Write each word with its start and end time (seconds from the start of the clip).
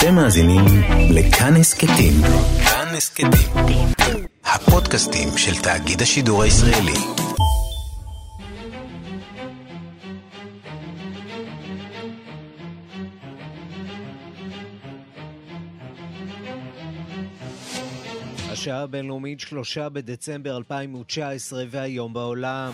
אתם 0.00 0.14
מאזינים 0.14 0.64
לכאן 1.10 1.56
הסכתים. 1.56 2.12
כאן 2.64 2.94
הסכתים. 2.96 3.86
הפודקאסטים 4.44 5.28
של 5.36 5.62
תאגיד 5.62 6.02
השידור 6.02 6.42
הישראלי. 6.42 6.92
השעה 18.52 18.82
הבינלאומית 18.82 19.40
שלושה 19.40 19.88
בדצמבר 19.88 20.56
2019 20.56 21.64
והיום 21.70 22.12
בעולם. 22.12 22.72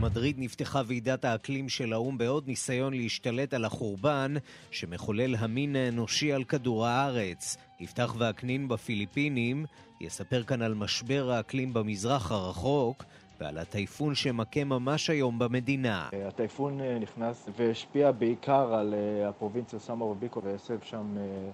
במדריד 0.00 0.36
נפתחה 0.38 0.82
ועידת 0.86 1.24
האקלים 1.24 1.68
של 1.68 1.92
האו"ם 1.92 2.18
בעוד 2.18 2.46
ניסיון 2.46 2.94
להשתלט 2.94 3.54
על 3.54 3.64
החורבן 3.64 4.34
שמחולל 4.70 5.34
המין 5.38 5.76
האנושי 5.76 6.32
על 6.32 6.44
כדור 6.44 6.86
הארץ. 6.86 7.56
יפתח 7.80 8.14
וקנין 8.18 8.68
בפיליפינים 8.68 9.64
יספר 10.00 10.42
כאן 10.42 10.62
על 10.62 10.74
משבר 10.74 11.30
האקלים 11.30 11.72
במזרח 11.72 12.32
הרחוק 12.32 13.04
ועל 13.40 13.58
הטייפון 13.58 14.14
שמכה 14.14 14.64
ממש 14.64 15.10
היום 15.10 15.38
במדינה. 15.38 16.08
הטייפון 16.28 16.80
אה, 16.80 16.98
נכנס 16.98 17.48
והשפיע 17.56 18.12
בעיקר 18.12 18.74
על 18.74 18.94
אה, 18.94 19.28
הפרובינציה 19.28 19.78
סאמה 19.78 20.04
וביקו 20.04 20.42
והסב 20.42 20.78
שם 20.82 21.16
אה, 21.16 21.50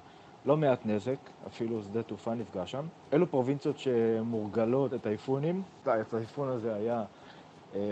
לא 0.46 0.56
מעט 0.56 0.86
נזק, 0.86 1.18
אפילו 1.46 1.82
שדה 1.82 2.02
תעופה 2.02 2.34
נפגע 2.34 2.66
שם. 2.66 2.86
אלו 3.12 3.30
פרובינציות 3.30 3.78
שמורגלות 3.78 4.94
את 4.94 5.02
טייפונים. 5.02 5.62
הטייפון 5.86 6.48
הזה 6.48 6.74
היה 6.74 7.04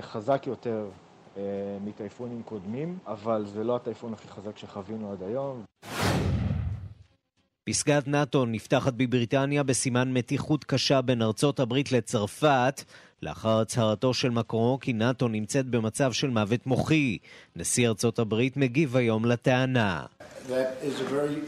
חזק 0.00 0.46
יותר 0.46 0.86
מטייפונים 1.84 2.42
קודמים, 2.42 2.98
אבל 3.06 3.46
זה 3.46 3.64
לא 3.64 3.76
הטייפון 3.76 4.12
הכי 4.12 4.28
חזק 4.28 4.58
שחווינו 4.58 5.12
עד 5.12 5.22
היום. 5.22 5.64
פסגת 7.64 8.08
נאטו 8.08 8.46
נפתחת 8.46 8.92
בבריטניה 8.92 9.62
בסימן 9.62 10.12
מתיחות 10.12 10.64
קשה 10.64 11.00
בין 11.00 11.22
ארצות 11.22 11.60
הברית 11.60 11.92
לצרפת, 11.92 12.82
לאחר 13.22 13.60
הצהרתו 13.60 14.14
של 14.14 14.30
מקרו 14.30 14.78
כי 14.80 14.92
נאטו 14.92 15.28
נמצאת 15.28 15.66
במצב 15.66 16.12
של 16.12 16.30
מוות 16.30 16.66
מוחי. 16.66 17.18
נשיא 17.56 17.88
ארצות 17.88 18.18
הברית 18.18 18.56
מגיב 18.56 18.96
היום 18.96 19.24
לטענה. 19.24 20.04
very, 20.48 21.38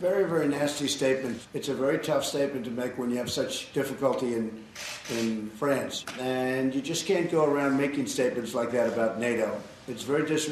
very 0.00 0.48
nasty 0.48 0.88
statement. 0.88 1.38
It's 1.54 1.68
a 1.68 1.74
very 1.74 1.98
tough 1.98 2.24
statement 2.24 2.64
to 2.66 2.70
make 2.70 2.92
when 2.98 3.10
you 3.10 3.18
have 3.18 3.30
such 3.30 3.72
difficulty 3.72 4.34
in, 4.34 4.46
in 5.18 5.50
France. 5.58 6.04
And 6.20 6.74
you 6.74 6.82
just 6.82 7.06
can't 7.06 7.30
go 7.30 7.44
around 7.44 7.76
making 7.76 8.06
statements 8.06 8.54
like 8.54 8.70
that 8.72 8.86
about 8.94 9.18
NATO. 9.20 9.50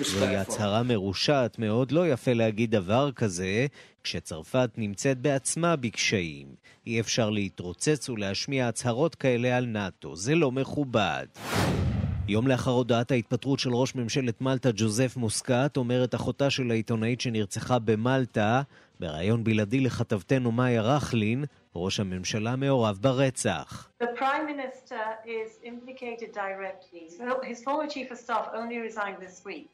זוהי 0.04 0.36
הצהרה 0.36 0.82
מרושעת 0.82 1.58
מאוד, 1.58 1.92
לא 1.92 2.08
יפה 2.08 2.32
להגיד 2.32 2.70
דבר 2.70 3.10
כזה, 3.12 3.66
כשצרפת 4.04 4.70
נמצאת 4.76 5.18
בעצמה 5.18 5.76
בקשיים. 5.76 6.46
אי 6.86 7.00
אפשר 7.00 7.30
להתרוצץ 7.30 8.08
ולהשמיע 8.08 8.68
הצהרות 8.68 9.14
כאלה 9.14 9.56
על 9.56 9.66
נאט"ו, 9.66 10.16
זה 10.16 10.34
לא 10.34 10.52
מכובד. 10.52 11.26
יום 12.28 12.48
לאחר 12.48 12.70
הודעת 12.70 13.10
ההתפטרות 13.10 13.58
של 13.58 13.74
ראש 13.74 13.94
ממשלת 13.94 14.40
מלטה 14.40 14.70
ג'וזף 14.74 15.16
מוסקת, 15.16 15.76
אומרת 15.76 16.14
אחותה 16.14 16.50
של 16.50 16.70
העיתונאית 16.70 17.20
שנרצחה 17.20 17.78
במלטה, 17.78 18.62
בריאיון 19.00 19.44
בלעדי 19.44 19.80
לכתבתנו 19.80 20.52
מאיה 20.52 20.82
רכלין, 20.82 21.44
ראש 21.74 22.00
הממשלה 22.00 22.56
מעורב 22.56 22.98
ברצח. 23.00 23.90
The 24.02 24.06
Prime 24.18 24.46
Minister 24.46 25.04
is 25.24 25.50
implicated 25.64 26.32
directly. 26.32 27.10
So 27.18 27.40
his 27.42 27.62
former 27.64 27.88
chief 27.88 28.10
of 28.10 28.18
staff 28.18 28.46
only 28.54 28.78
resigned 28.78 29.18
this 29.26 29.44
week. 29.44 29.72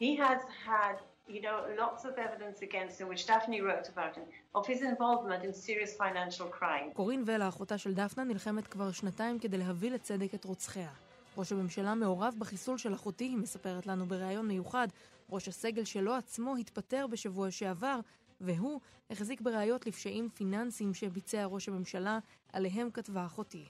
He 0.00 0.16
has 0.16 0.40
had 0.66 0.96
you 1.28 1.40
know, 1.46 1.58
lots 1.82 2.04
of 2.04 2.12
evidence 2.26 2.58
against 2.68 2.94
him, 3.00 3.08
which 3.08 3.26
Daphne 3.26 3.60
wrote 3.60 3.88
about 3.94 4.14
him, 4.18 4.26
of 4.58 4.66
his 4.66 4.80
involvement 4.82 5.42
in 5.44 5.52
serious 5.52 5.92
financial 5.96 6.48
crime. 6.58 6.92
קורין 6.94 7.22
ולה, 7.26 7.48
אחותה 7.48 7.78
של 7.78 7.94
דפנה, 7.94 8.24
נלחמת 8.24 8.66
כבר 8.66 8.92
שנתיים 8.92 9.38
כדי 9.38 9.58
להביא 9.58 9.90
לצדק 9.90 10.34
את 10.34 10.44
רוצחיה. 10.44 10.90
ראש 11.36 11.52
הממשלה 11.52 11.94
מעורב 11.94 12.34
בחיסול 12.38 12.78
של 12.78 12.94
אחותי, 12.94 13.24
היא 13.24 13.36
מספרת 13.36 13.86
לנו 13.86 14.06
בריאיון 14.06 14.48
מיוחד. 14.48 14.88
ראש 15.30 15.48
הסגל 15.48 15.84
שלו 15.84 16.14
עצמו 16.14 16.56
התפטר 16.56 17.06
בשבוע 17.06 17.50
שעבר, 17.50 18.00
והוא 18.40 18.80
החזיק 19.10 19.40
בראיות 19.40 19.86
לפשעים 19.86 20.28
פיננסיים 20.34 20.94
שביצע 20.94 21.44
ראש 21.44 21.68
הממשלה, 21.68 22.18
עליהם 22.52 22.90
כתבה 22.90 23.26
אחותי. 23.26 23.64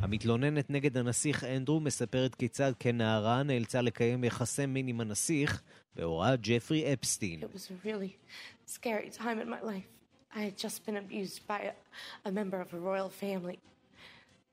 המתלוננת 0.00 0.70
נגד 0.70 0.96
הנסיך 0.96 1.44
אנדרו 1.44 1.80
מספרת 1.80 2.34
כיצד 2.34 2.72
כנערה 2.78 3.42
נאלצה 3.42 3.82
לקיים 3.82 4.24
יחסי 4.24 4.66
מין 4.66 4.88
עם 4.88 5.00
הנסיך 5.00 5.62
בהוראת 5.96 6.40
ג'פרי 6.42 6.92
אפסטין. 6.92 7.40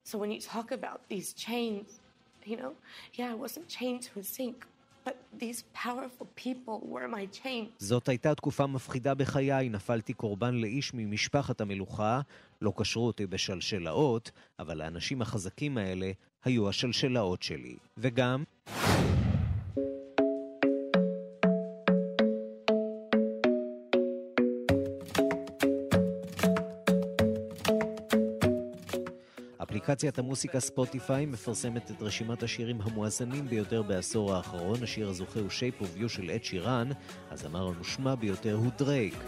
So 0.06 0.18
when 0.18 0.32
you 0.32 0.42
talk 0.42 0.72
about 0.72 1.00
these 1.08 1.34
chains, 1.34 1.88
you 2.46 2.58
know, 2.58 2.74
yeah, 3.14 3.32
I 3.32 3.36
wasn't 3.46 3.68
chained 3.70 4.02
to 4.08 4.20
a 4.20 4.24
sink, 4.24 4.66
זאת 7.78 8.10
הייתה 8.10 8.36
תקופה 8.36 8.68
מפחידה 8.68 9.14
בחיי, 9.14 9.70
נפלתי 9.70 10.14
קורבן 10.14 10.56
לאיש 10.56 10.92
ממשפחת 10.94 11.62
המלוכה, 11.62 12.22
לא 12.62 12.74
קשרו 12.78 13.08
אותי 13.08 13.28
בשלשלאות, 13.28 14.32
אבל 14.60 14.82
האנשים 14.82 15.22
החזקים 15.22 15.78
האלה 15.78 16.12
היו 16.44 16.70
השלשלאות 16.70 17.44
שלי. 17.44 17.76
וגם... 17.98 18.44
אפליקציית 29.84 30.20
המוסיקה 30.20 30.60
ספוטיפיי 30.60 31.26
מפרסמת 31.26 31.92
את 31.92 32.02
רשימת 32.02 32.44
השירים 32.44 32.82
המואזנים 32.82 33.48
ביותר 33.48 33.82
בעשור 33.82 34.34
האחרון. 34.34 34.84
השיר 34.84 35.10
הזוכה 35.10 35.40
הוא 35.40 35.50
Shape 35.50 35.84
of 35.84 36.02
You 36.02 36.10
של 36.10 36.32
אד 36.32 36.44
שירן, 36.44 36.90
הזמר 37.32 37.68
המושמע 37.68 38.16
ביותר 38.16 38.54
הוא 38.54 38.72
דרייק. 38.78 39.24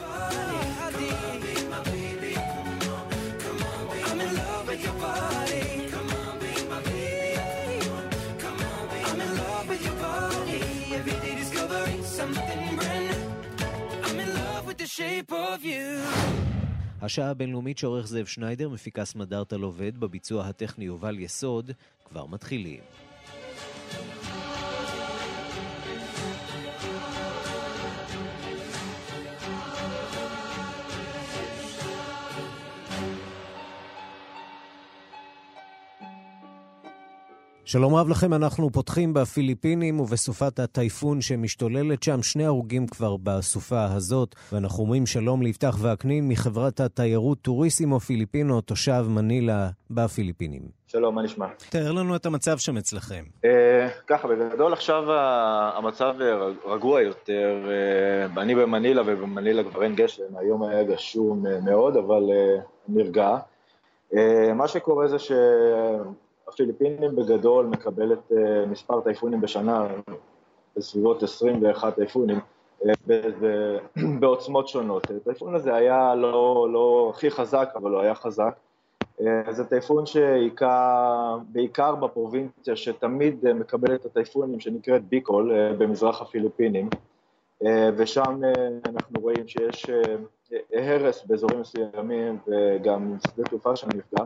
shape 14.97 15.31
of 15.33 15.65
you 15.65 16.44
השעה 17.05 17.29
הבינלאומית 17.29 17.77
שעורך 17.77 18.07
זאב 18.07 18.25
שניידר, 18.25 18.69
מפיקה 18.69 19.05
סמדארטה 19.05 19.57
לובד, 19.57 19.97
בביצוע 19.97 20.45
הטכני 20.47 20.85
יובל 20.85 21.19
יסוד, 21.19 21.71
כבר 22.05 22.25
מתחילים. 22.25 22.79
שלום 37.67 37.95
רב 37.95 38.09
לכם, 38.09 38.33
אנחנו 38.33 38.69
פותחים 38.69 39.13
בפיליפינים 39.13 39.99
ובסופת 39.99 40.59
הטייפון 40.59 41.21
שמשתוללת 41.21 42.03
שם. 42.03 42.21
שני 42.21 42.45
הרוגים 42.45 42.87
כבר 42.87 43.17
בסופה 43.23 43.83
הזאת, 43.83 44.35
ואנחנו 44.51 44.83
אומרים 44.83 45.05
שלום 45.05 45.41
ליפתח 45.41 45.77
וקנין 45.81 46.27
מחברת 46.27 46.79
התיירות 46.79 47.41
טוריסימו 47.41 47.99
פיליפינו, 47.99 48.61
תושב 48.61 49.05
מנילה 49.09 49.69
בפיליפינים. 49.89 50.61
שלום, 50.87 51.15
מה 51.15 51.21
נשמע? 51.21 51.45
תאר 51.69 51.91
לנו 51.91 52.15
את 52.15 52.25
המצב 52.25 52.57
שם 52.57 52.77
אצלכם. 52.77 53.23
אה, 53.45 53.87
ככה, 54.07 54.27
בגדול 54.27 54.73
עכשיו 54.73 55.03
המצב 55.77 56.15
רגוע 56.65 57.01
יותר. 57.01 57.69
אה, 57.69 58.41
אני 58.41 58.55
במנילה 58.55 59.01
ובמנילה 59.05 59.63
כבר 59.63 59.83
אין 59.83 59.95
גשם, 59.95 60.37
היום 60.37 60.63
היה 60.63 60.83
גשום 60.83 61.47
אה, 61.47 61.59
מאוד, 61.61 61.97
אבל 61.97 62.23
נרגע. 62.87 63.37
מה 64.55 64.67
שקורה 64.67 65.07
זה 65.07 65.19
ש... 65.19 65.31
הפיליפינים 66.47 67.15
בגדול 67.15 67.65
מקבלת 67.65 68.31
uh, 68.31 68.35
מספר 68.67 69.01
טייפונים 69.01 69.41
בשנה, 69.41 69.87
בסביבות 70.77 71.23
21 71.23 71.95
טייפונים, 71.95 72.39
uh, 72.83 72.87
בעוצמות 74.19 74.67
שונות. 74.67 75.11
הטייפון 75.11 75.55
הזה 75.55 75.75
היה 75.75 76.15
לא, 76.15 76.67
לא 76.73 77.11
הכי 77.15 77.31
חזק, 77.31 77.69
אבל 77.75 77.91
הוא 77.91 78.01
היה 78.01 78.15
חזק. 78.15 78.55
Uh, 79.19 79.51
זה 79.51 79.65
טייפון 79.65 80.05
שהיכה 80.05 81.37
בעיקר 81.51 81.95
בפרובינציה 81.95 82.75
שתמיד 82.75 83.53
מקבלת 83.53 84.01
את 84.01 84.05
הטייפונים, 84.05 84.59
שנקראת 84.59 85.05
ביקול, 85.05 85.73
במזרח 85.77 86.21
הפיליפינים, 86.21 86.89
ושם 87.97 88.41
אנחנו 88.85 89.21
רואים 89.21 89.47
שיש 89.47 89.85
הרס 90.73 91.25
באזורים 91.25 91.59
מסוימים 91.59 92.37
וגם 92.47 93.15
שדה 93.27 93.43
תעופה 93.43 93.75
שנפגע. 93.75 94.19
אה, 94.19 94.25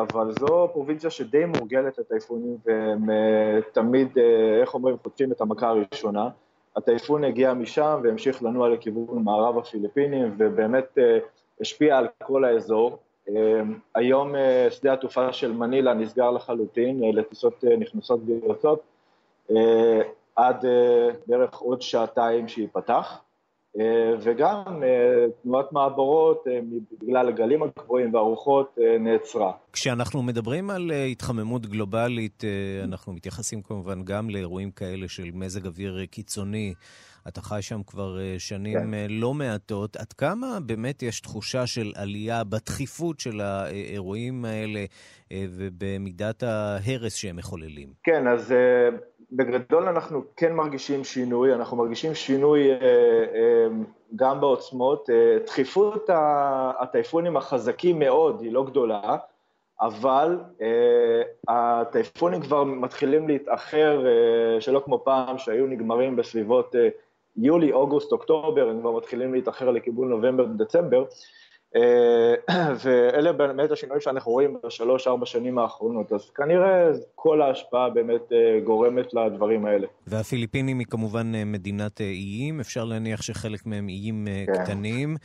אבל 0.00 0.32
זו 0.32 0.68
פרובינציה 0.72 1.10
שדי 1.10 1.44
מורגלת 1.44 1.98
לטייפונים 1.98 2.56
והם 2.66 3.10
אה, 3.10 3.58
תמיד, 3.72 4.18
אה, 4.18 4.60
איך 4.60 4.74
אומרים, 4.74 4.96
חוטפים 5.02 5.32
את 5.32 5.40
המכה 5.40 5.68
הראשונה. 5.68 6.28
הטייפון 6.76 7.24
הגיע 7.24 7.54
משם 7.54 8.00
והמשיך 8.04 8.42
לנוע 8.42 8.68
לכיוון 8.68 9.22
מערב 9.24 9.58
הפיליפינים, 9.58 10.34
ובאמת 10.38 10.98
השפיע 11.60 11.98
על 11.98 12.08
כל 12.22 12.44
האזור. 12.44 12.98
היום 13.94 14.32
שדה 14.70 14.92
התעופה 14.92 15.32
של 15.32 15.52
מנילה 15.52 15.94
נסגר 15.94 16.30
לחלוטין 16.30 17.00
לטיסות 17.14 17.64
נכנסות 17.78 18.20
ויוצאות, 18.26 18.82
עד 20.36 20.64
בערך 21.26 21.58
עוד 21.58 21.82
שעתיים 21.82 22.48
שייפתח. 22.48 23.20
אה, 23.78 24.14
וגם 24.20 24.82
אה, 24.82 25.26
תנועת 25.42 25.72
מעבורות, 25.72 26.44
אה, 26.48 26.60
בגלל 27.02 27.28
הגלים 27.28 27.62
הגבוהים 27.62 28.14
והרוחות, 28.14 28.78
נעצרה. 29.00 29.52
כשאנחנו 29.72 30.22
מדברים 30.22 30.70
על 30.70 30.90
התחממות 31.12 31.66
גלובלית, 31.66 32.44
אנחנו 32.84 33.12
מתייחסים 33.12 33.62
כמובן 33.62 34.04
גם 34.04 34.30
לאירועים 34.30 34.70
כאלה 34.70 35.08
של 35.08 35.30
מזג 35.34 35.66
אוויר 35.66 36.06
קיצוני. 36.06 36.74
אתה 37.28 37.40
חי 37.40 37.62
שם 37.62 37.82
כבר 37.82 38.18
שנים 38.38 38.78
כן. 38.78 39.10
לא 39.10 39.34
מעטות. 39.34 39.96
עד 39.96 40.12
כמה 40.12 40.58
באמת 40.66 41.02
יש 41.02 41.20
תחושה 41.20 41.66
של 41.66 41.92
עלייה 41.96 42.44
בתכיפות 42.44 43.20
של 43.20 43.40
האירועים 43.40 44.44
האלה 44.44 44.84
ובמידת 45.32 46.42
ההרס 46.42 47.14
שהם 47.14 47.36
מחוללים? 47.36 47.88
כן, 48.02 48.28
אז 48.28 48.54
בגדול 49.32 49.88
אנחנו 49.88 50.22
כן 50.36 50.52
מרגישים 50.52 51.04
שינוי, 51.04 51.54
אנחנו 51.54 51.76
מרגישים 51.76 52.14
שינוי 52.14 52.70
אה, 52.70 52.76
אה, 52.76 53.66
גם 54.16 54.40
בעוצמות. 54.40 55.10
אה, 55.10 55.38
דחיפות 55.46 56.10
הטייפונים 56.80 57.36
החזקים 57.36 57.98
מאוד 57.98 58.40
היא 58.40 58.52
לא 58.52 58.64
גדולה, 58.64 59.16
אבל 59.80 60.38
הטייפונים 61.48 62.40
כבר 62.40 62.64
מתחילים 62.64 63.28
להתאחר, 63.28 64.04
שלא 64.60 64.82
כמו 64.84 65.04
פעם, 65.04 65.38
שהיו 65.38 65.66
נגמרים 65.66 66.16
בסביבות 66.16 66.74
יולי, 67.36 67.72
אוגוסט, 67.72 68.12
אוקטובר, 68.12 68.68
הם 68.68 68.80
כבר 68.80 68.90
מתחילים 68.90 69.34
להתאחר 69.34 69.70
לכיוון 69.70 70.08
נובמבר, 70.08 70.44
דצמבר. 70.44 71.04
אה, 71.76 72.34
ואלה 72.84 73.32
באמת 73.32 73.70
השינויים 73.70 74.00
שאנחנו 74.00 74.32
רואים 74.32 74.56
בשלוש-ארבע 74.64 75.26
שנים 75.26 75.58
האחרונות, 75.58 76.12
אז 76.12 76.30
כנראה 76.30 76.90
כל 77.14 77.42
ההשפעה 77.42 77.90
באמת 77.90 78.32
אה, 78.32 78.60
גורמת 78.64 79.14
לדברים 79.14 79.66
האלה. 79.66 79.86
והפיליפינים 80.06 80.78
היא 80.78 80.86
כמובן 80.86 81.34
אה, 81.34 81.44
מדינת 81.44 82.00
איים, 82.00 82.60
אפשר 82.60 82.84
להניח 82.84 83.22
שחלק 83.22 83.66
מהם 83.66 83.88
איים 83.88 84.26
כן. 84.46 84.64
קטנים. 84.64 85.16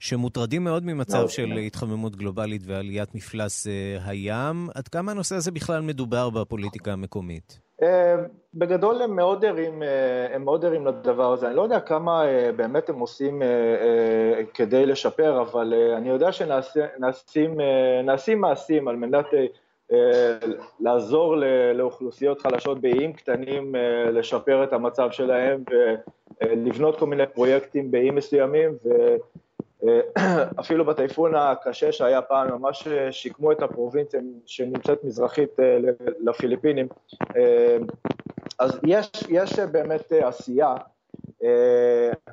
שמוטרדים 0.00 0.64
מאוד 0.64 0.84
ממצב 0.84 1.20
לא, 1.20 1.28
של 1.28 1.46
לא. 1.46 1.58
התחממות 1.58 2.16
גלובלית 2.16 2.62
ועליית 2.66 3.14
מפלס 3.14 3.66
הים. 4.04 4.68
עד 4.74 4.88
כמה 4.88 5.12
הנושא 5.12 5.34
הזה 5.34 5.50
בכלל 5.50 5.82
מדובר 5.82 6.30
בפוליטיקה 6.30 6.92
המקומית? 6.92 7.67
אה, 7.82 8.16
בגדול 8.54 9.02
הם 9.02 9.16
מאוד 9.16 9.44
ערים, 9.44 9.82
אה, 9.82 10.34
הם 10.34 10.44
מאוד 10.44 10.64
ערים 10.64 10.86
לדבר 10.86 11.32
הזה. 11.32 11.48
אני 11.48 11.56
לא 11.56 11.62
יודע 11.62 11.80
כמה 11.80 12.26
אה, 12.26 12.50
באמת 12.56 12.88
הם 12.88 12.98
עושים 12.98 13.42
כדי 14.54 14.86
לשפר, 14.86 15.40
אבל 15.40 15.74
אני 15.96 16.08
יודע 16.08 16.32
שנעשים 16.32 18.40
מעשים 18.40 18.88
על 18.88 18.96
מנת 18.96 19.26
לעזור 20.80 21.36
לאוכלוסיות 21.74 22.40
חלשות 22.40 22.80
באיים 22.80 23.12
קטנים, 23.12 23.74
לשפר 24.12 24.64
את 24.64 24.72
המצב 24.72 25.10
שלהם 25.10 25.64
ולבנות 26.42 26.98
כל 26.98 27.06
מיני 27.06 27.26
פרויקטים 27.26 27.90
באיים 27.90 28.14
מסוימים, 28.14 28.70
אפילו 30.60 30.84
בטייפון 30.84 31.34
הקשה 31.34 31.92
שהיה 31.92 32.22
פעם, 32.22 32.50
ממש 32.50 32.88
אה, 32.88 33.12
שיקמו 33.12 33.52
את 33.52 33.62
הפרובינציה 33.62 34.20
שנמצאת 34.46 35.04
מזרחית 35.04 35.60
אה, 35.60 35.78
לפיליפינים. 36.20 36.88
אז 38.58 38.78
יש, 38.86 39.10
יש 39.28 39.58
באמת 39.58 40.12
עשייה, 40.12 40.74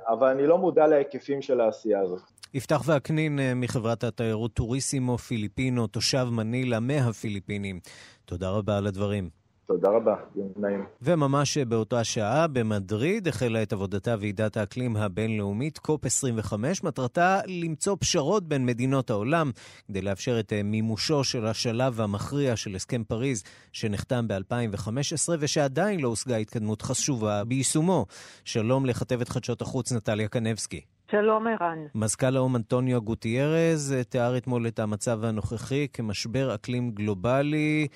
אבל 0.08 0.28
אני 0.28 0.48
לא 0.48 0.58
מודע 0.58 0.88
להיקפים 0.88 1.42
של 1.42 1.62
העשייה 1.62 2.00
הזאת. 2.00 2.22
יפתח 2.54 2.82
וקנין 2.88 3.40
מחברת 3.56 4.04
התיירות 4.04 4.54
טוריסימו 4.54 5.18
פיליפינו, 5.18 5.88
תושב 5.88 6.28
מנילה 6.32 6.80
מהפיליפינים. 6.80 7.80
תודה 8.26 8.50
רבה 8.50 8.78
על 8.78 8.88
הדברים. 8.88 9.45
תודה 9.68 9.90
רבה, 9.90 10.16
יום 10.36 10.52
נעים. 10.58 10.86
וממש 11.02 11.58
באותה 11.58 12.04
שעה 12.04 12.48
במדריד 12.48 13.28
החלה 13.28 13.64
את 13.64 13.74
עבודתה 13.74 14.16
ועידת 14.20 14.58
האקלים 14.58 14.98
הבינלאומית, 14.98 15.78
קופ 15.78 16.06
25, 16.06 16.84
מטרתה 16.84 17.40
למצוא 17.48 17.98
פשרות 18.00 18.48
בין 18.48 18.66
מדינות 18.66 19.10
העולם 19.10 19.52
כדי 19.88 20.02
לאפשר 20.02 20.40
את 20.40 20.54
אה, 20.54 20.64
מימושו 20.64 21.24
של 21.24 21.46
השלב 21.46 22.02
המכריע 22.02 22.56
של 22.56 22.76
הסכם 22.76 23.04
פריז 23.04 23.44
שנחתם 23.72 24.28
ב-2015 24.28 25.30
ושעדיין 25.40 26.00
לא 26.00 26.08
הושגה 26.08 26.38
התקדמות 26.38 26.82
חשובה 26.82 27.44
ביישומו. 27.44 28.06
שלום 28.44 28.86
לכתבת 28.86 29.30
חדשות 29.30 29.62
החוץ 29.62 29.92
נטליה 29.92 30.28
קנבסקי. 30.28 30.82
שלום 31.12 31.48
ערן. 31.48 31.78
מזכ"ל 31.96 32.38
האו"ם 32.38 32.56
אנטוניו 32.56 33.02
גוטיירז 33.02 33.94
אה, 33.98 34.04
תיאר 34.04 34.38
אתמול 34.38 34.68
את 34.68 34.80
המצב 34.80 35.24
הנוכחי 35.24 35.88
כמשבר 35.94 36.56
אקלים 36.56 36.92
גלובלי. 36.92 37.88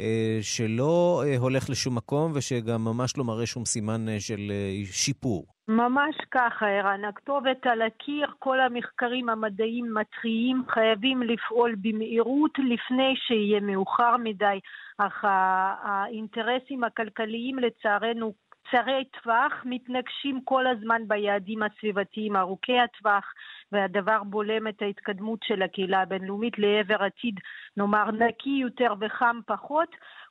אה, 0.00 0.38
שלא 0.40 1.22
אה, 1.26 1.36
הולך 1.38 1.70
לשום 1.70 1.96
מקום 1.96 2.32
ושגם 2.34 2.84
ממש 2.84 3.16
לא 3.16 3.24
מראה 3.24 3.46
שום 3.46 3.64
סימן 3.64 4.08
אה, 4.08 4.20
של 4.20 4.52
שיפור. 4.84 5.46
ממש 5.68 6.16
ככה, 6.30 6.66
ערן. 6.66 7.04
הכתובת 7.04 7.66
על 7.66 7.82
הקיר, 7.82 8.26
כל 8.38 8.60
המחקרים 8.60 9.28
המדעיים 9.28 9.94
מתריעים, 9.94 10.62
חייבים 10.68 11.22
לפעול 11.22 11.74
במהירות 11.80 12.58
לפני 12.58 13.14
שיהיה 13.16 13.60
מאוחר 13.60 14.16
מדי, 14.16 14.58
אך 14.98 15.24
האינטרסים 15.82 16.84
הכלכליים 16.84 17.58
לצערנו 17.58 18.32
קצרי 18.68 19.04
טווח 19.22 19.52
מתנגשים 19.64 20.40
כל 20.44 20.66
הזמן 20.66 21.02
ביעדים 21.08 21.62
הסביבתיים 21.62 22.36
ארוכי 22.36 22.78
הטווח, 22.78 23.24
והדבר 23.72 24.22
בולם 24.24 24.68
את 24.68 24.82
ההתקדמות 24.82 25.38
של 25.42 25.62
הקהילה 25.62 26.02
הבינלאומית 26.02 26.58
לעבר 26.58 27.02
עתיד, 27.02 27.40
נאמר, 27.76 28.10
נקי 28.10 28.58
יותר 28.62 28.94
וחם 29.00 29.40
פחות. 29.46 29.88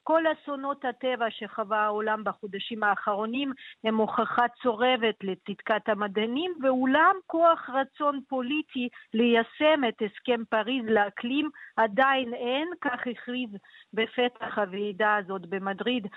כל 0.07 0.23
אסונות 0.33 0.85
הטבע 0.85 1.25
שחווה 1.29 1.79
העולם 1.85 2.23
בחודשים 2.23 2.83
האחרונים 2.83 3.51
הם 3.83 3.97
הוכחה 3.97 4.45
צורבת 4.63 5.15
לצדקת 5.23 5.89
המדענים, 5.89 6.53
ואולם 6.61 7.15
כוח 7.25 7.69
רצון 7.69 8.19
פוליטי 8.29 8.87
ליישם 9.13 9.81
את 9.89 10.01
הסכם 10.01 10.43
פריז 10.49 10.85
לאקלים 10.85 11.49
עדיין 11.77 12.33
אין, 12.33 12.67
כך 12.81 12.99
הכריז 13.11 13.49
בפתח 13.93 14.57
הוועידה 14.57 15.15
הזאת 15.15 15.41
במדריד 15.49 16.07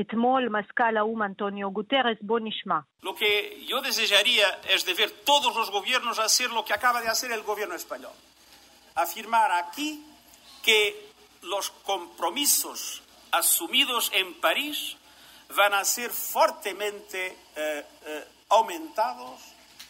אתמול 0.00 0.48
מזכ"ל 0.48 0.96
האו"ם 0.96 1.22
אנטוניו 1.22 1.70
גוטרס. 1.70 2.16
בוא 2.20 2.40
נשמע. 2.42 2.78
Lo 3.02 3.14
que 3.14 3.32
yo 3.70 3.76
desearía. 3.82 4.46
Afirmar 9.04 9.50
aquí 9.62 9.90
que 10.66 10.80
los 11.52 11.66
compromisos 11.90 12.78
asumidos 13.36 14.10
en 14.14 14.34
París 14.40 14.96
van 15.54 15.74
a 15.74 15.84
ser 15.84 16.10
fuertemente 16.10 17.36
eh, 17.56 17.84
eh, 18.06 18.24
aumentados 18.48 19.40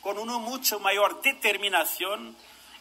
con 0.01 0.19
una 0.19 0.39
mucho 0.39 0.79
mayor 0.81 1.23
determinación 1.23 2.37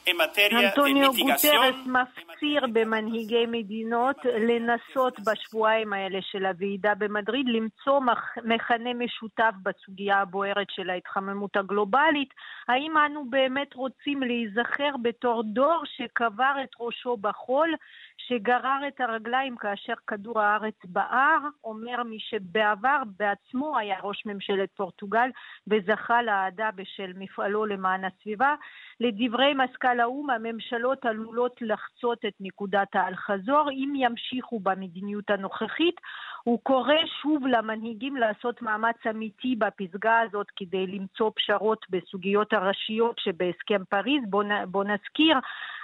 אנטוניו 0.08 1.12
גוטרס 1.14 1.76
מפציר 1.86 2.68
במנהיגי 2.74 3.46
מדינות 3.46 4.18
לנסות 4.26 5.20
בשבועיים 5.20 5.94
האלה 5.94 6.20
של 6.22 6.46
הוועידה 6.46 6.96
במדריד 6.96 7.46
למצוא 7.50 8.00
מכנה 8.44 8.94
משותף 8.94 9.52
בסוגיה 9.64 10.18
הבוערת 10.22 10.68
של 10.70 10.90
ההתחממות 10.90 11.58
הגלובלית. 11.58 12.30
האם 12.68 12.98
אנו 12.98 13.30
באמת 13.30 13.74
רוצים 13.74 14.24
להיזכר 14.24 14.96
בתור 15.02 15.44
דור 15.44 15.84
שקבר 15.86 16.54
את 16.64 16.70
ראשו 16.80 17.18
בחול 17.18 17.76
שגרר 18.18 18.80
את 18.88 19.02
הרגליים 19.02 19.56
כאשר 19.56 19.94
כדור 20.08 20.42
הארץ 20.42 20.76
בער, 20.84 21.38
אומר 21.64 22.04
מי 22.04 22.18
שבעבר 22.20 23.02
בעצמו 23.18 23.78
היה 23.78 23.96
ראש 24.04 24.26
ממשלת 24.26 24.70
פורטוגל 24.76 25.30
וזכה 25.68 26.22
לאהדה 26.22 26.70
בשל 26.76 27.12
מפעלו 27.16 27.66
למען 27.66 28.06
הסביבה. 28.06 28.56
לדברי 29.00 29.54
מזכ"ל 29.54 30.00
האו"ם, 30.00 30.30
הממשלות 30.30 31.06
עלולות 31.06 31.62
לחצות 31.62 32.26
את 32.26 32.34
נקודת 32.40 32.88
האל-חזור 32.94 33.70
אם 33.72 33.94
ימשיכו 33.96 34.60
במדיניות 34.60 35.30
הנוכחית. 35.30 35.96
הוא 36.44 36.60
קורא 36.64 36.96
שוב 37.22 37.48
למנהיגים 37.48 38.16
לעשות 38.16 38.62
מאמץ 38.62 38.96
אמיתי 39.10 39.56
בפסגה 39.56 40.20
הזאת 40.20 40.48
כדי 40.56 40.88
למצוא 40.88 41.32
פשרות 41.36 41.86
בסוגיות 41.90 42.54
הראשיות 42.54 43.20
שבהסכם 43.20 43.84
פריז. 43.90 44.24
בואו 44.30 44.48
בוא 44.68 44.84
נזכיר 44.84 45.38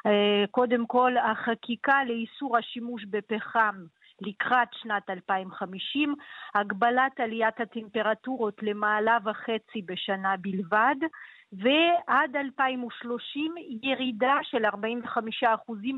אה, 0.06 0.46
קודם 0.52 0.86
כל 0.86 1.18
החקיקה 1.18 2.04
לאיסור 2.08 2.58
השימוש 2.58 3.06
בפחם 3.06 3.76
לקראת 4.22 4.68
שנת 4.74 5.10
2050, 5.10 6.16
הגבלת 6.56 7.20
עליית 7.20 7.60
הטמפרטורות 7.60 8.64
למעלה 8.64 9.18
וחצי 9.26 9.82
בשנה 9.86 10.36
בלבד, 10.42 10.96
ועד 11.54 12.36
2030 12.36 13.56
ירידה 13.84 14.36
של 14.44 14.66
45% 14.66 14.68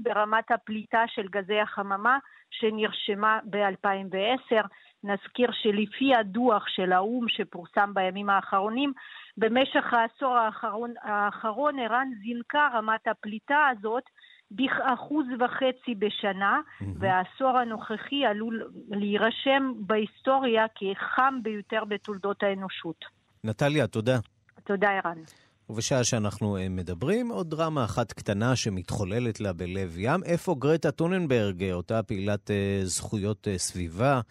ברמת 0.03 0.51
הפליטה 0.51 1.03
של 1.07 1.27
גזי 1.27 1.59
החממה 1.59 2.17
שנרשמה 2.51 3.39
ב-2010. 3.49 4.67
נזכיר 5.03 5.49
שלפי 5.51 6.15
הדוח 6.15 6.67
של 6.67 6.91
האו"ם 6.91 7.29
שפורסם 7.29 7.93
בימים 7.93 8.29
האחרונים, 8.29 8.93
במשך 9.37 9.93
העשור 9.93 10.37
האחרון, 10.37 10.93
האחרון 11.01 11.79
ערן 11.79 12.07
זינקה 12.23 12.67
רמת 12.73 13.07
הפליטה 13.07 13.67
הזאת 13.71 14.03
באחוז 14.51 15.25
וחצי 15.39 15.95
בשנה, 15.95 16.59
mm-hmm. 16.59 16.85
והעשור 16.99 17.57
הנוכחי 17.57 18.25
עלול 18.25 18.71
להירשם 18.89 19.71
בהיסטוריה 19.77 20.65
כחם 20.75 21.39
ביותר 21.43 21.85
בתולדות 21.85 22.43
האנושות. 22.43 23.05
נטליה, 23.43 23.87
תודה. 23.87 24.17
תודה, 24.63 24.89
ערן. 24.89 25.17
ובשעה 25.69 26.03
שאנחנו 26.03 26.57
אה, 26.57 26.69
מדברים, 26.69 27.29
עוד 27.29 27.49
דרמה 27.49 27.85
אחת 27.85 28.11
קטנה 28.11 28.55
שמתחוללת 28.55 29.39
לה 29.39 29.53
בלב 29.53 29.95
ים. 29.97 30.23
איפה 30.23 30.55
גרטה 30.59 30.91
טוננברג, 30.91 31.71
אותה 31.71 32.03
פעילת 32.03 32.51
אה, 32.51 32.81
זכויות 32.83 33.47
אה, 33.47 33.57
סביבה? 33.57 34.21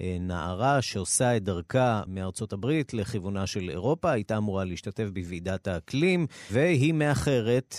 נערה 0.00 0.82
שעושה 0.82 1.36
את 1.36 1.44
דרכה 1.44 2.02
מארצות 2.06 2.52
הברית 2.52 2.94
לכיוונה 2.94 3.46
של 3.46 3.70
אירופה, 3.70 4.10
הייתה 4.10 4.36
אמורה 4.36 4.64
להשתתף 4.64 5.08
בוועידת 5.12 5.68
האקלים, 5.68 6.26
והיא 6.50 6.92
מאחרת 6.92 7.74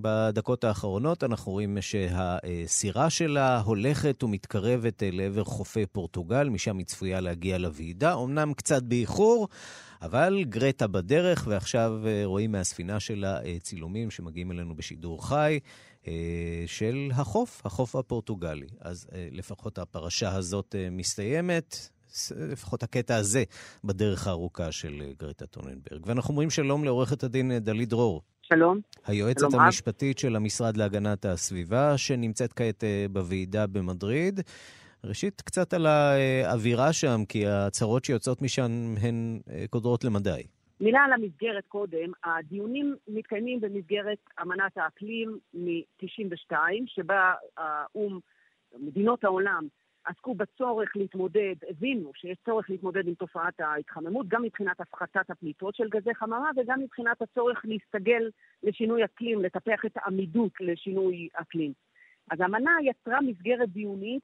בדקות 0.00 0.64
האחרונות. 0.64 1.24
אנחנו 1.24 1.52
רואים 1.52 1.78
שהסירה 1.80 3.10
שלה 3.10 3.60
הולכת 3.60 4.22
ומתקרבת 4.22 5.02
לעבר 5.12 5.44
חופי 5.44 5.86
פורטוגל, 5.86 6.48
משם 6.48 6.78
היא 6.78 6.86
צפויה 6.86 7.20
להגיע 7.20 7.58
לוועידה, 7.58 8.14
אמנם 8.14 8.52
קצת 8.54 8.82
באיחור. 8.82 9.48
אבל 10.04 10.44
גרטה 10.48 10.86
בדרך, 10.86 11.44
ועכשיו 11.48 12.00
אה, 12.06 12.22
רואים 12.24 12.52
מהספינה 12.52 13.00
שלה 13.00 13.42
אה, 13.44 13.56
צילומים 13.62 14.10
שמגיעים 14.10 14.52
אלינו 14.52 14.76
בשידור 14.76 15.28
חי 15.28 15.58
אה, 15.62 15.68
של 16.66 17.10
החוף, 17.14 17.62
החוף 17.66 17.96
הפורטוגלי. 17.96 18.66
אז 18.80 19.06
לפחות 19.30 19.78
הפרשה 19.78 20.36
הזאת 20.36 20.74
מסתיימת. 20.90 21.88
לפחות 22.36 22.82
הקטע 22.82 23.16
הזה 23.16 23.44
בדרך 23.84 24.26
הארוכה 24.26 24.72
של 24.72 25.02
גרטה 25.18 25.46
טוננברג. 25.46 26.06
ואנחנו 26.06 26.32
אומרים 26.32 26.50
שלום 26.50 26.84
לעורכת 26.84 27.24
הדין 27.24 27.58
דלית 27.58 27.88
דרור. 27.88 28.22
שלום. 28.42 28.80
היועצת 29.06 29.40
שלום 29.50 29.54
המשפטית 29.54 30.16
רב. 30.16 30.20
של 30.20 30.36
המשרד 30.36 30.76
להגנת 30.76 31.24
הסביבה, 31.24 31.98
שנמצאת 31.98 32.52
כעת 32.52 32.84
בוועידה 33.12 33.66
במדריד. 33.66 34.40
ראשית, 35.04 35.40
קצת 35.40 35.74
על 35.74 35.86
האווירה 35.86 36.92
שם, 36.92 37.22
כי 37.28 37.46
ההצהרות 37.46 38.04
שיוצאות 38.04 38.42
משם 38.42 38.94
הן 39.00 39.40
אה, 39.50 39.64
קודרות 39.70 40.04
למדי. 40.04 40.42
מילה 40.84 41.04
על 41.04 41.12
המסגרת 41.12 41.66
קודם. 41.68 42.12
הדיונים 42.24 42.96
מתקיימים 43.08 43.60
במסגרת 43.60 44.18
אמנת 44.42 44.76
האקלים 44.78 45.38
מ-92, 45.54 46.52
שבה 46.86 47.34
האו"ם, 47.56 48.20
מדינות 48.78 49.24
העולם, 49.24 49.66
עסקו 50.04 50.34
בצורך 50.34 50.96
להתמודד, 50.96 51.54
הבינו 51.70 52.10
שיש 52.14 52.38
צורך 52.44 52.70
להתמודד 52.70 53.08
עם 53.08 53.14
תופעת 53.14 53.60
ההתחממות, 53.60 54.28
גם 54.28 54.42
מבחינת 54.42 54.80
הפחתת 54.80 55.30
הפליטות 55.30 55.74
של 55.74 55.88
גזי 55.88 56.14
חממה 56.14 56.50
וגם 56.56 56.80
מבחינת 56.80 57.22
הצורך 57.22 57.62
להסתגל 57.64 58.30
לשינוי 58.62 59.04
אקלים, 59.04 59.42
לטפח 59.42 59.84
את 59.84 59.92
העמידות 59.96 60.52
לשינוי 60.60 61.28
אקלים. 61.32 61.72
אז 62.30 62.40
האמנה 62.40 62.76
יצרה 62.82 63.20
מסגרת 63.20 63.68
דיונית 63.68 64.22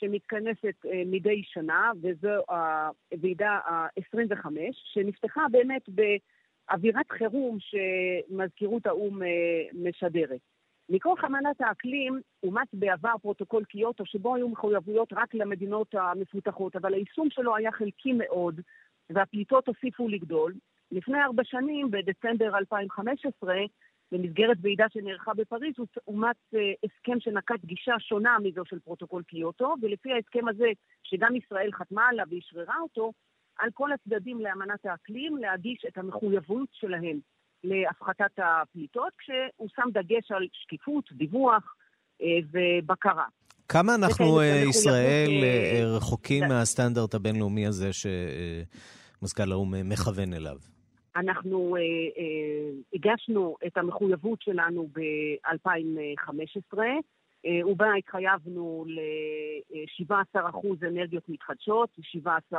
שמתכנסת 0.00 0.86
אה, 0.86 1.02
מדי 1.06 1.42
שנה, 1.44 1.92
וזו 2.02 2.28
הוועידה 3.12 3.50
ה-25, 3.50 4.46
שנפתחה 4.72 5.40
באמת 5.50 5.82
באווירת 5.88 7.10
חירום 7.10 7.58
שמזכירות 7.60 8.86
האו"ם 8.86 9.22
אה, 9.22 9.28
משדרת. 9.74 10.40
מכוח 10.88 11.24
אמנת 11.24 11.60
האקלים 11.60 12.20
אומץ 12.42 12.68
בעבר 12.72 13.14
פרוטוקול 13.22 13.64
קיוטו 13.64 14.06
שבו 14.06 14.34
היו 14.34 14.48
מחויבויות 14.48 15.12
רק 15.12 15.34
למדינות 15.34 15.94
המפותחות, 15.94 16.76
אבל 16.76 16.94
היישום 16.94 17.30
שלו 17.30 17.56
היה 17.56 17.72
חלקי 17.72 18.12
מאוד 18.12 18.60
והפליטות 19.10 19.68
הוסיפו 19.68 20.08
לגדול. 20.08 20.54
לפני 20.92 21.22
ארבע 21.22 21.44
שנים, 21.44 21.90
בדצמבר 21.90 22.58
2015, 22.58 23.54
במסגרת 24.12 24.56
ועידה 24.62 24.86
שנערכה 24.92 25.34
בפריז, 25.34 25.74
אומץ 26.08 26.36
אה, 26.54 26.60
הסכם 26.84 27.20
שנקט 27.20 27.64
גישה 27.64 27.94
שונה 27.98 28.36
מזו 28.42 28.62
של 28.64 28.78
פרוטוקול 28.78 29.22
קיוטו, 29.22 29.74
ולפי 29.82 30.12
ההסכם 30.12 30.48
הזה, 30.48 30.68
שגם 31.02 31.36
ישראל 31.36 31.70
חתמה 31.72 32.08
עליו 32.08 32.26
ואשררה 32.30 32.74
אותו, 32.82 33.12
על 33.58 33.70
כל 33.74 33.92
הצדדים 33.92 34.40
לאמנת 34.40 34.86
האקלים 34.86 35.36
להגיש 35.36 35.84
את 35.88 35.98
המחויבות 35.98 36.68
שלהם 36.72 37.18
להפחתת 37.64 38.38
הפליטות, 38.38 39.12
כשהוא 39.18 39.68
שם 39.76 39.88
דגש 39.92 40.30
על 40.30 40.46
שקיפות, 40.52 41.12
דיווח 41.12 41.74
אה, 42.22 42.26
ובקרה. 42.52 43.24
כמה 43.68 43.94
אנחנו, 43.94 44.40
אה, 44.40 44.62
ישראל, 44.68 45.30
רחוקים 45.96 46.44
מהסטנדרט 46.48 47.14
הבינלאומי 47.14 47.66
הזה 47.66 47.90
שמזכ"ל 47.92 49.52
האו"ם 49.52 49.88
מכוון 49.88 50.34
אליו? 50.34 50.56
אנחנו 51.16 51.76
אה, 51.76 51.80
אה, 52.18 52.70
הגשנו 52.92 53.56
את 53.66 53.76
המחויבות 53.76 54.42
שלנו 54.42 54.88
ב-2015, 54.92 56.78
אה, 57.46 57.66
ובה 57.66 57.94
התחייבנו 57.98 58.84
ל-17% 58.88 60.86
אנרגיות 60.88 61.28
מתחדשות, 61.28 61.90
17% 62.52 62.54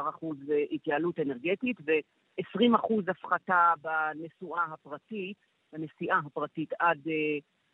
התייעלות 0.71 1.19
אנרגטית 1.19 1.77
ו-20% 1.85 2.93
הפחתה 3.07 3.73
בנסועה 3.81 4.65
הפרטית, 4.73 5.37
בנסיעה 5.73 6.21
הפרטית 6.25 6.73
עד 6.79 6.99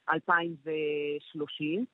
2030. 0.10 1.86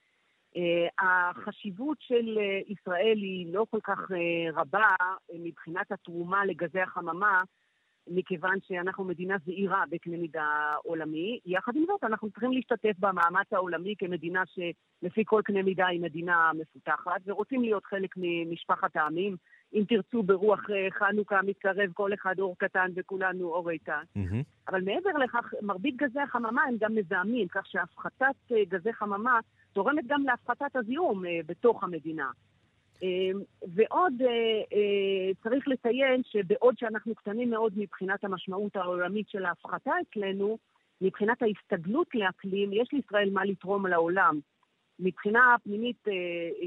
החשיבות 0.99 1.97
של 2.01 2.37
ישראל 2.67 3.17
היא 3.17 3.53
לא 3.53 3.65
כל 3.69 3.79
כך 3.83 3.99
רבה 4.53 4.95
מבחינת 5.33 5.91
התרומה 5.91 6.45
לגזי 6.45 6.79
החממה, 6.79 7.41
מכיוון 8.07 8.57
שאנחנו 8.67 9.03
מדינה 9.03 9.35
זעירה 9.45 9.83
בקנה 9.89 10.17
מידה 10.17 10.73
עולמי. 10.83 11.39
יחד 11.45 11.75
עם 11.75 11.83
זאת, 11.87 12.03
אנחנו 12.03 12.29
צריכים 12.29 12.51
להשתתף 12.51 12.99
במאמץ 12.99 13.53
העולמי 13.53 13.95
כמדינה 13.97 14.43
שלפי 14.45 15.23
כל 15.25 15.41
קנה 15.45 15.61
מידה 15.63 15.87
היא 15.87 16.01
מדינה 16.01 16.51
מפותחת, 16.59 17.21
ורוצים 17.25 17.61
להיות 17.61 17.85
חלק 17.85 18.13
ממשפחת 18.17 18.95
העמים. 18.95 19.35
אם 19.73 19.83
תרצו, 19.87 20.23
ברוח 20.23 20.69
אה, 20.69 20.87
חנוכה 20.91 21.39
מתקרב 21.41 21.91
כל 21.93 22.13
אחד 22.13 22.39
אור 22.39 22.55
קטן 22.57 22.91
וכולנו 22.95 23.47
אור 23.47 23.69
איתן. 23.69 24.03
Mm-hmm. 24.17 24.43
אבל 24.67 24.81
מעבר 24.81 25.09
לכך, 25.23 25.53
מרבית 25.61 25.95
גזי 25.95 26.19
החממה 26.19 26.61
הם 26.63 26.75
גם 26.79 26.95
מזהמים, 26.95 27.47
כך 27.47 27.67
שהפחתת 27.67 28.51
אה, 28.51 28.65
גזי 28.69 28.93
חממה 28.93 29.39
תורמת 29.73 30.03
גם 30.07 30.23
להפחתת 30.23 30.75
הזיהום 30.75 31.25
אה, 31.25 31.39
בתוך 31.45 31.83
המדינה. 31.83 32.29
אמ, 33.03 33.39
ועוד 33.75 34.13
אה, 34.21 34.27
אה, 34.73 35.33
צריך 35.43 35.67
לציין 35.67 36.21
שבעוד 36.23 36.77
שאנחנו 36.77 37.15
קטנים 37.15 37.49
מאוד 37.49 37.73
מבחינת 37.75 38.23
המשמעות 38.23 38.75
העולמית 38.75 39.29
של 39.29 39.45
ההפחתה 39.45 39.91
אצלנו, 40.01 40.57
מבחינת 41.01 41.41
ההסתגלות 41.41 42.07
לאקלים, 42.15 42.73
יש 42.73 42.89
לישראל 42.93 43.29
מה 43.29 43.45
לתרום 43.45 43.87
לעולם. 43.87 44.39
מבחינה 44.99 45.55
פנימית 45.63 46.07
אה, 46.07 46.13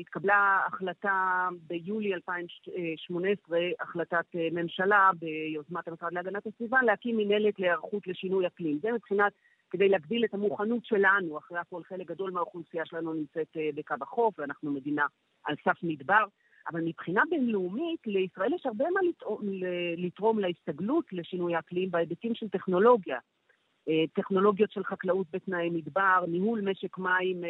התקבלה 0.01 0.61
החלטה 0.67 1.49
ביולי 1.67 2.15
2018, 2.15 3.59
החלטת 3.81 4.27
ממשלה 4.53 5.11
ביוזמת 5.19 5.89
המשרד 5.89 6.13
להגנת 6.13 6.47
הסביבה, 6.47 6.83
להקים 6.83 7.17
מנהלת 7.17 7.59
להיערכות 7.59 8.07
לשינוי 8.07 8.47
אקלים. 8.47 8.79
זה 8.83 8.93
מבחינת, 8.93 9.33
כדי 9.71 9.89
להגדיל 9.89 10.25
את 10.25 10.35
המוכנות 10.35 10.85
שלנו, 10.85 11.39
אחרי 11.39 11.59
הכל 11.59 11.83
חלק 11.83 12.07
גדול 12.07 12.31
מהאוכלוסייה 12.31 12.87
שלנו 12.87 13.15
נמצאת 13.15 13.57
בקו 13.75 13.95
החוף, 14.01 14.35
ואנחנו 14.39 14.71
מדינה 14.71 15.07
על 15.45 15.55
סף 15.65 15.83
מדבר, 15.83 16.25
אבל 16.71 16.81
מבחינה 16.81 17.23
בינלאומית, 17.31 18.07
לישראל 18.07 18.55
יש 18.55 18.67
הרבה 18.67 18.85
מה 18.95 19.01
לתרום, 19.97 20.39
להסתגלות 20.39 21.05
לשינוי 21.13 21.55
האקלים 21.55 21.91
בהיבטים 21.91 22.35
של 22.35 22.49
טכנולוגיה. 22.49 23.19
אה, 23.89 24.05
טכנולוגיות 24.15 24.71
של 24.71 24.85
חקלאות 24.85 25.27
בתנאי 25.33 25.71
מדבר, 25.71 26.25
ניהול 26.29 26.61
משק 26.71 26.99
מים 26.99 27.45
אה, 27.45 27.49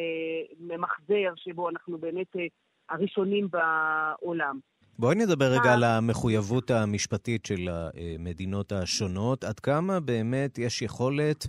ממחזר, 0.61 1.33
שבו 1.37 1.69
אנחנו 1.69 1.99
באמת 1.99 2.37
אה, 2.37 2.47
הראשונים 2.91 3.49
בעולם. 3.51 4.59
בואי 4.99 5.17
נדבר 5.17 5.45
רגע 5.45 5.73
על 5.75 5.85
המחויבות 5.85 6.71
המשפטית 6.71 7.47
של 7.47 7.69
המדינות 7.69 8.73
השונות. 8.73 9.45
עד 9.45 9.61
כמה 9.61 10.01
באמת 10.01 10.59
יש 10.59 10.83
יכולת 10.83 11.47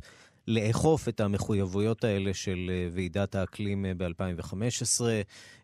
לאכוף 0.48 1.08
את 1.08 1.20
המחויבויות 1.20 2.04
האלה 2.04 2.34
של 2.34 2.70
אה, 2.70 2.88
ועידת 2.92 3.36
האקלים 3.36 3.86
אה, 3.86 3.92
ב-2015, 3.98 5.06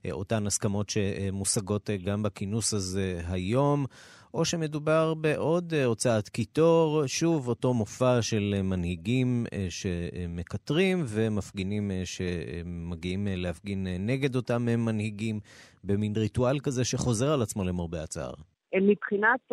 אה, 0.06 0.12
אותן 0.12 0.48
הסכמות 0.48 0.90
שמושגות 0.90 1.90
גם 2.04 2.24
בכינוס 2.24 2.74
הזה 2.74 3.22
היום, 3.30 3.86
או 4.34 4.46
שמדובר 4.46 5.13
בעוד 5.13 5.74
הוצאת 5.86 6.30
קיטור, 6.30 7.08
שוב 7.08 7.48
אותו 7.48 7.74
מופע 7.74 8.22
של 8.22 8.62
מנהיגים 8.63 9.46
שמקטרים 9.70 11.04
ומפגינים 11.08 11.92
שמגיעים 12.06 13.28
להפגין 13.32 13.88
נגד 14.00 14.36
אותם 14.36 14.66
מנהיגים, 14.66 15.40
במין 15.84 16.13
ריטואל 16.16 16.60
כזה 16.60 16.86
שחוזר 16.86 17.34
על 17.34 17.42
עצמו 17.42 17.63
למרבה 17.63 18.04
הצער. 18.04 18.34
מבחינת 18.82 19.52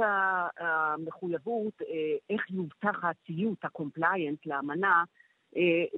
המחויבות, 0.59 1.83
איך 2.31 2.51
יובטח 2.51 3.05
הציות, 3.05 3.65
ה-compliance 3.65 4.43
לאמנה, 4.47 5.05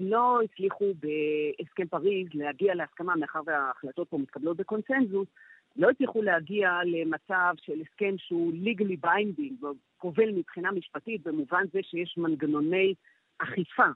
לא 0.00 0.40
הצליחו 0.44 0.92
בהסכם 0.94 1.86
פריז 1.86 2.28
להגיע 2.34 2.74
להסכמה, 2.74 3.16
מאחר 3.16 3.40
וההחלטות 3.46 4.08
פה 4.08 4.18
מתקבלות 4.18 4.56
בקונצנזוס, 4.56 5.28
לא 5.76 5.90
הצליחו 5.90 6.22
להגיע 6.22 6.70
למצב 6.84 7.54
של 7.56 7.80
הסכם 7.80 8.14
שהוא 8.18 8.52
legally 8.52 9.06
binding, 9.06 9.66
כובל 9.96 10.30
מבחינה 10.30 10.72
משפטית, 10.72 11.22
במובן 11.22 11.64
זה 11.72 11.80
שיש 11.82 12.18
מנגנוני 12.18 12.94
אכיפה. 13.38 13.86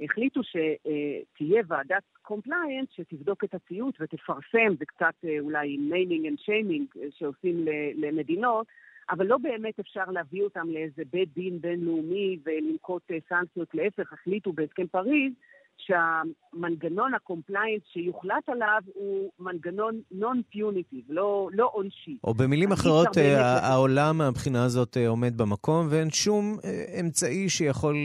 החליטו 0.00 0.40
שתהיה 0.44 1.62
ועדת 1.66 2.02
compliance 2.22 2.88
שתבדוק 2.90 3.44
את 3.44 3.54
הציות 3.54 3.94
ותפרסם, 4.00 4.74
זה 4.78 4.84
קצת 4.86 5.14
אה, 5.24 5.40
אולי 5.40 5.76
naming 5.76 6.26
and 6.26 6.38
shaming 6.38 6.86
שעושים 7.10 7.64
למדינות, 7.96 8.66
אבל 9.10 9.26
לא 9.26 9.38
באמת 9.38 9.78
אפשר 9.78 10.04
להביא 10.10 10.42
אותם 10.42 10.68
לאיזה 10.70 11.02
בית 11.12 11.34
דין 11.34 11.60
בינלאומי 11.60 12.38
ולנקוט 12.44 13.10
אה, 13.10 13.18
סנקציות. 13.28 13.74
להפך, 13.74 14.12
החליטו 14.12 14.52
בהסכם 14.52 14.86
פריז 14.86 15.32
שהמנגנון 15.78 17.14
ה 17.14 17.20
compliance 17.20 17.82
שיוחלט 17.92 18.48
עליו 18.48 18.80
הוא 18.94 19.30
מנגנון 19.38 20.00
non-punitive, 20.10 21.04
לא, 21.08 21.48
לא 21.52 21.70
עונשי. 21.72 22.16
או 22.24 22.34
במילים 22.34 22.72
אחרות, 22.72 23.18
אה, 23.18 23.58
העולם 23.72 24.18
מהבחינה 24.18 24.64
הזאת 24.64 24.96
אה, 24.96 25.08
עומד 25.08 25.36
במקום, 25.36 25.86
ואין 25.90 26.10
שום 26.10 26.56
אה, 26.64 27.00
אמצעי 27.00 27.48
שיכול 27.48 27.96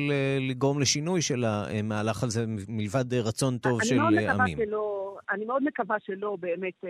לגרום 0.50 0.80
לשינוי 0.80 1.22
של 1.22 1.44
המהלך 1.46 2.24
הזה, 2.24 2.46
מלבד 2.68 3.14
רצון 3.14 3.58
טוב 3.58 3.84
של 3.84 4.00
עמים. 4.00 4.58
שלא, 4.58 5.18
אני 5.32 5.46
מאוד 5.46 5.64
מקווה 5.64 5.96
שלא 6.00 6.38
באמת 6.40 6.84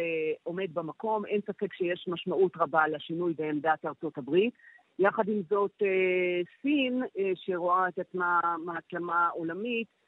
עומד 0.44 0.74
במקום. 0.74 1.26
אין 1.26 1.42
ספק 1.42 1.74
שיש 1.74 2.06
משמעות 2.08 2.52
רבה 2.58 2.88
לשינוי 2.88 3.34
בעמדת 3.38 3.86
ארצות 3.86 4.18
הברית. 4.18 4.54
יחד 5.00 5.24
עם 5.28 5.42
זאת, 5.50 5.82
סין, 6.62 7.04
שרואה 7.36 7.88
את 7.88 8.00
עצמה 8.00 8.40
מעצמה 8.66 9.28
עולמית, 9.28 9.88
אה, 9.88 10.01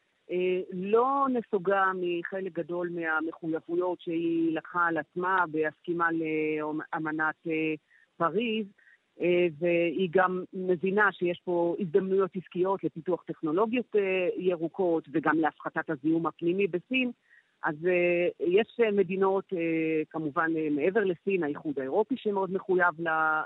לא 0.73 1.27
נסוגה 1.29 1.91
מחלק 1.95 2.51
גדול 2.53 2.89
מהמחויבויות 2.89 4.01
שהיא 4.01 4.55
לקחה 4.55 4.85
על 4.87 4.97
עצמה 4.97 5.43
בהסכימה 5.51 6.07
לאמנת 6.11 7.35
אה, 7.47 7.73
פריז, 8.17 8.65
אה, 9.21 9.47
והיא 9.59 10.09
גם 10.11 10.43
מבינה 10.53 11.11
שיש 11.11 11.41
פה 11.43 11.75
הזדמנויות 11.79 12.31
עסקיות 12.35 12.83
לפיתוח 12.83 13.23
טכנולוגיות 13.23 13.95
ירוקות 14.37 15.07
וגם 15.11 15.39
להפחתת 15.39 15.89
הזיהום 15.89 16.27
הפנימי 16.27 16.67
בסין. 16.67 17.11
אז 17.63 17.75
יש 18.39 18.79
מדינות, 18.93 19.53
כמובן 20.09 20.51
מעבר 20.71 21.03
לסין, 21.03 21.43
האיחוד 21.43 21.79
האירופי 21.79 22.17
שמאוד 22.17 22.53
מחויב 22.53 22.95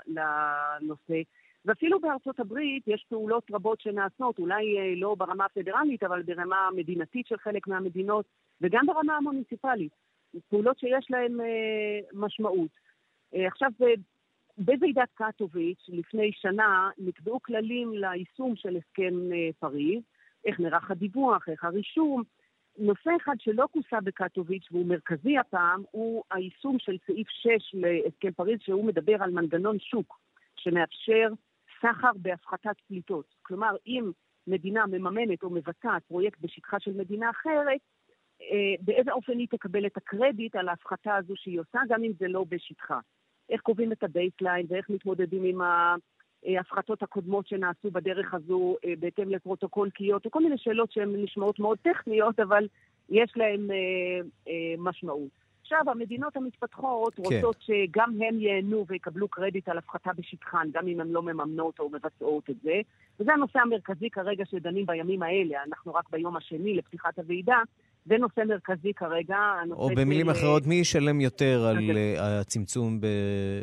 לנושא. 0.06 1.22
ואפילו 1.64 2.00
בארצות 2.00 2.40
הברית 2.40 2.88
יש 2.88 3.06
פעולות 3.08 3.50
רבות 3.50 3.80
שנעשות, 3.80 4.38
אולי 4.38 4.78
אה, 4.78 4.94
לא 4.96 5.14
ברמה 5.14 5.44
הפדרלית, 5.44 6.02
אבל 6.02 6.22
ברמה 6.22 6.66
המדינתית 6.66 7.26
של 7.26 7.36
חלק 7.36 7.68
מהמדינות, 7.68 8.26
וגם 8.60 8.86
ברמה 8.86 9.16
המוניציפלית. 9.16 9.92
פעולות 10.48 10.78
שיש 10.78 11.06
להן 11.10 11.40
אה, 11.40 12.00
משמעות. 12.12 12.70
אה, 13.34 13.46
עכשיו, 13.46 13.70
בוועידת 14.58 15.08
קטוביץ' 15.14 15.84
לפני 15.88 16.32
שנה 16.32 16.90
נקבעו 16.98 17.42
כללים 17.42 17.92
ליישום 17.94 18.56
של 18.56 18.76
הסכם 18.76 19.14
פריז, 19.58 20.02
איך 20.44 20.60
נערך 20.60 20.90
הדיווח, 20.90 21.48
איך 21.48 21.64
הרישום. 21.64 22.22
נושא 22.78 23.10
אחד 23.22 23.34
שלא 23.38 23.66
כוסה 23.72 24.00
בקטוביץ' 24.00 24.68
והוא 24.70 24.86
מרכזי 24.86 25.38
הפעם, 25.38 25.82
הוא 25.90 26.24
היישום 26.30 26.78
של 26.78 26.96
סעיף 27.06 27.28
6 27.28 27.48
להסכם 27.74 28.32
פריז, 28.32 28.58
שהוא 28.62 28.84
מדבר 28.84 29.22
על 29.22 29.30
מנגנון 29.30 29.78
שוק, 29.78 30.20
שמאפשר 30.56 31.28
סחר 31.82 32.10
בהפחתת 32.16 32.80
פליטות. 32.88 33.34
כלומר, 33.42 33.76
אם 33.86 34.10
מדינה 34.46 34.86
מממנת 34.86 35.42
או 35.42 35.50
מבצעת 35.50 36.02
פרויקט 36.08 36.40
בשטחה 36.40 36.80
של 36.80 36.92
מדינה 36.92 37.30
אחרת, 37.30 37.80
אה, 38.40 38.74
באיזה 38.80 39.12
אופן 39.12 39.38
היא 39.38 39.48
תקבל 39.50 39.86
את 39.86 39.96
הקרדיט 39.96 40.56
על 40.56 40.68
ההפחתה 40.68 41.16
הזו 41.16 41.34
שהיא 41.36 41.60
עושה, 41.60 41.78
גם 41.88 42.04
אם 42.04 42.12
זה 42.18 42.28
לא 42.28 42.44
בשטחה. 42.48 43.00
איך 43.50 43.60
קובעים 43.60 43.92
את 43.92 44.02
ה 44.02 44.09
baseline 44.09 44.66
ואיך 44.68 44.90
מתמודדים 44.90 45.44
עם 45.44 45.60
ההפחתות 46.46 47.02
הקודמות 47.02 47.46
שנעשו 47.46 47.90
בדרך 47.90 48.34
הזו 48.34 48.76
אה, 48.84 48.92
בהתאם 48.98 49.30
לפרוטוקול 49.30 49.90
קיוטו, 49.90 50.30
כל 50.30 50.42
מיני 50.42 50.58
שאלות 50.58 50.92
שהן 50.92 51.22
נשמעות 51.22 51.58
מאוד 51.58 51.78
טכניות, 51.78 52.40
אבל 52.40 52.68
יש 53.08 53.32
להן 53.36 53.70
אה, 53.70 54.74
משמעות. 54.78 55.47
עכשיו, 55.72 55.90
המדינות 55.90 56.36
המתפתחות 56.36 57.14
כן. 57.14 57.22
רוצות 57.22 57.56
שגם 57.60 58.10
הן 58.22 58.40
ייהנו 58.40 58.84
ויקבלו 58.88 59.28
קרדיט 59.28 59.68
על 59.68 59.78
הפחתה 59.78 60.10
בשטחן, 60.16 60.68
גם 60.72 60.88
אם 60.88 61.00
הן 61.00 61.08
לא 61.08 61.22
מממנות 61.22 61.78
או 61.78 61.88
מבצעות 61.88 62.50
את 62.50 62.56
זה. 62.62 62.80
וזה 63.20 63.32
הנושא 63.32 63.58
המרכזי 63.58 64.10
כרגע 64.10 64.44
שדנים 64.44 64.86
בימים 64.86 65.22
האלה. 65.22 65.58
אנחנו 65.66 65.94
רק 65.94 66.10
ביום 66.10 66.36
השני 66.36 66.74
לפתיחת 66.74 67.18
הוועידה. 67.18 67.58
זה 68.06 68.16
נושא 68.18 68.40
מרכזי 68.48 68.92
כרגע. 68.96 69.36
או 69.70 69.88
במילים 69.96 70.26
של... 70.26 70.32
אחרות, 70.32 70.66
מי 70.66 70.74
ישלם 70.74 71.20
יותר 71.20 71.66
על 71.66 71.78
אה, 71.96 72.40
הצמצום 72.40 72.98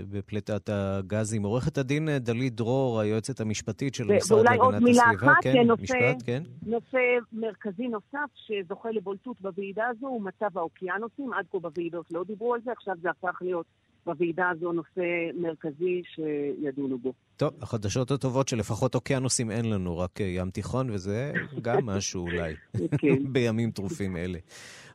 בפליטת 0.10 0.70
הגזים? 0.70 1.44
עורכת 1.44 1.78
הדין 1.78 2.10
אה, 2.10 2.20
דלית 2.20 2.56
דרור, 2.56 3.00
היועצת 3.00 3.40
המשפטית 3.40 3.96
של 3.96 4.12
המשרד 4.12 4.46
להגנת 4.46 4.58
הסביבה. 4.58 4.66
ואולי 4.66 4.76
עוד 4.76 4.84
מילה 4.84 5.04
אחת, 5.16 5.44
כן, 5.44 5.68
נושא, 5.68 5.84
משפט, 5.84 6.24
כן. 6.26 6.44
נושא 6.66 7.00
מרכזי 7.34 7.88
נוסף 7.88 8.30
שזוכה 8.36 8.92
לבולטות 8.92 9.42
בוועידה 9.42 9.88
הזו 9.88 10.08
הוא 10.08 10.22
מצב 10.22 10.58
האוקיינוסים. 10.58 11.34
עד 11.34 11.46
כה 11.52 11.60
בוועידות 11.60 12.06
לא 12.12 12.24
דיברו 12.24 12.54
על 12.54 12.62
זה, 12.66 12.72
עכשיו 12.72 12.96
זה 13.02 13.10
הפך 13.10 13.38
להיות 13.42 13.66
בוועידה 14.06 14.50
הזו 14.50 14.72
נושא 14.72 15.02
מרכזי 15.42 16.02
שידונו 16.06 16.98
בו. 16.98 17.14
טוב, 17.38 17.54
החדשות 17.62 18.12
הטובות 18.12 18.48
שלפחות 18.48 18.96
אוקיינוסים 18.96 19.52
אין 19.52 19.70
לנו, 19.70 19.98
רק 19.98 20.22
אה, 20.22 20.26
ים 20.26 20.50
תיכון, 20.50 20.90
וזה 20.90 21.32
גם 21.62 21.78
משהו 21.96 22.22
אולי, 22.22 22.54
כן. 22.98 23.24
בימים 23.34 23.72
טרופים 23.72 24.18
אלה. 24.18 24.40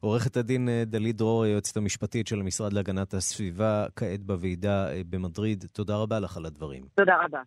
עורכת 0.01 0.37
הדין 0.37 0.69
אה, 0.69 0.83
דלית 0.87 1.17
דרור, 1.17 1.45
היועצת 1.45 1.77
המשפטית 1.77 2.27
של 2.27 2.41
המשרד 2.41 2.73
להגנת 2.73 3.15
הסביבה, 3.15 3.87
כעת 3.97 4.21
בוועידה 4.21 4.93
אה, 4.93 5.01
במדריד, 5.11 5.65
תודה 5.73 5.97
רבה 5.97 6.21
לך 6.21 6.37
על 6.37 6.47
הדברים. 6.47 6.85
תודה 6.95 7.17
רבה. 7.25 7.43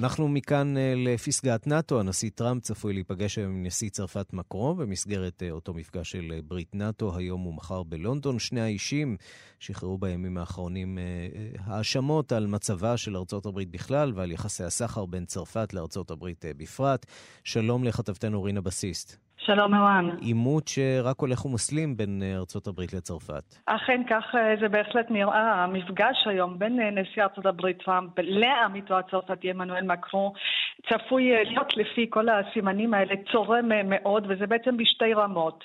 אנחנו 0.00 0.28
מכאן 0.28 0.76
אה, 0.76 0.94
לפסגת 0.96 1.66
נאט"ו. 1.66 2.00
הנשיא 2.00 2.30
טראמפ 2.34 2.62
צפוי 2.62 2.92
להיפגש 2.92 3.38
היום 3.38 3.50
עם 3.50 3.66
נשיא 3.66 3.90
צרפת 3.90 4.32
מקרו 4.32 4.74
במסגרת 4.74 5.42
אה, 5.42 5.50
אותו 5.50 5.74
מפגש 5.74 6.10
של 6.10 6.32
אה, 6.34 6.42
ברית 6.42 6.74
נאט"ו 6.74 7.16
היום 7.16 7.46
ומחר 7.46 7.82
בלונדון. 7.82 8.38
שני 8.38 8.60
האישים 8.60 9.16
שחררו 9.58 9.98
בימים 9.98 10.38
האחרונים 10.38 10.98
האשמות 11.58 12.32
על 12.32 12.46
מצבה 12.46 12.96
של 12.96 13.16
ארצות 13.16 13.46
הברית 13.46 13.70
בכלל 13.70 14.12
ועל 14.14 14.32
יחסי 14.32 14.64
הסחר 14.64 15.06
בין 15.06 15.24
צרפת 15.24 15.74
לארצות 15.74 16.10
הברית 16.10 16.44
בפרט. 16.56 17.06
שלום 17.44 17.84
לכתבתנו 17.84 18.42
רינה 18.42 18.60
בסיסט. 18.60 19.29
שלום 19.46 19.74
ערן. 19.74 20.10
עימות 20.20 20.68
שרק 20.68 21.20
הולך 21.20 21.44
ומסלים 21.44 21.96
בין 21.96 22.22
אה, 22.22 22.36
ארצות 22.36 22.66
הברית 22.66 22.92
לצרפת. 22.92 23.54
אכן, 23.66 24.02
כך 24.10 24.34
אה, 24.34 24.54
זה 24.60 24.68
בהחלט 24.68 25.10
נראה. 25.10 25.64
המפגש 25.64 26.26
היום 26.26 26.58
בין 26.58 26.80
אה, 26.80 26.90
נשיא 26.90 27.22
ארצות 27.22 27.46
הברית 27.46 27.82
טראמפ 27.84 28.10
לעמיתו 28.18 28.98
הצרפתי 28.98 29.50
עמנואל 29.50 29.84
מקרו 29.84 30.32
צפוי 30.88 31.44
להיות 31.44 31.76
לפי 31.76 32.06
כל 32.10 32.26
הסימנים 32.28 32.94
האלה 32.94 33.14
צורם 33.32 33.68
מאוד, 33.84 34.26
וזה 34.28 34.46
בעצם 34.46 34.76
בשתי 34.76 35.14
רמות. 35.14 35.64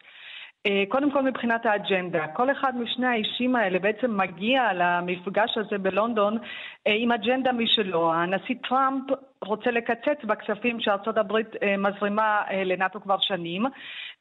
קודם 0.89 1.11
כל 1.11 1.21
מבחינת 1.21 1.65
האג'נדה, 1.65 2.27
כל 2.27 2.51
אחד 2.51 2.77
משני 2.77 3.07
האישים 3.07 3.55
האלה 3.55 3.79
בעצם 3.79 4.17
מגיע 4.17 4.73
למפגש 4.73 5.57
הזה 5.57 5.77
בלונדון 5.77 6.37
עם 6.85 7.11
אג'נדה 7.11 7.51
משלו. 7.51 8.13
הנשיא 8.13 8.55
טראמפ 8.69 9.03
רוצה 9.45 9.71
לקצץ 9.71 10.23
בכספים 10.23 10.79
שארצות 10.79 11.17
הברית 11.17 11.47
אה, 11.63 11.77
מזרימה 11.77 12.41
אה, 12.51 12.63
לנאט"ו 12.63 13.01
כבר 13.01 13.17
שנים, 13.19 13.65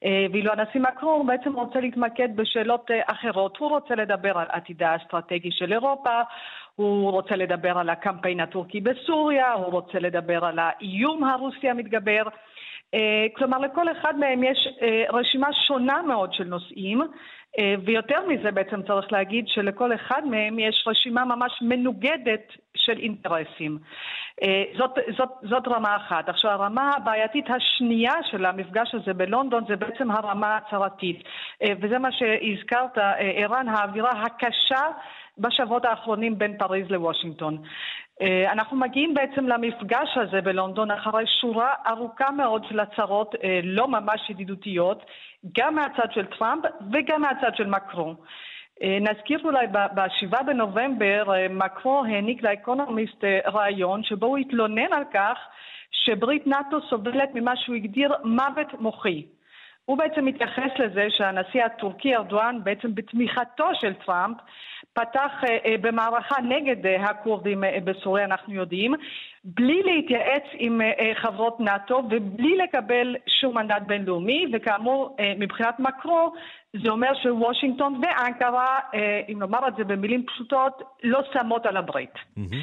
אה, 0.05 0.27
ואילו 0.33 0.53
הנשיא 0.53 0.81
מקרון 0.81 1.27
בעצם 1.27 1.53
רוצה 1.53 1.81
להתמקד 1.81 2.37
בשאלות 2.37 2.91
אחרות. 3.07 3.57
הוא 3.57 3.69
רוצה 3.71 3.95
לדבר 3.95 4.39
על 4.39 4.47
עתידה 4.49 4.91
האסטרטגי 4.91 5.51
של 5.53 5.73
אירופה, 5.73 6.21
הוא 6.77 7.11
רוצה 7.11 7.37
לדבר 7.37 7.79
על 7.79 7.91
הקמפיין 7.91 8.41
הטורקי 8.41 8.81
בסוריה, 8.81 9.53
הוא 9.53 9.67
רוצה 9.67 9.99
לדבר 9.99 10.45
על 10.45 10.59
האיום 10.59 11.25
הרוסי 11.25 11.69
המתגבר. 11.71 12.23
כלומר, 13.37 13.59
לכל 13.59 13.93
אחד 13.93 14.19
מהם 14.19 14.43
יש 14.45 14.69
רשימה 15.13 15.53
שונה 15.53 16.03
מאוד 16.03 16.33
של 16.33 16.45
נושאים, 16.45 17.03
ויותר 17.85 18.27
מזה 18.29 18.51
בעצם 18.51 18.83
צריך 18.83 19.13
להגיד 19.13 19.45
שלכל 19.49 19.95
אחד 19.95 20.23
מהם 20.27 20.59
יש 20.59 20.85
רשימה 20.87 21.25
ממש 21.25 21.53
מנוגדת 21.63 22.53
של 22.77 22.99
אינטרסים. 22.99 23.79
אה, 24.43 24.65
זאת, 24.79 24.91
זאת, 25.19 25.29
זאת 25.43 25.69
רמה 25.69 25.97
אחת. 25.97 26.29
עכשיו, 26.29 26.51
הרמה 26.51 26.91
הבעייתית 26.97 27.45
השנייה 27.51 28.15
של 28.31 28.45
המפגש 28.45 28.95
הזה 28.95 29.15
בלונדון 29.15 29.65
זה 29.69 29.77
בעצם 29.77 30.11
הרמה 30.11 30.47
ההצהרתית. 30.47 31.23
אה, 31.63 31.73
וזה 31.81 31.99
מה 31.99 32.13
שהזכרת, 32.13 32.99
אה, 32.99 33.13
ערן, 33.17 33.69
האווירה 33.69 34.11
הקשה 34.11 34.83
בשבועות 35.39 35.85
האחרונים 35.85 36.39
בין 36.39 36.59
פריז 36.59 36.91
לוושינגטון. 36.91 37.59
אנחנו 38.53 38.77
מגיעים 38.77 39.15
בעצם 39.15 39.49
למפגש 39.49 40.09
הזה 40.17 40.41
בלונדון 40.41 40.91
אחרי 40.91 41.25
שורה 41.41 41.75
ארוכה 41.87 42.31
מאוד 42.31 42.65
של 42.69 42.81
הצהרות 42.81 43.35
לא 43.63 43.89
ממש 43.89 44.31
ידידותיות, 44.31 45.05
גם 45.59 45.75
מהצד 45.75 46.13
של 46.13 46.27
טראמפ 46.27 46.65
וגם 46.93 47.23
מהצד 47.23 47.57
של 47.57 47.67
מקרון. 47.67 48.15
נזכיר 48.83 49.41
אולי 49.45 49.67
ב-7 49.67 50.43
בנובמבר 50.43 51.25
מקרו 51.51 52.05
העניק 52.05 52.43
לאקונומיסט 52.43 53.25
רעיון 53.47 54.03
שבו 54.03 54.27
הוא 54.27 54.39
התלונן 54.39 54.93
על 54.93 55.05
כך 55.13 55.39
שברית 55.91 56.47
נאט"ו 56.47 56.81
סובלת 56.81 57.35
ממה 57.35 57.57
שהוא 57.57 57.77
הגדיר 57.77 58.13
מוות 58.25 58.81
מוחי. 58.81 59.27
הוא 59.85 59.99
בעצם 59.99 60.25
מתייחס 60.25 60.71
לזה 60.79 61.07
שהנשיא 61.11 61.65
הטורקי 61.65 62.17
ארדואן 62.17 62.59
בעצם 62.65 62.95
בתמיכתו 62.95 63.69
של 63.75 63.93
טראמפ 63.95 64.37
פתח 64.95 65.33
אה, 65.45 65.59
אה, 65.65 65.75
במערכה 65.81 66.41
נגד 66.41 66.87
אה, 66.87 67.11
הכורדים 67.11 67.65
בסוריה, 67.85 68.25
אנחנו 68.25 68.55
יודעים, 68.55 68.95
בלי 69.45 69.83
להתייעץ 69.83 70.43
עם 70.53 70.81
חברות 71.15 71.61
נאט"ו 71.61 72.03
ובלי 72.11 72.57
לקבל 72.57 73.17
שום 73.27 73.59
מנדט 73.59 73.83
בינלאומי, 73.87 74.47
וכאמור, 74.53 75.17
מבחינת 75.39 75.81
מקרו, 75.81 76.33
זה 76.83 76.91
אומר 76.91 77.11
שוושינגטון 77.23 78.01
ואנקרה, 78.03 78.79
אם 79.29 79.39
נאמר 79.39 79.69
את 79.69 79.77
זה 79.77 79.85
במילים 79.85 80.27
פשוטות, 80.27 80.83
לא 81.03 81.21
שמות 81.33 81.67
על 81.67 81.77
הברית. 81.77 82.15
Mm-hmm. 82.15 82.55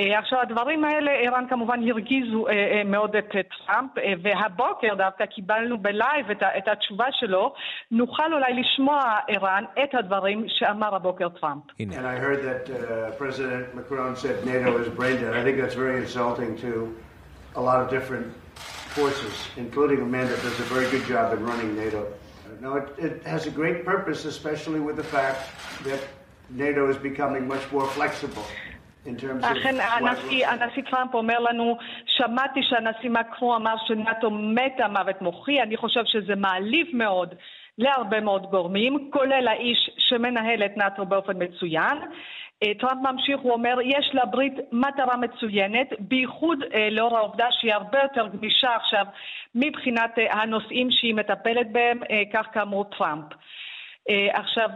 אה, 0.00 0.18
עכשיו, 0.18 0.38
הדברים 0.40 0.84
האלה, 0.84 1.10
איראן 1.10 1.44
כמובן 1.50 1.88
הרגיזו 1.88 2.46
אה, 2.46 2.52
אה, 2.52 2.82
מאוד 2.84 3.16
את 3.16 3.24
טראמפ, 3.30 3.90
והבוקר 4.22 4.94
דווקא 4.94 5.26
קיבלנו 5.26 5.78
ב 5.78 5.88
live 5.88 6.30
את, 6.30 6.42
את 6.58 6.68
התשובה 6.68 7.06
שלו. 7.10 7.54
נוכל 7.90 8.32
אולי 8.32 8.52
לשמוע, 8.54 9.18
איראן, 9.28 9.64
את 9.84 9.94
הדברים 9.94 10.44
שאמר 10.48 10.94
הבוקר 10.94 11.28
טראמפ. 11.28 11.62
And 11.78 12.06
I 12.06 12.16
heard 12.16 12.42
that 12.42 12.70
uh, 12.70 13.10
President 13.18 13.74
Macron 13.74 14.16
said 14.16 14.44
NATO 14.44 14.70
is 14.82 14.88
brain 14.88 15.16
dead. 15.20 15.32
I 15.34 15.42
think 15.44 15.56
that's 15.62 15.78
very 15.84 15.98
insulting 16.04 16.50
to 16.64 16.70
a 17.60 17.62
lot 17.68 17.78
of 17.82 17.86
different 17.96 18.26
forces, 18.96 19.34
including 19.56 19.98
a 20.06 20.08
man 20.16 20.26
that 20.32 20.40
does 20.46 20.58
a 20.66 20.68
very 20.74 20.88
good 20.94 21.04
job 21.12 21.26
in 21.34 21.40
running 21.50 21.70
NATO. 21.84 22.00
No, 22.60 22.76
it, 22.76 22.88
it 22.98 23.22
has 23.26 23.46
a 23.46 23.50
great 23.50 23.84
purpose, 23.84 24.24
especially 24.24 24.80
with 24.80 24.96
the 24.96 25.08
fact 25.16 25.40
that 25.84 26.00
NATO 26.50 26.88
is 26.88 26.96
becoming 26.96 27.46
much 27.48 27.64
more 27.72 27.86
flexible. 27.86 28.46
אכן, 29.42 29.74
הנשיא, 29.80 30.48
הנשיא 30.48 30.82
טראמפ 30.90 31.14
אומר 31.14 31.38
לנו, 31.38 31.78
שמעתי 32.06 32.60
שהנשיא 32.62 33.10
מקרו 33.10 33.56
אמר 33.56 33.74
שנאט"ו 33.86 34.30
מתה 34.30 34.88
מוות 34.88 35.22
מוחי, 35.22 35.62
אני 35.62 35.76
חושב 35.76 36.00
שזה 36.04 36.34
מעליב 36.36 36.86
מאוד 36.92 37.34
להרבה 37.78 38.20
מאוד 38.20 38.50
גורמים, 38.50 39.10
כולל 39.10 39.48
האיש 39.48 39.90
שמנהל 39.98 40.64
את 40.64 40.76
נאט"ו 40.76 41.06
באופן 41.06 41.42
מצוין. 41.42 41.98
אה, 42.62 42.72
טראמפ 42.80 43.00
ממשיך, 43.02 43.40
הוא 43.40 43.52
אומר, 43.52 43.76
יש 43.84 44.10
לברית 44.14 44.54
מטרה 44.72 45.16
מצוינת, 45.16 45.88
בייחוד 45.98 46.58
אה, 46.74 46.90
לאור 46.90 47.16
העובדה 47.18 47.46
שהיא 47.50 47.74
הרבה 47.74 47.98
יותר 48.02 48.26
גמישה 48.28 48.74
עכשיו 48.76 49.04
מבחינת 49.54 50.18
אה, 50.18 50.32
הנושאים 50.32 50.90
שהיא 50.90 51.14
מטפלת 51.14 51.72
בהם, 51.72 52.00
כך 52.32 52.46
כאמור 52.52 52.84
טראמפ. 52.84 53.24
עכשיו, 54.32 54.70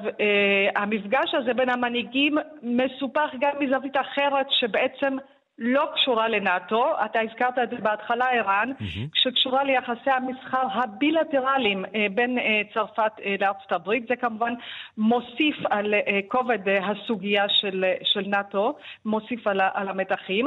המפגש 0.77 1.35
הזה 1.35 1.55
בין 1.55 1.71
המנהיגים 1.71 2.39
מסופח 2.63 3.31
גם 3.41 3.51
מזווית 3.61 3.97
אחרת 3.97 4.47
שבעצם 4.51 5.17
לא 5.59 5.89
קשורה 5.95 6.29
לנאט"ו, 6.29 6.85
אתה 7.05 7.21
הזכרת 7.21 7.59
את 7.59 7.71
זה 7.71 7.77
בהתחלה, 7.77 8.31
ערן, 8.31 8.73
mm-hmm. 8.79 9.09
שקשורה 9.15 9.65
ליחסי 9.65 10.11
המסחר 10.11 10.63
הבילטרליים 10.73 11.85
אה, 11.85 12.07
בין 12.15 12.39
אה, 12.39 12.61
צרפת 12.75 13.13
אה, 13.25 13.35
לארצות 13.41 13.73
הברית. 13.73 14.09
זה 14.09 14.17
כמובן 14.17 14.55
מוסיף 14.99 15.57
על 15.71 15.95
כובד 16.29 16.59
הסוגיה 16.83 17.49
של, 17.49 17.85
של 18.03 18.23
נאט"ו, 18.27 18.75
מוסיף 19.05 19.47
על, 19.47 19.61
על 19.75 19.89
המתחים. 19.89 20.47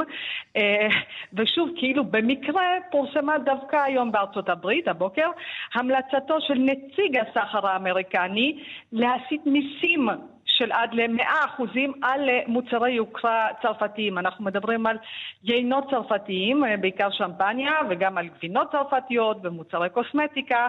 ושוב, 1.32 1.70
כאילו 1.76 2.04
במקרה 2.04 2.62
פורסמה 2.90 3.38
דווקא 3.38 3.76
היום 3.76 4.12
בארצות 4.12 4.48
הברית, 4.48 4.88
הבוקר, 4.88 5.30
המלצתו 5.74 6.40
של 6.40 6.54
נציג 6.54 7.16
הסחר 7.16 7.66
האמריקני 7.66 8.58
להסיט 8.92 9.46
מיסים 9.46 10.08
של 10.44 10.72
עד 10.72 10.94
ל-100% 10.94 11.62
על 12.02 12.28
אה, 12.28 12.40
מוצרי 12.46 12.92
יוקרה 12.92 13.48
צרפתיים. 13.62 14.18
אנחנו 14.18 14.44
מדברים 14.44 14.86
על 14.86 14.98
יינות 15.44 15.90
צרפתיים, 15.90 16.64
אה, 16.64 16.76
בעיקר 16.76 17.10
שמפניה, 17.10 17.72
וגם 17.90 18.18
על 18.18 18.28
גבינות 18.28 18.72
צרפתיות 18.72 19.36
ומוצרי 19.42 19.90
קוסמטיקה. 19.90 20.68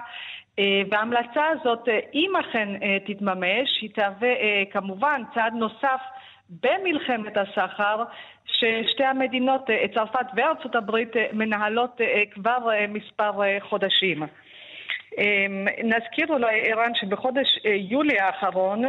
אה, 0.60 0.82
וההמלצה 0.92 1.44
הזאת, 1.48 1.88
אם 2.14 2.32
אכן 2.40 2.70
תתממש, 3.06 3.82
היא 3.82 3.90
תהווה 3.96 4.30
כמובן 4.72 5.22
צעד 5.34 5.54
נוסף 5.54 6.02
במלחמת 6.50 7.38
הסחר 7.38 8.04
ששתי 8.46 9.04
המדינות, 9.04 9.70
צרפת 9.94 10.26
וארצות 10.36 10.76
הברית, 10.76 11.10
מנהלות 11.34 12.02
כבר 12.32 12.70
מספר 12.90 13.32
חודשים. 13.60 14.24
נזכיר 15.84 16.28
אולי, 16.30 16.72
ערן, 16.72 16.92
שבחודש 16.96 17.60
יולי 17.66 18.20
האחרון 18.20 18.84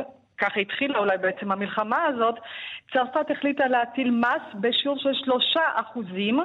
ככה 0.44 0.61
התחילה 0.61 0.98
אולי 0.98 1.18
בעצם 1.18 1.52
המלחמה 1.52 2.04
הזאת, 2.04 2.35
צרפת 2.92 3.30
החליטה 3.30 3.66
להטיל 3.66 4.11
מס 4.11 4.54
בשיעור 4.54 4.98
של 4.98 5.14
שלושה 5.14 5.61
אחוזים 5.74 6.40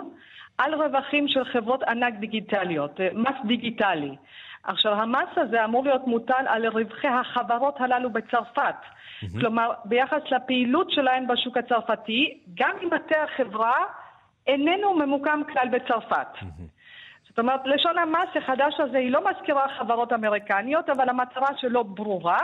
על 0.57 0.73
רווחים 0.73 1.27
של 1.27 1.45
חברות 1.45 1.83
ענק 1.83 2.13
דיגיטליות, 2.19 3.01
אה, 3.01 3.09
מס 3.13 3.35
דיגיטלי. 3.47 4.15
עכשיו, 4.63 4.93
המס 4.93 5.29
הזה 5.37 5.65
אמור 5.65 5.83
להיות 5.83 6.07
מוטל 6.07 6.45
על 6.47 6.67
רווחי 6.67 7.07
החברות 7.07 7.81
הללו 7.81 8.09
בצרפת. 8.09 8.75
Mm-hmm. 8.75 9.39
כלומר, 9.39 9.71
ביחס 9.85 10.21
לפעילות 10.31 10.91
שלהן 10.91 11.27
בשוק 11.27 11.57
הצרפתי, 11.57 12.39
גם 12.53 12.71
אם 12.83 12.87
מטה 12.87 13.23
החברה 13.23 13.75
איננו 14.47 14.93
ממוקם 14.93 15.41
כלל 15.53 15.67
בצרפת. 15.71 16.27
Mm-hmm. 16.35 16.79
זאת 17.29 17.39
אומרת, 17.39 17.61
לשון 17.65 17.97
המס 17.97 18.29
החדש 18.35 18.79
הזה 18.79 18.97
היא 18.97 19.11
לא 19.11 19.21
מזכירה 19.29 19.65
חברות 19.77 20.13
אמריקניות, 20.13 20.89
אבל 20.89 21.09
המטרה 21.09 21.47
שלו 21.57 21.83
ברורה. 21.83 22.39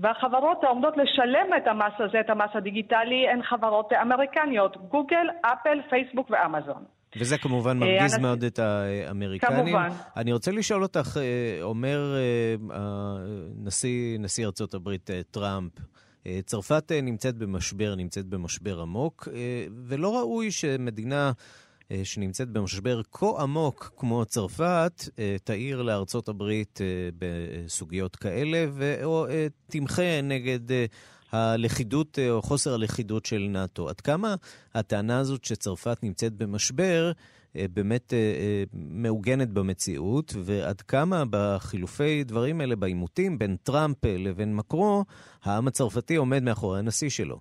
והחברות 0.00 0.64
העומדות 0.64 0.94
לשלם 0.96 1.48
את 1.56 1.66
המס 1.66 1.92
הזה, 1.98 2.20
את 2.20 2.30
המס 2.30 2.50
הדיגיטלי, 2.54 3.28
הן 3.32 3.42
חברות 3.42 3.92
אמריקניות, 4.02 4.76
גוגל, 4.88 5.26
אפל, 5.40 5.78
פייסבוק 5.90 6.30
ואמזון. 6.30 6.84
וזה 7.16 7.38
כמובן 7.38 7.82
אה, 7.82 7.88
מרגיז 7.88 8.14
אני... 8.14 8.22
מאוד 8.22 8.44
את 8.44 8.58
האמריקנים. 8.58 9.64
כמובן. 9.64 9.88
אני 10.16 10.32
רוצה 10.32 10.50
לשאול 10.50 10.82
אותך, 10.82 11.16
אה, 11.16 11.62
אומר 11.62 12.14
אה, 12.16 12.76
נשיא, 13.56 14.18
נשיא 14.18 14.46
ארצות 14.46 14.74
הברית 14.74 15.10
טראמפ, 15.30 15.72
צרפת 16.44 16.92
נמצאת 17.02 17.36
במשבר, 17.36 17.94
נמצאת 17.94 18.26
במשבר 18.26 18.80
עמוק, 18.80 19.28
ולא 19.88 20.18
ראוי 20.18 20.50
שמדינה 20.50 21.32
שנמצאת 22.04 22.48
במשבר 22.48 23.00
כה 23.12 23.26
עמוק 23.42 23.92
כמו 23.96 24.24
צרפת, 24.24 25.08
אה, 25.18 25.36
תעיר 25.44 25.82
לארצות 25.82 26.28
הברית 26.28 26.80
אה, 26.80 26.86
בסוגיות 27.18 28.16
כאלה, 28.16 28.66
או 29.04 29.26
תמחה 29.66 30.20
נגד 30.22 30.60
הלכידות 31.32 32.18
או 32.30 32.42
חוסר 32.42 32.74
הלכידות 32.74 33.26
של 33.26 33.46
נאט"ו. 33.50 33.88
עד 33.88 34.00
כמה 34.00 34.34
הטענה 34.74 35.18
הזאת 35.18 35.44
שצרפת 35.44 35.98
נמצאת 36.02 36.32
במשבר 36.32 37.12
באמת 37.54 38.12
מעוגנת 38.74 39.48
במציאות, 39.48 40.34
ועד 40.44 40.80
כמה 40.80 41.24
בחילופי 41.30 42.24
דברים 42.24 42.60
האלה, 42.60 42.76
בעימותים 42.76 43.38
בין 43.38 43.56
טראמפ 43.62 44.04
לבין 44.04 44.56
מקרו, 44.56 45.04
העם 45.42 45.68
הצרפתי 45.68 46.16
עומד 46.16 46.42
מאחורי 46.42 46.78
הנשיא 46.78 47.08
שלו. 47.08 47.40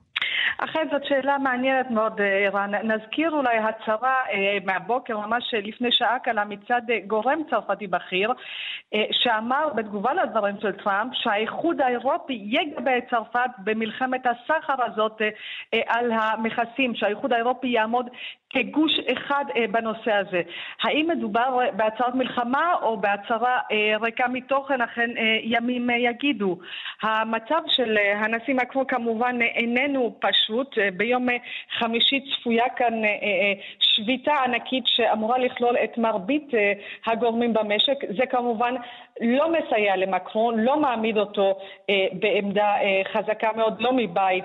אכן 0.58 0.88
זאת 0.92 1.06
שאלה 1.06 1.38
מעניינת 1.38 1.92
מאוד, 1.92 2.22
אה, 2.22 2.46
ערן. 2.46 2.72
נזכיר 2.76 3.32
אולי 3.32 3.58
הצהרה 3.58 4.16
אה, 4.32 4.58
מהבוקר, 4.66 5.18
ממש 5.18 5.54
לפני 5.54 5.92
שעה 5.92 6.20
קלה, 6.20 6.46
מצד 6.46 6.82
אה, 6.90 7.00
גורם 7.08 7.40
צרפתי 7.50 7.88
בכיר, 7.88 8.34
שאמר 9.12 9.70
בתגובה 9.76 10.14
לדברים 10.14 10.56
של 10.62 10.72
טראמפ 10.72 11.14
שהאיחוד 11.14 11.82
האירופי 11.82 12.42
יגבה 12.46 12.98
את 12.98 13.04
צרפת 13.10 13.50
במלחמת 13.58 14.22
הסחר 14.26 14.84
הזאת 14.86 15.22
על 15.88 16.12
המכסים, 16.12 16.96
שהאיחוד 16.96 17.34
האירופי 17.34 17.68
יעמוד 17.68 18.10
כגוש 18.50 18.92
אחד 19.14 19.46
בנושא 19.72 20.12
הזה. 20.12 20.42
האם 20.82 21.08
מדובר 21.08 21.60
בהצהרת 21.76 22.16
מלחמה 22.16 22.74
או 22.82 22.98
בהצהרה 22.98 23.60
ריקה 24.02 24.28
מתוכן, 24.28 24.82
אכן 24.82 25.10
ימים 25.44 25.90
יגידו. 25.90 26.58
המצב 27.02 27.62
של 27.68 27.98
הנשיא 27.98 28.54
מקרו 28.54 28.88
כמובן 28.88 29.42
איננו 29.42 30.16
פשוט. 30.20 30.78
אה, 30.78 30.92
ביום 30.98 31.30
אה, 31.30 31.38
חמישי 31.80 32.20
צפויה 32.20 32.70
כאן 32.76 33.06
אה, 33.06 33.54
שביתה 33.80 34.34
ענקית 34.46 34.84
שאמורה 34.88 35.38
לכלול 35.38 35.76
את 35.84 35.98
מרבית 35.98 36.52
הגורמים 37.06 37.54
במשק. 37.54 37.98
זה 38.18 38.26
כמובן 38.26 38.76
לא 39.22 39.52
מסייע 39.52 39.96
למקרון, 39.96 40.60
לא 40.60 40.80
מעמיד 40.80 41.18
אותו 41.18 41.60
בעמדה 42.14 42.74
חזקה 43.14 43.50
מאוד, 43.56 43.82
לא 43.82 43.94
מבית 43.94 44.44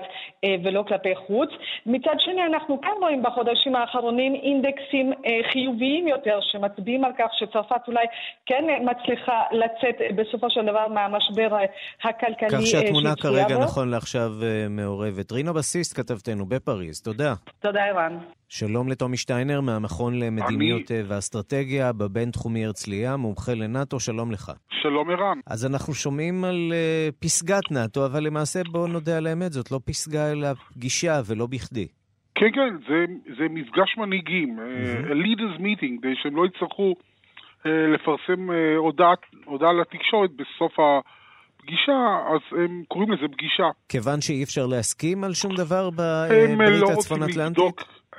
ולא 0.63 0.83
כלפי 0.87 1.15
חוץ. 1.15 1.49
מצד 1.85 2.15
שני, 2.19 2.45
אנחנו 2.45 2.81
כן 2.81 2.91
רואים 3.01 3.23
בחודשים 3.23 3.75
האחרונים 3.95 4.35
אינדקסים 4.35 5.11
חיוביים 5.51 6.07
יותר, 6.07 6.39
שמצביעים 6.51 7.05
על 7.05 7.11
כך 7.17 7.27
שצרפת 7.39 7.87
אולי 7.87 8.05
כן 8.45 8.63
מצליחה 8.81 9.41
לצאת 9.51 10.15
בסופו 10.15 10.49
של 10.49 10.61
דבר 10.61 10.87
מהמשבר 10.87 11.57
הכלכלי 12.03 12.49
כך 12.49 12.65
שהתמונה 12.65 13.15
כרגע, 13.15 13.57
נכון 13.57 13.89
לעכשיו, 13.89 14.31
מעורבת. 14.69 15.31
רינה 15.31 15.53
בסיס, 15.53 15.93
כתבתנו 15.93 16.45
בפריז. 16.45 17.01
תודה. 17.01 17.33
תודה, 17.59 17.85
ערן. 17.85 18.17
שלום 18.49 18.89
לטומי 18.89 19.17
שטיינר 19.17 19.61
מהמכון 19.61 20.19
למדיניות 20.19 20.91
אני... 20.91 21.01
ואסטרטגיה 21.07 21.93
בבינתחומי 21.93 22.65
הרצליה, 22.65 23.17
מומחה 23.17 23.53
לנאט"ו, 23.53 23.99
שלום 23.99 24.31
לך. 24.31 24.51
שלום 24.81 25.09
ערן. 25.09 25.39
אז 25.47 25.65
אנחנו 25.65 25.93
שומעים 25.93 26.43
על 26.43 26.73
uh, 26.73 27.15
פסגת 27.19 27.71
נאט"ו, 27.71 28.05
אבל 28.05 28.23
למעשה 28.23 28.61
בואו 28.71 28.87
נודה 28.87 29.17
על 29.17 29.27
האמת, 29.27 29.51
זאת 29.51 29.71
לא 29.71 29.79
פסגה 29.85 30.31
אלא 30.31 30.47
פגישה 30.73 31.21
ולא 31.25 31.47
בכדי. 31.47 31.87
כן, 32.35 32.51
כן, 32.53 32.75
זה, 32.87 33.05
זה 33.37 33.43
מפגש 33.49 33.97
מנהיגים, 33.97 34.59
mm-hmm. 34.59 35.11
a 35.11 35.13
leaders 35.13 35.59
meeting, 35.59 36.01
כדי 36.01 36.13
שהם 36.15 36.35
לא 36.35 36.45
יצטרכו 36.45 36.93
uh, 36.93 37.67
לפרסם 37.93 38.49
uh, 38.49 38.53
הודעת, 38.77 39.19
הודעה 39.45 39.73
לתקשורת 39.73 40.29
בסוף 40.31 40.73
הפגישה, 40.79 42.19
אז 42.27 42.59
הם 42.59 42.83
קוראים 42.87 43.11
לזה 43.11 43.27
פגישה. 43.31 43.69
כיוון 43.89 44.21
שאי 44.21 44.43
אפשר 44.43 44.65
להסכים 44.65 45.23
על 45.23 45.33
שום 45.33 45.55
דבר 45.55 45.89
בברית 45.89 46.81
לא 46.81 46.91
הצפון-אטלנטית? 46.91 47.63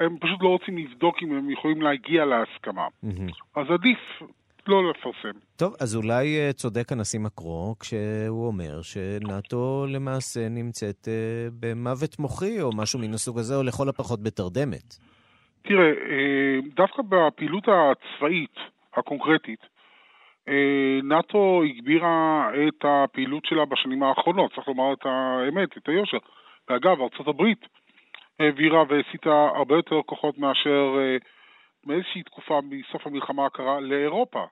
הם 0.01 0.19
פשוט 0.21 0.43
לא 0.43 0.49
רוצים 0.49 0.79
לבדוק 0.79 1.17
אם 1.23 1.37
הם 1.37 1.51
יכולים 1.51 1.83
להגיע 1.83 2.25
להסכמה. 2.25 2.87
Mm-hmm. 3.05 3.61
אז 3.61 3.67
עדיף 3.71 3.99
לא 4.69 4.91
לפרסם. 4.91 5.39
טוב, 5.57 5.75
אז 5.81 5.97
אולי 5.97 6.39
אה, 6.39 6.53
צודק 6.53 6.93
הנשיא 6.93 7.21
מקרו 7.21 7.75
כשהוא 7.81 8.47
אומר 8.47 8.83
שנאט"ו 8.83 9.87
למעשה 9.89 10.49
נמצאת 10.49 11.09
uh, 11.09 11.55
במוות 11.61 12.19
מוחי 12.19 12.63
או 12.63 12.71
משהו 12.77 12.99
מן 12.99 13.15
הסוג 13.15 13.39
הזה, 13.39 13.57
או 13.57 13.63
לכל 13.63 13.89
הפחות 13.89 14.23
בתרדמת. 14.23 14.89
תראה, 15.63 15.89
אה, 15.89 16.59
דווקא 16.75 17.03
בפעילות 17.09 17.65
הצבאית 17.69 18.57
הקונקרטית, 18.97 19.61
נאט"ו 21.03 21.63
הגבירה 21.63 22.51
את 22.69 22.85
הפעילות 22.85 23.45
שלה 23.45 23.65
בשנים 23.65 24.03
האחרונות, 24.03 24.55
צריך 24.55 24.69
לומר 24.69 24.93
את 24.93 25.07
האמת, 25.07 25.77
את 25.77 25.89
היושר. 25.89 26.19
ואגב, 26.69 27.01
ארצות 27.01 27.29
הברית 27.29 27.67
העבירה 28.41 28.83
והסיטה 28.89 29.49
הרבה 29.57 29.77
יותר 29.77 30.01
כוחות 30.07 30.39
מאשר 30.39 30.97
מאיזושהי 31.87 32.23
תקופה 32.23 32.61
מסוף 32.71 33.07
המלחמה 33.07 33.47
הקרה 33.47 33.81
לאירופה. 33.81 34.45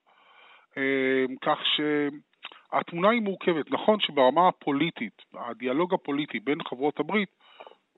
אמ, 0.76 1.36
כך 1.40 1.58
שהתמונה 1.64 3.10
היא 3.10 3.22
מורכבת. 3.22 3.70
נכון 3.70 4.00
שברמה 4.00 4.48
הפוליטית, 4.48 5.22
הדיאלוג 5.34 5.94
הפוליטי 5.94 6.40
בין 6.40 6.58
חברות 6.62 7.00
הברית, 7.00 7.28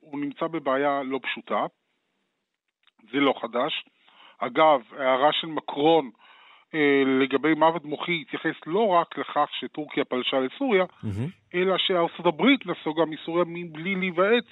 הוא 0.01 0.21
נמצא 0.21 0.47
בבעיה 0.47 1.03
לא 1.03 1.21
פשוטה. 1.23 1.67
זה 3.13 3.19
לא 3.19 3.35
חדש. 3.41 3.85
אגב, 4.39 4.81
הערה 4.99 5.33
של 5.33 5.47
מקרון 5.47 6.11
אה, 6.75 7.03
לגבי 7.21 7.55
מוות 7.55 7.85
מוחי 7.85 8.21
התייחס 8.21 8.61
לא 8.67 8.87
רק 8.87 9.19
לכך 9.19 9.49
שטורקיה 9.61 10.05
פלשה 10.05 10.41
לסוריה, 10.41 10.85
mm-hmm. 10.85 11.55
אלא 11.55 11.79
שארצות 11.79 12.27
הברית 12.27 12.67
נסוגה 12.67 13.05
מסוריה 13.05 13.45
מבלי 13.47 13.95
להיוועץ 13.95 14.45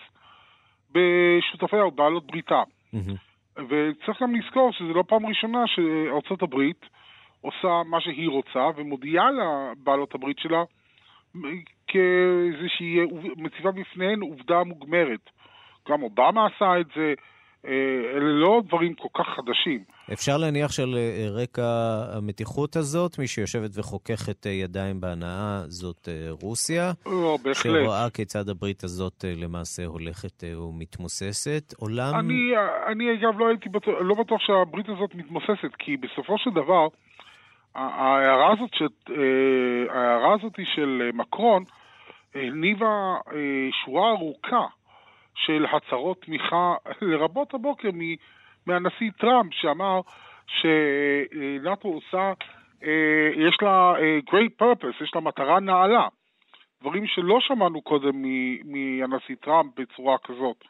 בשותפיה 0.90 1.82
או 1.82 1.90
בעלות 1.90 2.26
בריתה. 2.26 2.62
Mm-hmm. 2.94 3.33
וצריך 3.56 4.22
גם 4.22 4.34
לזכור 4.34 4.72
שזו 4.72 4.94
לא 4.94 5.04
פעם 5.08 5.26
ראשונה 5.26 5.66
שארצות 5.66 6.42
הברית 6.42 6.86
עושה 7.40 7.82
מה 7.86 8.00
שהיא 8.00 8.28
רוצה 8.28 8.68
ומודיעה 8.76 9.28
לבעלות 9.30 10.14
הברית 10.14 10.38
שלה 10.38 10.62
כאיזושהי, 11.86 12.98
מציבה 13.36 13.70
בפניהן 13.70 14.20
עובדה 14.20 14.64
מוגמרת. 14.64 15.30
גם 15.88 16.02
אובמה 16.02 16.46
עשה 16.46 16.80
את 16.80 16.86
זה, 16.96 17.14
אלה 17.66 18.32
לא 18.32 18.62
דברים 18.66 18.94
כל 18.94 19.08
כך 19.14 19.26
חדשים. 19.36 19.84
אפשר 20.12 20.36
להניח 20.36 20.72
שעל 20.72 20.94
אה, 20.96 21.26
רקע 21.42 21.62
המתיחות 22.16 22.76
הזאת, 22.76 23.18
מי 23.18 23.26
שיושבת 23.26 23.70
וחוככת 23.78 24.46
אה, 24.46 24.52
ידיים 24.52 25.00
בהנאה 25.00 25.62
זאת 25.66 26.08
רוסיה. 26.42 26.92
לא, 27.06 27.38
בהחלט. 27.42 27.72
שרואה 27.84 28.10
כיצד 28.14 28.48
הברית 28.48 28.84
הזאת 28.84 29.24
למעשה 29.36 29.84
הולכת 29.84 30.44
ומתמוססת. 30.44 31.74
עולם... 31.80 32.14
אני, 32.14 32.52
אני 32.86 33.04
אגב 33.12 33.38
לא 33.38 33.48
הייתי 33.48 33.68
בטוח, 33.68 33.94
לא 34.00 34.14
בטוח 34.14 34.40
שהברית 34.40 34.88
הזאת 34.88 35.14
מתמוססת, 35.14 35.74
כי 35.78 35.96
בסופו 35.96 36.38
של 36.38 36.50
דבר, 36.50 36.88
ההערה 37.74 38.52
הזאת, 38.52 38.74
ש... 38.74 38.82
ההערה 39.90 40.34
הזאת 40.34 40.52
של 40.74 41.10
מקרון 41.14 41.64
הניבה 42.34 43.14
שורה 43.84 44.10
ארוכה 44.10 44.66
של 45.34 45.66
הצהרות 45.72 46.22
תמיכה, 46.22 46.74
לרבות 47.00 47.54
הבוקר 47.54 47.90
מהנשיא 48.66 49.10
טראמפ, 49.18 49.54
שאמר 49.54 50.00
שנאט"ו 50.46 51.88
עושה, 51.88 52.32
אה, 52.84 53.30
יש 53.36 53.56
לה 53.62 53.94
אה, 53.98 54.18
great 54.30 54.62
purpose, 54.62 55.04
יש 55.04 55.14
לה 55.14 55.20
מטרה 55.20 55.60
נעלה. 55.60 56.08
דברים 56.80 57.06
שלא 57.06 57.40
שמענו 57.40 57.82
קודם 57.82 58.22
מהנשיא 58.64 59.36
טראמפ 59.40 59.80
בצורה 59.80 60.18
כזאת. 60.18 60.64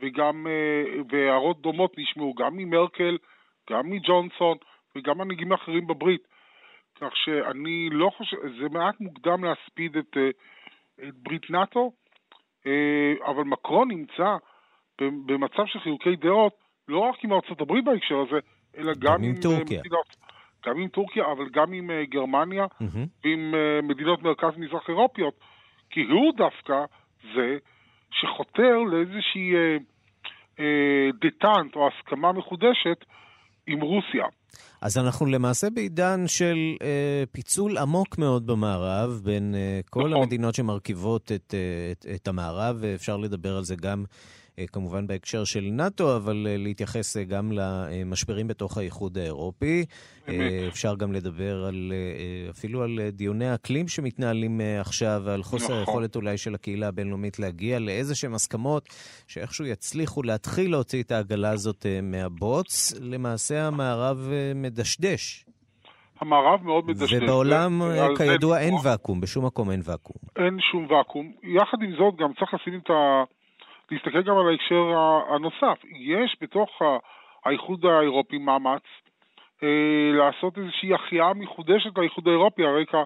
וגם, 0.00 0.46
אה, 0.46 1.02
והערות 1.10 1.60
דומות 1.60 1.98
נשמעו 1.98 2.34
גם 2.34 2.56
ממרקל, 2.56 3.18
גם 3.70 3.90
מג'ונסון 3.90 4.56
וגם 4.96 5.18
מנהיגים 5.18 5.52
אחרים 5.52 5.86
בברית. 5.86 6.22
כך 7.00 7.16
שאני 7.16 7.88
לא 7.92 8.10
חושב, 8.16 8.36
זה 8.60 8.68
מעט 8.70 9.00
מוקדם 9.00 9.44
להספיד 9.44 9.96
את, 9.96 10.16
את 11.08 11.14
ברית 11.14 11.50
נאט"ו, 11.50 11.92
אבל 13.26 13.44
מקרון 13.44 13.88
נמצא 13.88 14.36
במצב 15.00 15.66
של 15.66 15.80
חילוקי 15.80 16.16
דעות, 16.16 16.52
לא 16.88 16.98
רק 16.98 17.24
עם 17.24 17.32
ארצות 17.32 17.60
הברית 17.60 17.84
בהקשר 17.84 18.18
הזה, 18.28 18.38
אלא 18.76 18.92
גם, 18.92 19.00
גם 19.00 19.24
עם, 19.24 19.30
עם 19.30 19.36
אה, 19.36 19.42
טורקיה. 19.42 19.80
מדינות, 19.80 20.16
גם 20.66 20.78
עם 20.78 20.88
טורקיה, 20.88 21.32
אבל 21.32 21.48
גם 21.52 21.72
עם 21.72 21.90
אה, 21.90 22.04
גרמניה 22.04 22.64
mm-hmm. 22.64 23.24
ועם 23.24 23.54
מדינות 23.82 24.22
מרכז 24.22 24.56
מזרח 24.56 24.88
אירופיות, 24.88 25.34
כי 25.90 26.02
הוא 26.02 26.32
דווקא 26.36 26.84
זה 27.34 27.58
שחותר 28.10 28.78
לאיזושהי 28.78 29.52
דטנט 31.20 31.76
או 31.76 31.88
הסכמה 31.88 32.32
מחודשת 32.32 33.04
עם 33.66 33.80
רוסיה. 33.80 34.26
אז 34.80 34.98
אנחנו 34.98 35.26
למעשה 35.26 35.70
בעידן 35.70 36.24
של 36.26 36.56
אה, 36.82 37.24
פיצול 37.32 37.78
עמוק 37.78 38.18
מאוד 38.18 38.46
במערב, 38.46 39.20
בין 39.24 39.54
אה, 39.54 39.80
כל 39.90 40.00
נכון. 40.00 40.12
המדינות 40.12 40.54
שמרכיבות 40.54 41.32
את, 41.32 41.54
אה, 41.54 41.92
את, 41.92 42.06
את 42.14 42.28
המערב, 42.28 42.76
ואפשר 42.80 43.16
לדבר 43.16 43.56
על 43.56 43.64
זה 43.64 43.76
גם 43.76 44.04
אה, 44.08 44.43
כמובן 44.72 45.06
בהקשר 45.06 45.44
של 45.44 45.68
נאט"ו, 45.72 46.16
אבל 46.16 46.46
אה, 46.50 46.56
להתייחס 46.56 47.16
אה, 47.16 47.24
גם 47.24 47.52
למשברים 47.52 48.48
בתוך 48.48 48.78
האיחוד 48.78 49.18
האירופי. 49.18 49.84
אפשר 50.68 50.94
גם 50.94 51.12
לדבר 51.12 51.64
על, 51.64 51.92
אפילו 52.50 52.82
על 52.82 52.98
דיוני 53.12 53.54
אקלים 53.54 53.88
שמתנהלים 53.88 54.60
עכשיו, 54.80 55.22
ועל 55.24 55.42
חוסר 55.42 55.64
נכון. 55.64 55.78
היכולת 55.78 56.16
אולי 56.16 56.38
של 56.38 56.54
הקהילה 56.54 56.88
הבינלאומית 56.88 57.38
להגיע 57.38 57.78
לאיזה 57.78 58.14
שהן 58.14 58.34
הסכמות, 58.34 58.88
שאיכשהו 59.28 59.66
יצליחו 59.66 60.22
להתחיל 60.22 60.70
להוציא 60.70 61.02
את 61.02 61.10
העגלה 61.10 61.50
הזאת 61.50 61.86
מהבוץ. 62.02 62.94
למעשה 63.00 63.66
המערב 63.66 64.30
מדשדש. 64.54 65.44
המערב 66.20 66.62
מאוד 66.62 66.86
מדשדש. 66.86 67.22
ובעולם, 67.22 67.82
כידוע, 68.18 68.58
אין 68.58 68.74
ואקום, 68.84 69.20
בשום 69.20 69.46
מקום 69.46 69.70
אין 69.70 69.80
ואקום. 69.84 70.16
אין 70.36 70.58
שום 70.72 70.86
ואקום. 70.90 71.32
יחד 71.42 71.78
עם 71.82 71.92
זאת, 71.98 72.14
גם 72.18 72.32
צריך 72.38 72.54
לשים 72.54 72.80
את 72.84 72.90
ה... 72.90 73.24
להסתכל 73.90 74.22
גם 74.22 74.36
על 74.36 74.48
ההקשר 74.48 74.96
הנוסף. 75.28 75.84
יש 75.84 76.36
בתוך 76.40 76.82
האיחוד 77.44 77.86
האירופי 77.86 78.38
מאמץ 78.38 78.82
אה, 79.62 80.12
לעשות 80.12 80.58
איזושהי 80.58 80.94
החייאה 80.94 81.34
מחודשת 81.34 81.98
לאיחוד 81.98 82.28
האירופי, 82.28 82.64
על 82.64 82.80
רקע 82.80 83.02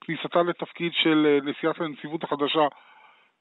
כניסתה 0.00 0.42
לתפקיד 0.42 0.92
של 0.92 1.26
אה, 1.26 1.50
נשיאת 1.50 1.80
הנציבות 1.80 2.24
החדשה 2.24 2.66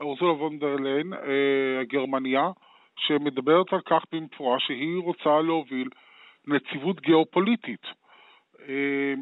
אורזולה 0.02 0.34
וונדרליין, 0.34 1.14
אה, 1.14 1.80
הגרמניה, 1.82 2.52
שמדברת 2.98 3.74
על 3.74 3.82
כך 3.82 4.04
במפורש 4.12 4.68
שהיא 4.68 5.02
רוצה 5.04 5.42
להוביל 5.42 5.90
נציבות 6.48 7.00
גיאופוליטית. 7.02 7.86
אה, 8.70 9.14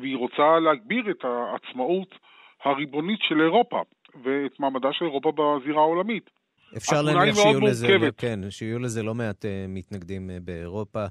והיא 0.00 0.16
רוצה 0.16 0.58
להגביר 0.58 1.10
את 1.10 1.24
העצמאות 1.24 2.18
הריבונית 2.64 3.20
של 3.22 3.40
אירופה 3.40 3.82
ואת 4.22 4.60
מעמדה 4.60 4.92
של 4.92 5.04
אירופה 5.04 5.32
בזירה 5.32 5.80
העולמית. 5.80 6.30
אפשר 6.76 7.02
להניח 7.02 7.36
שיהיו 7.36 7.60
לזה, 7.60 7.88
כן, 8.16 8.40
שיהיו 8.50 8.78
לזה 8.78 9.02
לא 9.02 9.14
מעט 9.14 9.44
uh, 9.44 9.48
מתנגדים 9.68 10.30
uh, 10.30 10.32
באירופה. 10.44 11.06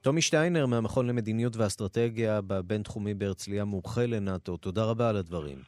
טומי 0.00 0.22
שטיינר 0.22 0.66
מהמכון 0.66 1.06
למדיניות 1.06 1.56
ואסטרטגיה 1.56 2.40
בבינתחומי 2.40 3.14
בהרצליה, 3.14 3.64
מומחה 3.64 4.06
לנאט"ו, 4.06 4.56
תודה 4.56 4.84
רבה 4.84 5.08
על 5.08 5.16
הדברים. 5.16 5.58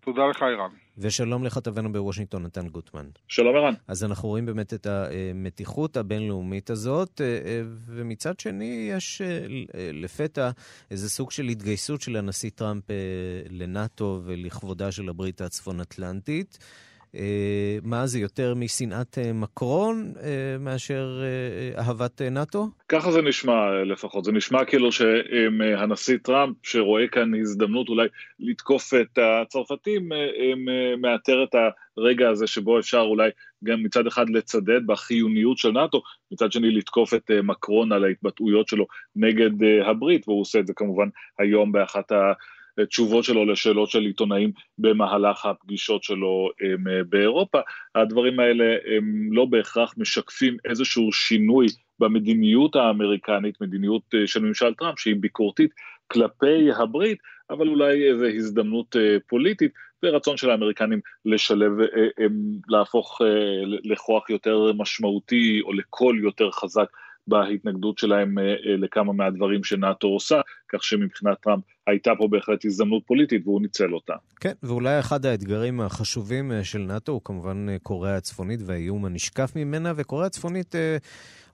תודה 0.00 0.22
לך, 0.30 0.42
ערן. 0.42 0.70
ושלום 0.98 1.44
לכתבנו 1.44 1.92
בוושינגטון, 1.92 2.42
נתן 2.42 2.68
גוטמן. 2.68 3.06
שלום, 3.28 3.56
ערן. 3.56 3.74
אז 3.88 4.04
אנחנו 4.04 4.28
רואים 4.28 4.46
באמת 4.46 4.74
את 4.74 4.86
המתיחות 4.86 5.96
הבינלאומית 5.96 6.70
הזאת, 6.70 7.20
אה, 7.20 7.62
ומצד 7.86 8.40
שני 8.40 8.88
יש 8.92 9.22
לפתע 9.74 10.50
איזה 10.90 11.10
סוג 11.10 11.30
של 11.30 11.44
התגייסות 11.44 12.00
של 12.00 12.16
הנשיא 12.16 12.50
טראמפ 12.54 12.84
לנאט"ו 13.50 14.20
ולכבודה 14.24 14.92
של 14.92 15.08
הברית 15.08 15.40
הצפון-אטלנטית. 15.40 16.58
אה, 17.16 17.78
מה 17.82 18.06
זה, 18.06 18.18
יותר 18.18 18.54
משנאת 18.54 19.18
אה, 19.18 19.32
מקרון 19.32 20.12
אה, 20.22 20.56
מאשר 20.60 21.22
אהבת 21.78 22.22
נאט"ו? 22.22 22.68
ככה 22.88 23.12
זה 23.12 23.22
נשמע 23.22 23.84
לפחות. 23.84 24.24
זה 24.24 24.32
נשמע 24.32 24.64
כאילו 24.64 24.92
שהנשיא 24.92 26.16
טראמפ, 26.22 26.56
שרואה 26.62 27.08
כאן 27.08 27.34
הזדמנות 27.40 27.88
אולי 27.88 28.08
לתקוף 28.40 28.94
את 28.94 29.18
הצרפתים, 29.18 30.08
מאתר 30.98 31.44
את 31.44 31.54
הרגע 31.96 32.28
הזה 32.28 32.46
שבו 32.46 32.78
אפשר 32.78 33.00
אולי 33.00 33.30
גם 33.64 33.82
מצד 33.82 34.06
אחד 34.06 34.30
לצדד 34.30 34.86
בחיוניות 34.86 35.58
של 35.58 35.70
נאט"ו, 35.70 36.02
מצד 36.32 36.52
שני 36.52 36.70
לתקוף 36.70 37.14
את 37.14 37.30
מקרון 37.42 37.92
על 37.92 38.04
ההתבטאויות 38.04 38.68
שלו 38.68 38.86
נגד 39.16 39.50
הברית, 39.84 40.28
והוא 40.28 40.40
עושה 40.40 40.58
את 40.58 40.66
זה 40.66 40.72
כמובן 40.76 41.08
היום 41.38 41.72
באחת 41.72 42.12
ה... 42.12 42.32
תשובות 42.88 43.24
שלו 43.24 43.44
לשאלות 43.44 43.90
של 43.90 44.02
עיתונאים 44.02 44.52
במהלך 44.78 45.46
הפגישות 45.46 46.02
שלו 46.02 46.50
באירופה. 47.08 47.58
הדברים 47.94 48.40
האלה 48.40 48.76
הם 48.96 49.32
לא 49.32 49.44
בהכרח 49.44 49.94
משקפים 49.96 50.56
איזשהו 50.64 51.12
שינוי 51.12 51.66
במדיניות 51.98 52.76
האמריקנית, 52.76 53.60
מדיניות 53.60 54.02
של 54.26 54.42
ממשל 54.42 54.74
טראמפ, 54.74 54.98
שהיא 54.98 55.16
ביקורתית 55.20 55.70
כלפי 56.06 56.72
הברית, 56.72 57.18
אבל 57.50 57.68
אולי 57.68 58.10
איזו 58.10 58.24
הזדמנות 58.26 58.96
פוליטית 59.28 59.72
ורצון 60.02 60.36
של 60.36 60.50
האמריקנים 60.50 61.00
לשלב, 61.24 61.72
להפוך 62.68 63.20
לכוח 63.84 64.30
יותר 64.30 64.72
משמעותי 64.72 65.60
או 65.64 65.72
לקול 65.72 66.24
יותר 66.24 66.50
חזק 66.50 66.86
בהתנגדות 67.26 67.98
שלהם 67.98 68.38
אה, 68.38 68.44
אה, 68.44 68.76
לכמה 68.76 69.12
מהדברים 69.12 69.64
שנאט"ו 69.64 70.08
עושה, 70.08 70.40
כך 70.72 70.84
שמבחינת 70.84 71.40
טראמפ 71.40 71.64
הייתה 71.86 72.10
פה 72.18 72.28
בהחלט 72.28 72.64
הזדמנות 72.64 73.02
פוליטית 73.06 73.42
והוא 73.46 73.62
ניצל 73.62 73.94
אותה. 73.94 74.14
כן, 74.40 74.52
ואולי 74.62 74.98
אחד 75.00 75.26
האתגרים 75.26 75.80
החשובים 75.80 76.52
אה, 76.52 76.64
של 76.64 76.78
נאט"ו 76.78 77.12
הוא 77.12 77.20
כמובן 77.24 77.66
קוריאה 77.82 78.16
הצפונית 78.16 78.60
והאיום 78.66 79.04
הנשקף 79.04 79.52
ממנה, 79.56 79.92
וקוריאה 79.96 80.26
הצפונית... 80.26 80.74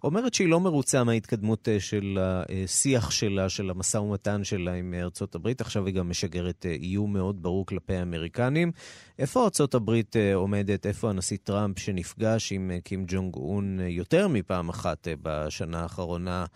אומרת 0.05 0.35
שהיא 0.35 0.49
לא 0.49 0.61
מרוצה 0.61 1.05
מההתקדמות 1.05 1.69
אה, 1.69 1.81
של 1.81 2.19
השיח 2.21 3.11
שלה, 3.11 3.49
של 3.49 3.71
המשא 3.71 3.99
ומתן 3.99 4.45
שלה 4.45 4.75
עם 4.75 4.95
ארצות 4.95 5.35
הברית. 5.35 5.61
עכשיו 5.61 5.87
היא 5.87 5.95
גם 5.95 6.11
משגרת 6.11 6.67
אה, 6.67 6.71
איום 6.71 7.13
מאוד 7.13 7.43
ברור 7.43 7.67
כלפי 7.67 7.95
האמריקנים. 7.95 8.73
איפה 9.19 9.45
ארצות 9.45 9.75
הברית 9.75 10.17
אה, 10.17 10.35
עומדת? 10.35 10.87
איפה 10.87 11.11
הנשיא 11.11 11.39
טראמפ 11.45 11.79
שנפגש 11.79 12.53
עם 12.53 12.71
קים 12.85 13.05
ג'ונג 13.09 13.35
און 13.35 13.81
יותר 13.81 14.29
מפעם 14.29 14.69
אחת 14.69 15.09
בשנה 15.23 15.83
האחרונה 15.83 16.47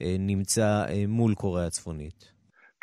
נמצא 0.00 0.84
מול 1.08 1.34
קוריאה 1.34 1.66
הצפונית? 1.66 2.34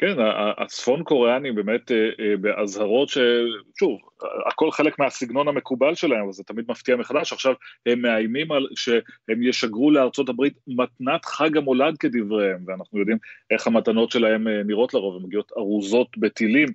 כן, 0.02 0.16
הצפון 0.58 1.04
קוריאנים 1.04 1.56
באמת 1.56 1.92
אה, 1.92 1.98
אה, 2.20 2.38
באזהרות 2.38 3.10
ששוב, 3.10 4.00
הכל 4.48 4.72
חלק 4.72 5.00
מהסגנון 5.00 5.48
המקובל 5.48 5.96
שלהם, 5.96 6.24
אבל 6.24 6.32
זה 6.32 6.44
תמיד 6.44 6.66
מפתיע 6.70 6.96
מחדש. 6.96 7.34
עכשיו 7.34 7.54
הם 7.86 8.02
מאיימים 8.02 8.52
על 8.52 8.68
שהם 8.76 9.44
ישגרו 9.44 9.92
לארצות 9.92 10.30
הברית 10.30 10.54
מתנת 10.68 11.26
חג 11.26 11.58
המולד 11.58 11.98
כדבריהם, 11.98 12.64
ואנחנו 12.68 13.00
יודעים 13.00 13.18
איך 13.52 13.68
המתנות 13.68 14.12
שלהם 14.12 14.48
אה, 14.48 14.64
נראות 14.66 14.94
לרוב, 14.94 15.16
הן 15.16 15.24
מגיעות 15.24 15.52
ארוזות 15.58 16.18
בטילים. 16.18 16.68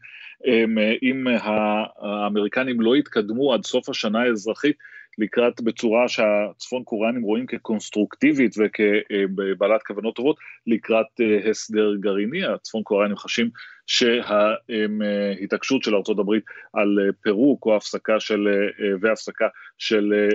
אם 1.02 1.26
האמריקנים 1.40 2.80
לא 2.80 2.96
יתקדמו 2.96 3.54
עד 3.54 3.64
סוף 3.64 3.88
השנה 3.88 4.22
האזרחית, 4.22 4.76
לקראת 5.18 5.60
בצורה 5.60 6.08
שהצפון 6.08 6.84
קוריאנים 6.84 7.22
רואים 7.22 7.46
כקונסטרוקטיבית 7.46 8.54
וכבעלת 8.58 9.82
כוונות 9.82 10.14
טובות 10.14 10.36
לקראת 10.66 11.06
אה, 11.20 11.50
הסדר 11.50 11.96
גרעיני. 11.96 12.44
הצפון 12.44 12.82
קוריאנים 12.82 13.16
חשים 13.16 13.50
שההתעקשות 13.86 15.82
של 15.82 15.94
ארה"ב 15.94 16.30
על 16.72 16.98
אה, 17.00 17.12
פירוק 17.22 17.66
או 17.66 17.76
הפסקה 17.76 18.20
של, 18.20 18.48
אה, 18.48 18.88
והפסקה 19.00 19.48
של 19.78 20.28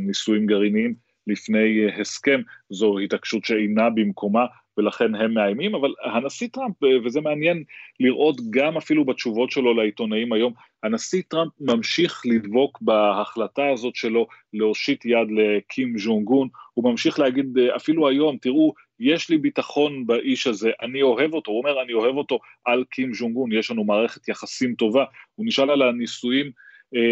ניסויים 0.00 0.46
גרעיניים 0.46 0.94
לפני 1.26 1.86
הסכם, 2.00 2.40
זו 2.70 2.98
התעקשות 2.98 3.44
שאינה 3.44 3.90
במקומה, 3.90 4.46
ולכן 4.78 5.14
הם 5.14 5.34
מאיימים, 5.34 5.74
אבל 5.74 5.94
הנשיא 6.04 6.48
טראמפ, 6.52 6.76
וזה 7.04 7.20
מעניין 7.20 7.64
לראות 8.00 8.36
גם 8.50 8.76
אפילו 8.76 9.04
בתשובות 9.04 9.50
שלו 9.50 9.74
לעיתונאים 9.74 10.32
היום, 10.32 10.52
הנשיא 10.82 11.22
טראמפ 11.28 11.52
ממשיך 11.60 12.22
לדבוק 12.24 12.78
בהחלטה 12.82 13.68
הזאת 13.68 13.96
שלו 13.96 14.26
להושיט 14.52 15.04
יד 15.04 15.28
לקים 15.30 15.98
ז'ונג 15.98 16.28
און, 16.28 16.48
הוא 16.74 16.90
ממשיך 16.90 17.18
להגיד 17.18 17.58
אפילו 17.76 18.08
היום, 18.08 18.36
תראו, 18.36 18.74
יש 19.00 19.30
לי 19.30 19.38
ביטחון 19.38 20.06
באיש 20.06 20.46
הזה, 20.46 20.70
אני 20.82 21.02
אוהב 21.02 21.34
אותו, 21.34 21.50
הוא 21.50 21.58
אומר 21.58 21.82
אני 21.82 21.92
אוהב 21.92 22.16
אותו 22.16 22.38
על 22.64 22.84
קים 22.90 23.14
ז'ונג 23.14 23.36
און, 23.36 23.52
יש 23.52 23.70
לנו 23.70 23.84
מערכת 23.84 24.28
יחסים 24.28 24.74
טובה, 24.74 25.04
הוא 25.34 25.46
נשאל 25.46 25.70
על 25.70 25.82
הניסויים 25.82 26.46
אה, 26.46 26.52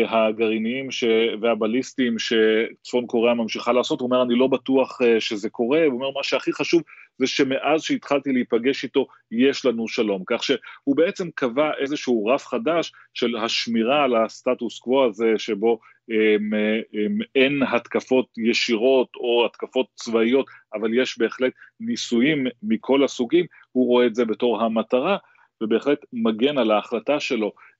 הגרעיניים 0.09 0.90
ש... 0.90 1.05
והבליסטיים 1.40 2.16
שצפון 2.18 3.07
קוריאה 3.07 3.35
ממשיכה 3.35 3.73
לעשות, 3.73 4.01
הוא 4.01 4.07
אומר 4.07 4.23
אני 4.23 4.35
לא 4.35 4.47
בטוח 4.47 5.03
אה, 5.03 5.21
שזה 5.21 5.51
קורה, 5.51 5.85
הוא 5.85 5.95
אומר 5.95 6.11
מה 6.11 6.23
שהכי 6.23 6.53
חשוב 6.53 6.83
זה 7.18 7.27
שמאז 7.27 7.83
שהתחלתי 7.83 8.33
להיפגש 8.33 8.85
איתו 8.85 9.07
יש 9.31 9.66
לנו 9.66 9.88
שלום, 9.88 10.23
כך 10.27 10.42
שהוא 10.42 10.97
בעצם 10.97 11.29
קבע 11.35 11.71
איזשהו 11.79 12.27
רף 12.27 12.47
חדש 12.47 12.92
של 13.14 13.37
השמירה 13.37 14.05
על 14.05 14.16
הסטטוס 14.16 14.79
קוו 14.79 15.05
הזה 15.05 15.33
שבו 15.38 15.79
הם, 16.09 16.51
הם, 16.95 17.18
אין 17.35 17.62
התקפות 17.62 18.27
ישירות 18.38 19.09
או 19.16 19.47
התקפות 19.47 19.87
צבאיות, 19.95 20.47
אבל 20.75 20.95
יש 20.95 21.18
בהחלט 21.18 21.53
ניסויים 21.81 22.47
מכל 22.62 23.05
הסוגים, 23.05 23.47
הוא 23.73 23.87
רואה 23.87 24.07
את 24.07 24.14
זה 24.14 24.25
בתור 24.25 24.62
המטרה. 24.62 25.16
ובהחלט 25.62 26.05
מגן 26.12 26.59
על 26.59 26.71
ההחלטה 26.71 27.21
שלו. 27.21 27.47
אה, 27.47 27.53
אה, 27.53 27.72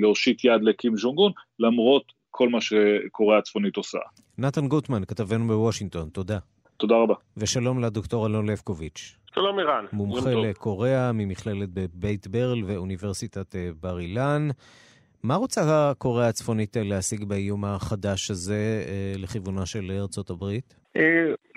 להושיט 0.00 0.44
יד 0.44 0.62
לקים 0.62 0.96
ז'ונגון, 0.96 1.32
למרות 1.58 2.12
כל 2.30 2.48
מה 2.48 2.60
שקוריאה 2.60 3.38
הצפונית 3.38 3.76
עושה. 3.76 3.98
נתן 4.38 4.68
גוטמן, 4.68 5.04
כתבנו 5.04 5.46
בוושינגטון, 5.46 6.08
תודה. 6.08 6.38
תודה 6.76 6.94
רבה. 6.94 7.14
ושלום 7.36 7.80
לדוקטור 7.80 8.26
אלון 8.26 8.50
לבקוביץ'. 8.50 9.16
שלום 9.34 9.58
ערן. 9.58 9.84
מומחה 9.92 10.30
לקוריאה 10.30 11.12
ממכללת 11.12 11.68
בבית 11.74 12.26
ברל 12.26 12.64
ואוניברסיטת 12.66 13.56
אה, 13.56 13.68
בר 13.80 14.00
אילן. 14.00 14.48
מה 15.22 15.34
רוצה 15.34 15.92
קוריאה 15.98 16.28
הצפונית 16.28 16.76
להשיג 16.80 17.24
באיום 17.24 17.64
החדש 17.64 18.30
הזה 18.30 18.84
לכיוונה 19.18 19.66
של 19.66 19.90
ארצות 20.00 20.30
הברית? 20.30 20.74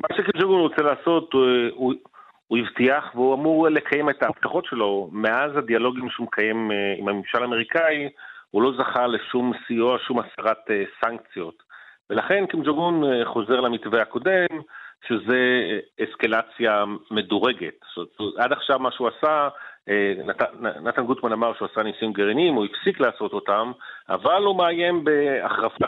מה 0.01 0.07
שקיג'וגון 0.17 0.61
רוצה 0.61 0.81
לעשות, 0.81 1.33
הוא, 1.75 1.93
הוא 2.47 2.57
הבטיח 2.57 3.11
והוא 3.15 3.33
אמור 3.33 3.67
לקיים 3.69 4.09
את 4.09 4.23
ההבטחות 4.23 4.65
שלו. 4.65 5.09
מאז 5.11 5.57
הדיאלוגים 5.57 6.09
שהוא 6.09 6.27
מקיים 6.27 6.71
אה, 6.71 6.93
עם 6.97 7.07
הממשל 7.07 7.41
האמריקאי, 7.41 8.09
הוא 8.51 8.61
לא 8.61 8.71
זכה 8.77 9.07
לשום 9.07 9.51
סיוע, 9.67 9.97
שום 10.07 10.19
הסרת 10.19 10.57
אה, 10.69 10.83
סנקציות. 11.01 11.63
ולכן 12.09 12.45
קים 12.45 12.63
ג'וגון 12.63 13.03
אה, 13.03 13.25
חוזר 13.25 13.61
למתווה 13.61 14.01
הקודם, 14.01 14.47
שזה 15.07 15.37
אסקלציה 16.03 16.83
מדורגת. 17.11 17.73
זאת 17.95 18.09
עד 18.37 18.51
עכשיו 18.51 18.79
מה 18.79 18.91
שהוא 18.91 19.07
עשה, 19.07 19.49
נת, 20.25 20.41
נתן 20.83 21.05
גוטמן 21.05 21.31
אמר 21.31 21.53
שהוא 21.53 21.67
עשה 21.71 21.83
ניסים 21.83 22.13
גרעיניים, 22.13 22.53
הוא 22.53 22.65
הפסיק 22.65 22.99
לעשות 22.99 23.33
אותם, 23.33 23.71
אבל 24.09 24.43
הוא 24.43 24.57
מאיים 24.57 25.03
בהחרפת 25.03 25.81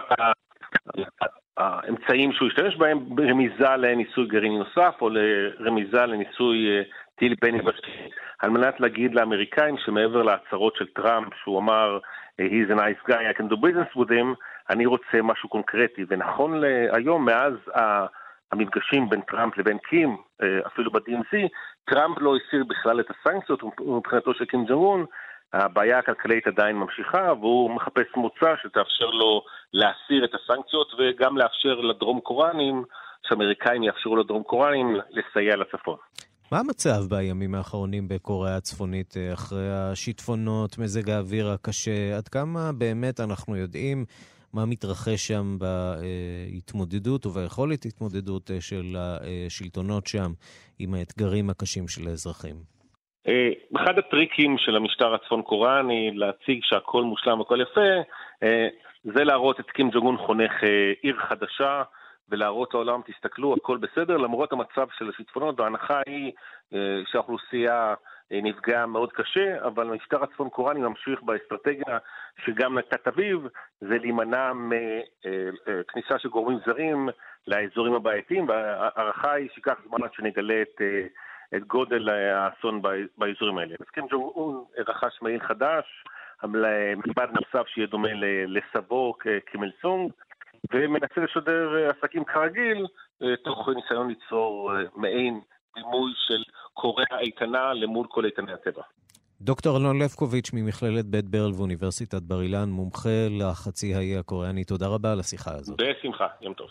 האמצעים 1.57 2.31
שהוא 2.33 2.47
השתמש 2.47 2.75
בהם 2.75 3.15
ברמיזה 3.15 3.75
לניסוי 3.77 4.27
גרעיני 4.27 4.57
נוסף 4.57 4.95
או 5.01 5.09
לרמיזה 5.09 6.05
לניסוי 6.05 6.69
אה, 6.69 6.81
טיל 7.15 7.35
בין 7.41 7.55
יבשתי, 7.55 7.91
על 8.39 8.49
מנת 8.49 8.79
להגיד 8.79 9.15
לאמריקאים 9.15 9.77
שמעבר 9.77 10.23
להצהרות 10.23 10.75
של 10.75 10.85
טראמפ, 10.87 11.33
שהוא 11.43 11.59
אמר 11.59 11.99
he's 12.41 12.71
a 12.71 12.75
nice 12.75 13.11
guy, 13.11 13.27
I 13.29 13.33
can 13.33 13.47
do 13.47 13.57
business 13.57 13.95
with 13.95 14.09
him, 14.09 14.35
אני 14.69 14.85
רוצה 14.85 15.21
משהו 15.23 15.49
קונקרטי. 15.49 16.05
ונכון 16.07 16.61
להיום, 16.61 17.25
מאז 17.25 17.53
המפגשים 18.51 19.09
בין 19.09 19.21
טראמפ 19.21 19.57
לבין 19.57 19.77
קים, 19.77 20.17
אה, 20.41 20.59
אפילו 20.67 20.91
ב-DMC, 20.91 21.47
טראמפ 21.85 22.17
לא 22.21 22.35
הסיר 22.35 22.63
בכלל 22.63 22.99
את 22.99 23.05
הסנקציות 23.09 23.63
מבחינתו 23.79 24.33
של 24.33 24.45
קים 24.45 24.65
ג'רון, 24.65 25.05
הבעיה 25.53 25.99
הכלכלית 25.99 26.47
עדיין 26.47 26.75
ממשיכה, 26.75 27.33
והוא 27.39 27.71
מחפש 27.71 28.07
מוצא 28.15 28.53
שתאפשר 28.61 29.05
לו 29.05 29.41
להסיר 29.73 30.25
את 30.25 30.29
הסנקציות 30.33 30.93
וגם 30.97 31.37
לאפשר 31.37 31.75
לדרום 31.75 32.19
קוראנים, 32.19 32.83
שאמריקאים 33.27 33.83
יאפשרו 33.83 34.15
לדרום 34.15 34.43
קוראנים 34.43 34.95
לסייע 35.09 35.55
לצפון. 35.55 35.97
מה 36.51 36.59
המצב 36.59 37.03
בימים 37.09 37.55
האחרונים 37.55 38.07
בקוריאה 38.07 38.55
הצפונית 38.55 39.17
אה, 39.17 39.33
אחרי 39.33 39.71
השיטפונות, 39.71 40.77
מזג 40.77 41.09
האוויר 41.09 41.49
הקשה? 41.49 42.17
עד 42.17 42.27
כמה 42.27 42.71
באמת 42.71 43.19
אנחנו 43.19 43.55
יודעים 43.55 44.05
מה 44.53 44.65
מתרחש 44.65 45.27
שם 45.27 45.57
בהתמודדות 45.59 47.25
וביכולת 47.25 47.85
התמודדות 47.85 48.51
אה, 48.51 48.61
של 48.61 48.97
השלטונות 48.97 50.07
שם 50.07 50.31
עם 50.79 50.93
האתגרים 50.93 51.49
הקשים 51.49 51.87
של 51.87 52.07
האזרחים? 52.07 52.78
אה, 53.29 53.49
אחד 53.75 53.97
הטריקים 53.97 54.57
של 54.57 54.75
המשטר 54.75 55.13
הצפון 55.13 55.41
קוריאני 55.41 56.11
להציג 56.13 56.59
שהכל 56.63 57.03
מושלם 57.03 57.39
והכל 57.39 57.61
יפה, 57.61 57.89
אה, 58.43 58.67
זה 59.03 59.23
להראות 59.23 59.59
את 59.59 59.71
קים 59.71 59.89
ג'ונגון 59.89 60.17
חונך 60.17 60.63
אה, 60.63 60.93
עיר 61.01 61.17
חדשה 61.17 61.83
ולהראות 62.29 62.73
לעולם, 62.73 63.01
תסתכלו, 63.05 63.53
הכל 63.53 63.77
בסדר, 63.77 64.17
למרות 64.17 64.53
המצב 64.53 64.87
של 64.97 65.09
השיטפונות, 65.09 65.59
וההנחה 65.59 66.01
היא 66.07 66.31
שהאוכלוסייה 67.11 67.93
נפגעה 68.31 68.85
מאוד 68.85 69.11
קשה, 69.11 69.65
אבל 69.65 69.89
המשטר 69.89 70.23
הצפון 70.23 70.49
קוריאני 70.49 70.79
ממשיך 70.79 71.23
באסטרטגיה 71.23 71.97
שגם 72.45 72.77
נקט 72.77 73.07
אביב, 73.07 73.47
זה 73.81 73.97
להימנע 73.97 74.51
מכניסה 74.53 76.19
של 76.19 76.29
גורמים 76.29 76.59
זרים 76.65 77.09
לאזורים 77.47 77.93
הבעייתיים, 77.93 78.49
וההערכה 78.49 79.31
היא 79.31 79.49
שיקח 79.55 79.75
זמן 79.87 80.03
עד 80.03 80.13
שנגלה 80.13 80.61
את... 80.61 80.81
את 81.55 81.63
גודל 81.67 82.09
האסון 82.09 82.81
באזורים 83.17 83.57
האלה. 83.57 83.75
אז 83.79 83.85
קים 83.93 84.05
ג'ונג 84.11 84.23
און 84.35 84.63
רכש 84.87 85.21
מעיל 85.21 85.39
חדש, 85.39 85.85
מבד 87.07 87.27
נוסף 87.33 87.67
שיהיה 87.67 87.87
דומה 87.87 88.09
לסבו 88.47 89.13
קימל 89.51 89.71
סונג, 89.81 90.11
ומנסה 90.73 91.21
לשדר 91.21 91.89
עסקים 91.89 92.23
כרגיל, 92.23 92.85
תוך 93.43 93.69
ניסיון 93.75 94.07
ליצור 94.07 94.71
מעין 94.95 95.41
דימוי 95.75 96.11
של 96.27 96.43
קוריאה 96.73 97.19
איתנה 97.19 97.73
למול 97.73 98.07
כל 98.09 98.25
איתני 98.25 98.53
הטבע. 98.53 98.81
דוקטור 99.41 99.77
אלון 99.77 100.01
לבקוביץ' 100.01 100.51
ממכללת 100.53 101.05
בית 101.05 101.25
ברל 101.25 101.51
ואוניברסיטת 101.57 102.21
בר 102.21 102.41
אילן, 102.41 102.69
מומחה 102.69 103.27
לחצי 103.29 103.95
האי 103.95 104.17
הקוריאני, 104.17 104.63
תודה 104.63 104.87
רבה 104.87 105.11
על 105.11 105.19
השיחה 105.19 105.51
הזאת. 105.51 105.81
בשמחה, 105.81 106.27
יום 106.41 106.53
טוב. 106.53 106.69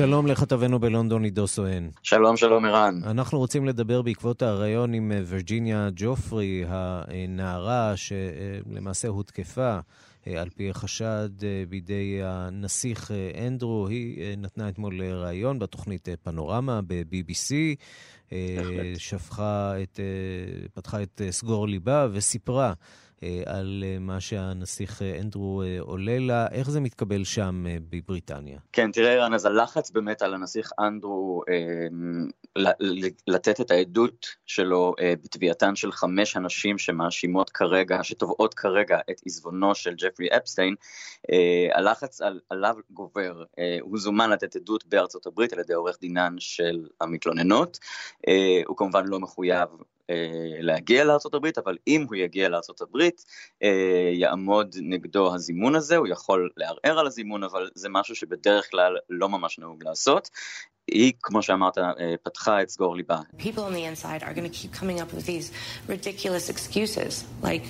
שלום 0.00 0.26
לכתבנו 0.26 0.78
בלונדון, 0.78 1.24
עידו 1.24 1.46
סואן. 1.46 1.88
שלום, 2.02 2.36
שלום, 2.36 2.64
ערן. 2.64 3.00
אנחנו 3.04 3.38
רוצים 3.38 3.66
לדבר 3.66 4.02
בעקבות 4.02 4.42
הריאיון 4.42 4.94
עם 4.94 5.12
אה, 5.12 5.20
וירג'יניה 5.26 5.88
ג'ופרי, 5.96 6.64
הנערה 6.68 7.92
שלמעשה 7.96 9.08
הותקפה 9.08 9.78
אה, 10.26 10.40
על 10.40 10.48
פי 10.48 10.70
החשד 10.70 11.28
אה, 11.42 11.62
בידי 11.68 12.20
הנסיך 12.24 13.10
אנדרו. 13.46 13.88
היא 13.88 14.36
נתנה 14.38 14.68
אתמול 14.68 15.02
ראיון 15.02 15.58
בתוכנית 15.58 16.08
פנורמה 16.22 16.80
ב-BBC. 16.86 17.54
שפכה 18.98 19.74
את, 19.82 20.00
פתחה 20.74 21.02
את 21.02 21.20
סגור 21.30 21.68
ליבה 21.68 22.06
וסיפרה 22.12 22.72
על 23.46 23.84
אה, 23.86 23.98
מה 23.98 24.20
שהנסיך 24.20 25.02
אה, 25.02 25.20
אנדרו 25.20 25.62
עולה 25.80 26.18
לה. 26.18 26.46
איך 26.52 26.70
זה 26.70 26.80
מתקבל 26.80 27.24
שם 27.24 27.64
בבריטניה? 27.90 28.58
כן, 28.72 28.92
תראה, 28.92 29.24
רן, 29.24 29.34
אז 29.34 29.46
הלחץ 29.46 29.90
באמת 29.90 30.22
על 30.22 30.34
הנסיך 30.34 30.72
אנדרו 30.78 31.42
אה, 31.48 31.86
לתת 33.26 33.60
את 33.60 33.70
העדות 33.70 34.26
שלו 34.46 34.94
אה, 35.00 35.14
בתביעתן 35.24 35.76
של 35.76 35.92
חמש 35.92 36.36
הנשים 36.36 36.78
שמאשימות 36.78 37.50
כרגע, 37.50 37.98
שתובעות 38.02 38.54
כרגע 38.54 38.98
את 39.10 39.20
עזבונו 39.26 39.74
של 39.74 39.94
ג'פרי 39.94 40.28
אפסטיין, 40.36 40.74
אה, 41.32 41.78
הלחץ 41.78 42.20
על, 42.20 42.40
עליו 42.50 42.74
גובר. 42.90 43.44
אה, 43.58 43.78
הוא 43.80 43.98
זומן 43.98 44.30
לתת 44.30 44.56
עדות 44.56 44.86
בארצות 44.86 45.26
הברית 45.26 45.52
על 45.52 45.58
ידי 45.58 45.72
עורך 45.72 45.98
דינן 46.00 46.34
של 46.38 46.86
המתלוננות. 47.00 47.78
אה, 48.28 48.60
הוא 48.66 48.76
כמובן 48.76 49.06
לא 49.06 49.20
מחויב 49.20 49.68
אה, 49.78 49.84
להגיע 50.60 51.04
לארה"ב, 51.04 51.46
אבל 51.64 51.76
אם 51.86 52.06
הוא 52.08 52.16
יגיע 52.16 52.48
לארה"ב, 52.48 53.08
אה, 53.62 54.10
יעמוד 54.12 54.76
נגדו 54.82 55.34
הזימון 55.34 55.74
הזה, 55.74 55.96
הוא 55.96 56.08
יכול 56.08 56.50
לערער 56.56 56.98
על 56.98 57.06
הזימון, 57.06 57.44
אבל 57.44 57.70
זה 57.74 57.88
משהו 57.88 58.14
שבדרך 58.14 58.70
כלל 58.70 58.96
לא 59.10 59.28
ממש 59.28 59.58
נהוג 59.58 59.84
לעשות. 59.84 60.30
היא, 60.88 61.12
כמו 61.22 61.42
שאמרת, 61.42 61.78
אה, 61.78 62.14
פתחה 62.22 62.62
את 62.62 62.70
סגור 62.70 62.96
ליבה. 62.96 63.20
Like 67.42 67.64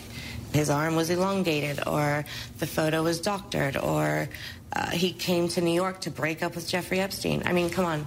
his 0.52 0.68
arm 0.68 0.96
was 0.96 1.10
elongated, 1.10 1.78
or 1.86 2.24
the 2.58 2.66
photo 2.66 3.02
was 3.02 3.20
doctored, 3.20 3.76
or 3.76 4.28
uh, 4.72 4.90
he 5.02 5.12
came 5.12 5.48
to 5.48 5.60
New 5.60 5.76
York 5.84 6.00
to 6.00 6.10
break 6.10 6.42
up 6.42 6.54
with 6.56 6.66
Jeffrey 6.68 7.00
Epstein. 7.00 7.42
I 7.44 7.52
mean, 7.52 7.70
come 7.70 7.84
on. 7.84 8.06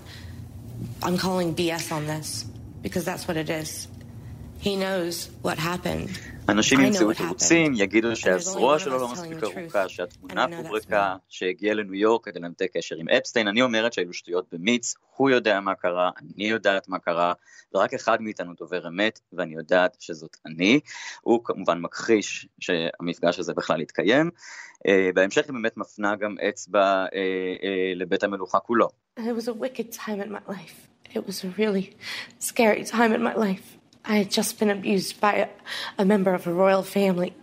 I'm 1.02 1.18
calling 1.18 1.56
BS 1.56 1.92
on 1.92 2.06
this, 2.06 2.46
because 2.82 3.06
that's 3.06 3.28
what 3.28 3.38
it 3.38 3.50
is. 3.50 3.70
He 3.70 3.72
knows 3.72 3.82
what 3.82 4.53
happened. 4.53 4.53
אנשים 6.50 6.80
ימצאו 6.80 7.14
תירוצים, 7.14 7.74
יגידו 7.76 8.16
שהזרוע 8.16 8.80
שלו 8.80 8.98
לא 8.98 9.08
מספיק 9.12 9.44
ארוכה, 9.44 9.90
שהתמונה 9.90 10.46
פוברקה, 10.58 11.16
שהגיעה 11.30 11.76
לניו 11.76 11.94
יורק 11.94 12.26
כדי 12.26 12.40
לנתק 12.40 12.72
קשר 12.78 12.96
עם 12.96 13.10
אפסטיין. 13.10 13.48
אני 13.48 13.62
אומרת 13.62 13.94
שהיו 13.94 14.14
שטויות 14.14 14.46
במיץ, 14.52 14.96
הוא 15.16 15.30
יודע 15.30 15.60
מה 15.60 15.76
קרה, 15.76 16.10
אני 16.18 16.48
יודעת 16.48 16.90
מה 16.90 17.00
קרה, 17.00 17.34
ורק 17.76 17.94
אחד 17.94 18.22
מאיתנו 18.22 18.54
דובר 18.54 18.88
אמת, 18.88 19.20
ואני 19.34 19.54
יודעת 19.54 19.98
שזאת 20.00 20.38
אני. 20.46 20.80
הוא 21.22 21.40
כמובן 21.44 21.80
מכחיש 21.80 22.48
שהמפגש 22.60 23.40
הזה 23.40 23.54
בכלל 23.54 23.82
יתקיים. 23.82 24.32
אה, 24.88 25.10
בהמשך 25.16 25.46
היא 25.46 25.54
באמת 25.54 25.78
מפנה 25.78 26.16
גם 26.16 26.36
אצבע 26.50 26.82
אה, 26.82 27.06
אה, 27.64 27.94
לבית 27.96 28.24
המלוכה 28.24 28.60
כולו. 28.60 28.88
It 29.20 29.22
was 29.22 29.48
a 29.48 29.54
wicked 29.54 29.92
time 29.92 30.22
in 30.22 30.32
my 30.32 30.52
life. 30.52 30.88
It 31.16 31.28
was 31.28 31.44
a 31.44 31.62
really 31.62 31.96
scary 32.40 32.84
time 32.84 33.14
in 33.14 33.24
my 33.24 33.36
life. 33.36 33.83
I 34.06 34.18
had 34.18 34.32
just 34.32 34.60
been 34.60 34.70
abused 34.70 35.20
by 35.22 35.34
a, 35.36 35.50
a 35.98 36.06
member 36.06 36.34
of 36.34 36.46
a 36.48 36.54
royal 36.54 36.84
family. 36.84 37.34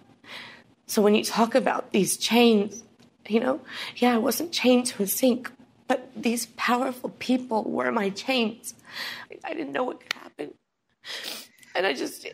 So 0.86 1.00
when 1.02 1.14
you 1.14 1.24
talk 1.24 1.54
about 1.54 1.92
these 1.92 2.16
chains, 2.16 2.82
you 3.28 3.40
know, 3.40 3.60
yeah, 3.96 4.14
I 4.14 4.18
wasn't 4.18 4.52
chained 4.52 4.86
to 4.86 5.02
a 5.02 5.06
sink, 5.06 5.50
but 5.88 6.10
these 6.16 6.46
powerful 6.56 7.10
people 7.18 7.64
were 7.64 7.92
my 7.92 8.10
chains. 8.10 8.74
I 9.44 9.54
didn't 9.54 9.72
know 9.72 9.84
what 9.84 10.00
could 10.00 10.12
happen. 10.14 10.54
And 11.74 11.86
I 11.86 11.94
just, 11.94 12.26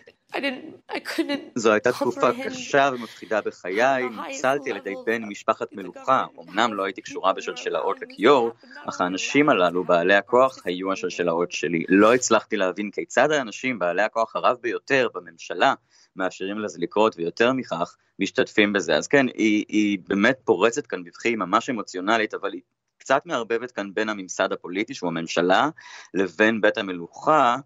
זו 1.55 1.73
הייתה 1.73 1.93
תקופה 1.93 2.31
קשה 2.45 2.91
ומפחידה 2.93 3.41
בחיי, 3.41 4.09
ניצלתי 4.09 4.71
על 4.71 4.77
ידי 4.77 4.95
בן 5.07 5.25
משפחת 5.25 5.73
מלוכה, 5.73 6.27
אמנם 6.39 6.75
לא 6.75 6.85
הייתי 6.85 7.03
קשורה 7.03 7.33
בשלשלאות 7.33 7.97
לכיור, 8.03 8.51
אך 8.89 9.01
האנשים 9.01 9.49
הללו, 9.49 9.85
בעלי 9.85 10.15
הכוח, 10.15 10.59
היו 10.65 10.93
השלשלאות 10.93 11.53
שלי. 11.53 11.85
לא 11.89 12.15
הצלחתי 12.15 12.57
להבין 12.57 12.91
כיצד 12.91 13.31
האנשים, 13.31 13.79
בעלי 13.79 14.03
הכוח 14.03 14.37
הרב 14.37 14.57
ביותר 14.61 15.09
בממשלה, 15.15 15.75
מאפשרים 16.17 16.59
לזה 16.59 16.79
לקרות, 16.81 17.17
ויותר 17.19 17.53
מכך, 17.53 17.97
משתתפים 18.19 18.73
בזה. 18.73 18.97
אז 18.97 19.09
כן, 19.09 19.27
היא, 19.35 19.65
היא 19.69 19.99
באמת 20.09 20.39
פורצת 20.45 20.87
כאן 20.87 21.05
בבכי, 21.05 21.37
ממש 21.37 21.71
אמוציונלית, 21.71 22.35
אבל 22.35 22.53
היא 22.53 22.61
קצת 22.99 23.23
מערבבת 23.25 23.71
כאן 23.71 23.95
בין 23.95 24.09
הממסד 24.09 24.53
הפוליטי, 24.53 24.95
שהוא 24.95 25.09
הממשלה, 25.09 25.69
לבין 26.15 26.61
בית 26.61 26.79
המלוכה, 26.79 27.57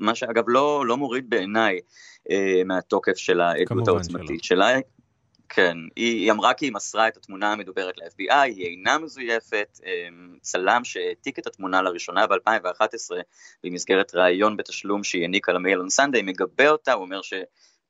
מה 0.00 0.14
שאגב 0.14 0.44
לא, 0.46 0.86
לא 0.86 0.96
מוריד 0.96 1.30
בעיניי 1.30 1.80
אה, 2.30 2.62
מהתוקף 2.64 3.16
של 3.16 3.40
העדות 3.40 3.88
העוצמתית 3.88 4.44
שלה. 4.44 4.78
כן, 5.48 5.76
היא, 5.96 6.20
היא 6.20 6.32
אמרה 6.32 6.54
כי 6.54 6.66
היא 6.66 6.72
מסרה 6.72 7.08
את 7.08 7.16
התמונה 7.16 7.52
המדוברת 7.52 7.98
ל-FBI, 7.98 8.34
היא 8.34 8.66
אינה 8.66 8.98
מזויפת, 8.98 9.80
אה, 9.86 10.08
צלם 10.40 10.84
שהעתיק 10.84 11.38
את 11.38 11.46
התמונה 11.46 11.82
לראשונה 11.82 12.26
ב-2011 12.26 13.14
במסגרת 13.64 14.14
ראיון 14.14 14.56
בתשלום 14.56 15.04
שהיא 15.04 15.22
העניקה 15.22 15.52
למייל 15.52 15.78
און 15.78 15.90
סנדיי, 15.90 16.22
מגבה 16.22 16.68
אותה, 16.68 16.92
הוא 16.92 17.04
אומר 17.04 17.22
ש... 17.22 17.34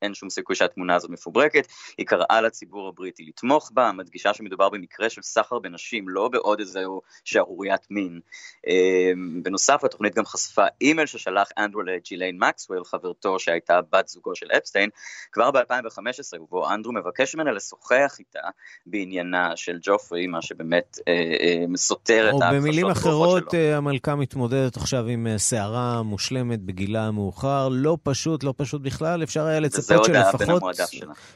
אין 0.02 0.14
שום 0.14 0.30
סיכוי 0.30 0.56
שהתמונה 0.56 0.94
הזאת 0.94 1.10
מפוברקת, 1.10 1.66
היא 1.98 2.06
קראה 2.06 2.40
לציבור 2.40 2.88
הבריטי 2.88 3.24
לתמוך 3.28 3.70
בה, 3.74 3.92
מדגישה 3.92 4.34
שמדובר 4.34 4.68
במקרה 4.68 5.10
של 5.10 5.22
סחר 5.22 5.58
בנשים, 5.58 6.08
לא 6.08 6.28
בעוד 6.28 6.60
איזו 6.60 7.00
שערוריית 7.24 7.86
מין. 7.90 8.20
אמ, 8.66 9.42
בנוסף, 9.42 9.84
התוכנית 9.84 10.14
גם 10.14 10.24
חשפה 10.24 10.64
אימייל 10.80 11.06
ששלח 11.06 11.48
אנדרו 11.58 11.82
לג'יליין 11.82 12.38
מקסוול, 12.38 12.84
חברתו 12.84 13.38
שהייתה 13.38 13.80
בת 13.92 14.08
זוגו 14.08 14.34
של 14.34 14.46
אפסטיין, 14.58 14.90
כבר 15.32 15.50
ב-2015, 15.50 16.40
ובו 16.40 16.70
אנדרו 16.70 16.92
מבקש 16.92 17.34
ממנה 17.34 17.52
לשוחח 17.52 18.16
איתה 18.18 18.48
בעניינה 18.86 19.56
של 19.56 19.78
ג'ופרי, 19.82 20.26
מה 20.26 20.42
שבאמת 20.42 20.98
אה, 21.08 21.12
אה, 21.12 21.76
סותר 21.76 22.28
את 22.28 22.42
ההכחשות 22.42 22.50
שלו. 22.50 22.56
או 22.56 22.60
במילים 22.60 22.86
אחרות, 22.86 23.54
אה, 23.54 23.76
המלכה 23.76 24.14
מתמודדת 24.14 24.76
עכשיו 24.76 25.06
עם 25.06 25.26
סערה 25.36 26.02
מושלמת 26.02 26.60
בגילה 26.60 27.06
המאוחר, 27.06 27.68
לא 27.70 27.98
פשוט, 28.02 28.44
לא 28.44 28.54
פשוט 28.56 28.82
בכלל, 28.82 29.22
אפשר 29.22 29.44
היה 29.44 29.60
לצפות 29.60 29.85
לצפות 29.90 30.04
שלפחות... 30.04 30.62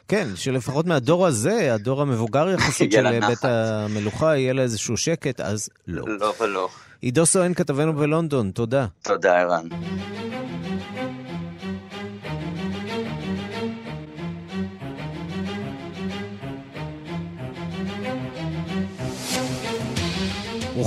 כן, 0.08 0.28
שלפחות 0.34 0.86
מהדור 0.86 1.26
הזה, 1.26 1.74
הדור 1.74 2.02
המבוגר 2.02 2.48
יחסית 2.54 2.92
של 2.92 3.20
בית 3.26 3.44
המלוכה, 3.44 4.36
יהיה 4.36 4.52
לה 4.52 4.62
איזשהו 4.62 4.96
שקט, 4.96 5.40
אז 5.40 5.68
לא. 5.86 6.04
לא 6.06 6.34
ולא. 6.40 6.68
עידו 7.00 7.26
סואן, 7.26 7.54
כתבנו 7.54 7.92
בלונדון, 7.92 8.50
תודה. 8.50 8.86
תודה, 9.02 9.40
ערן. 9.40 9.68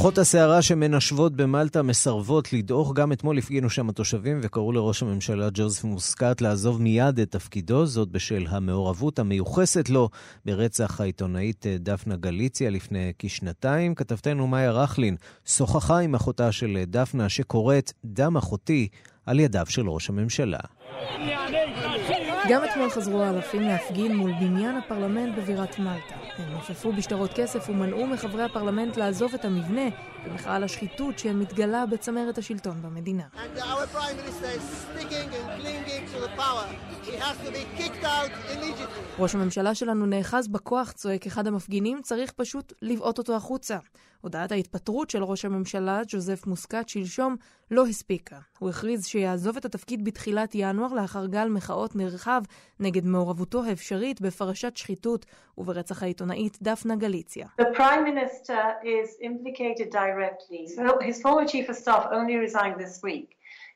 רוחות 0.04 0.18
הסערה 0.18 0.62
שמנשבות 0.62 1.36
במלטה 1.36 1.82
מסרבות 1.82 2.54
לדעוך. 2.54 2.94
גם 2.94 3.12
אתמול 3.12 3.38
הפגינו 3.38 3.70
שם 3.70 3.90
התושבים 3.90 4.40
וקראו 4.44 4.72
לראש 4.72 5.04
הממשלה 5.04 5.48
ג'וזף 5.54 5.84
מוסקאט 5.84 6.42
לעזוב 6.42 6.82
מיד 6.82 7.20
את 7.20 7.32
תפקידו, 7.32 7.86
זאת 7.86 8.10
בשל 8.10 8.46
המעורבות 8.50 9.20
המיוחסת 9.20 9.90
לו 9.90 10.10
ברצח 10.46 11.02
העיתונאית 11.02 11.66
דפנה 11.80 12.16
גליציה 12.16 12.70
לפני 12.70 13.14
כשנתיים. 13.20 13.96
כתבתנו 13.96 14.48
מאיה 14.48 14.72
רכלין 14.72 15.16
שוחחה 15.46 16.00
עם 16.00 16.16
אחותה 16.16 16.52
של 16.52 16.84
דפנה 16.88 17.30
שקוראת 17.30 17.92
דם 18.06 18.38
אחותי 18.38 18.88
על 19.26 19.40
ידיו 19.40 19.66
של 19.70 19.90
ראש 19.90 20.10
הממשלה. 20.10 20.60
גם 22.50 22.62
אתמול 22.72 22.90
חזרו 22.90 23.24
האלפים 23.24 23.62
להפגין 23.62 24.16
מול 24.16 24.32
בניין 24.32 24.78
הפרלמנט 24.78 25.38
בבירת 25.38 25.80
מלטה. 25.80 26.23
הם 26.38 26.52
נופפו 26.52 26.94
בשטרות 26.94 27.32
כסף 27.36 27.70
ומנעו 27.70 28.08
מחברי 28.08 28.44
הפרלמנט 28.44 28.98
לעזוב 28.98 29.34
את 29.34 29.46
המבנה 29.46 29.82
במחאה 30.26 30.56
על 30.56 30.64
השחיתות 30.64 31.20
שמתגלה 31.20 31.86
בצמרת 31.86 32.38
השלטון 32.38 32.82
במדינה. 32.82 33.24
ראש 39.20 39.36
הממשלה 39.36 39.76
שלנו 39.76 40.06
נאחז 40.06 40.48
בכוח, 40.48 40.92
צועק 40.92 41.26
אחד 41.26 41.48
המפגינים, 41.48 42.02
צריך 42.02 42.32
פשוט 42.32 42.74
לבעוט 42.82 43.18
אותו 43.18 43.36
החוצה. 43.36 43.78
הודעת 44.24 44.52
ההתפטרות 44.52 45.10
של 45.10 45.24
ראש 45.24 45.46
הממשלה, 45.46 46.02
ג'וזף 46.08 46.48
מוסקת, 46.48 46.90
שלשום, 46.90 47.36
לא 47.72 47.86
הספיקה. 47.88 48.40
הוא 48.60 48.70
הכריז 48.70 49.06
שיעזוב 49.06 49.58
את 49.58 49.66
התפקיד 49.66 50.06
בתחילת 50.06 50.52
ינואר 50.54 50.94
לאחר 50.94 51.26
גל 51.26 51.50
מחאות 51.50 51.96
נרחב 51.96 52.42
נגד 52.80 53.06
מעורבותו 53.06 53.64
האפשרית 53.64 54.22
בפרשת 54.22 54.78
שחיתות 54.78 55.26
וברצח 55.58 56.04
העיתונאית 56.04 56.58
דפנה 56.62 56.96
גליציה. 56.96 57.48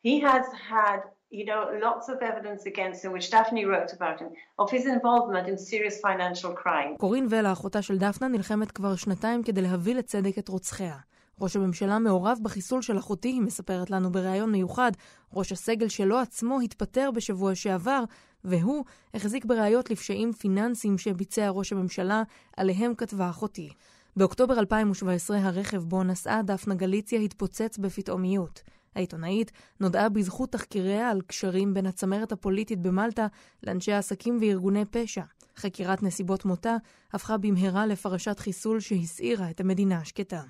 He 0.06 0.22
has 0.22 0.48
had 0.70 1.02
you 1.32 1.46
know, 1.46 1.62
lots 1.88 2.08
of 2.10 2.18
evidence 2.22 2.66
against 2.66 3.04
him, 3.04 3.12
which 3.12 3.30
Daphne 3.30 3.66
wrote 3.66 3.92
about 3.94 4.20
him, 4.22 4.30
of 4.60 4.70
his 4.72 4.86
involvement 4.86 5.48
in 5.48 5.58
serious 5.58 6.00
financial 6.00 6.54
crime. 6.64 6.98
קורין 6.98 7.28
ולה, 7.30 7.52
אחותה 7.52 7.82
של 7.82 7.98
דפנה, 7.98 8.28
נלחמת 8.28 8.72
כבר 8.72 8.96
שנתיים 8.96 9.44
כדי 9.44 9.62
להביא 9.62 9.96
לצדק 9.96 10.38
את 10.40 10.48
רוצחיה. 10.48 10.96
ראש 11.42 11.56
הממשלה 11.56 12.00
מעורב 12.00 12.38
בחיסול 12.42 12.82
של 12.82 12.98
אחותי, 12.98 13.28
היא 13.28 13.42
מספרת 13.42 13.90
לנו 13.90 14.12
בריאיון 14.12 14.52
מיוחד. 14.52 14.92
ראש 15.34 15.52
הסגל 15.52 15.88
שלו 15.88 16.18
עצמו 16.18 16.60
התפטר 16.60 17.12
בשבוע 17.12 17.56
שעבר, 17.56 18.04
והוא 18.44 18.86
החזיק 19.14 19.46
בראיות 19.46 19.90
לפשעים 19.90 20.34
פיננסיים 20.34 20.98
שביצע 20.98 21.50
ראש 21.50 21.72
הממשלה, 21.72 22.24
עליהם 22.58 22.96
כתבה 22.96 23.30
אחותי. 23.30 23.70
באוקטובר 24.16 24.60
2017 24.60 25.38
הרכב 25.42 25.78
בו 25.78 26.04
נסעה 26.04 26.42
דפנה 26.42 26.76
גליציה 26.76 27.20
התפוצץ 27.20 27.78
בפתאומיות. 27.78 28.62
העיתונאית 28.98 29.52
נודעה 29.80 30.10
בזכות 30.10 30.52
תחקיריה 30.52 31.10
על 31.10 31.22
קשרים 31.22 31.74
בין 31.74 31.86
הצמרת 31.86 32.32
הפוליטית 32.32 32.80
במלטה 32.80 33.28
לאנשי 33.64 33.94
עסקים 33.94 34.38
וארגוני 34.42 34.86
פשע. 34.86 35.24
חקירת 35.58 36.04
נסיבות 36.04 36.46
מותה 36.46 36.76
הפכה 37.14 37.38
במהרה 37.38 37.86
לפרשת 37.86 38.40
חיסול 38.40 38.80
שהסעירה 38.80 39.50
את 39.50 39.60
המדינה 39.60 39.98
השקטה. 39.98 40.42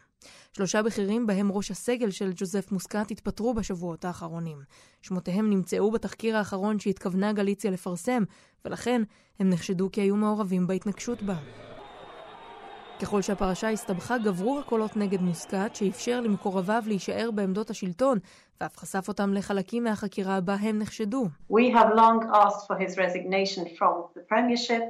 שלושה 0.54 0.84
בכירים, 0.84 1.28
בהם 1.28 1.52
ראש 1.52 1.72
הסגל 1.72 2.12
של 2.12 2.32
ג'וזף 2.36 2.72
מוסקת, 2.72 3.12
התפטרו 3.12 3.54
בשבועות 3.54 4.06
האחרונים. 4.06 4.58
שמותיהם 5.02 5.50
נמצאו 5.50 5.91
בתחקיר 5.91 6.38
האחרון 6.38 6.80
שהתכוונה 6.80 7.34
גליציה 7.34 7.72
לפרסם, 7.72 8.24
ולכן 8.66 9.02
הם 9.39 9.50
נחשדו 9.50 9.89
כי 9.91 10.02
היו 10.02 10.16
מעורבים 10.16 10.68
בהתנגשות 10.68 11.24
בה. 11.24 11.38
ככל 13.02 13.22
שהפרשה 13.22 13.70
הסתבכה, 13.70 14.18
גברו 14.18 14.60
הקולות 14.60 14.98
נגד 14.98 15.22
מוסקת, 15.22 15.76
שאפשר 15.76 16.22
למקורביו 16.22 16.84
להישאר 16.88 17.30
בעמדות 17.32 17.70
השלטון, 17.70 18.20
ואף 18.62 18.78
חשף 18.78 19.08
אותם 19.08 19.34
לחלקים 19.34 19.84
מהחקירה 19.84 20.41
בה 20.41 20.54
הם 20.54 20.80
נחשדו. 20.80 21.28
We 21.52 21.74
have 21.74 21.93
long 21.95 22.30
asked 22.34 22.68
for 22.68 22.78
his 22.78 22.98
resignation 22.98 23.66
from 23.78 23.93
the 24.16 24.22
premiership. 24.32 24.84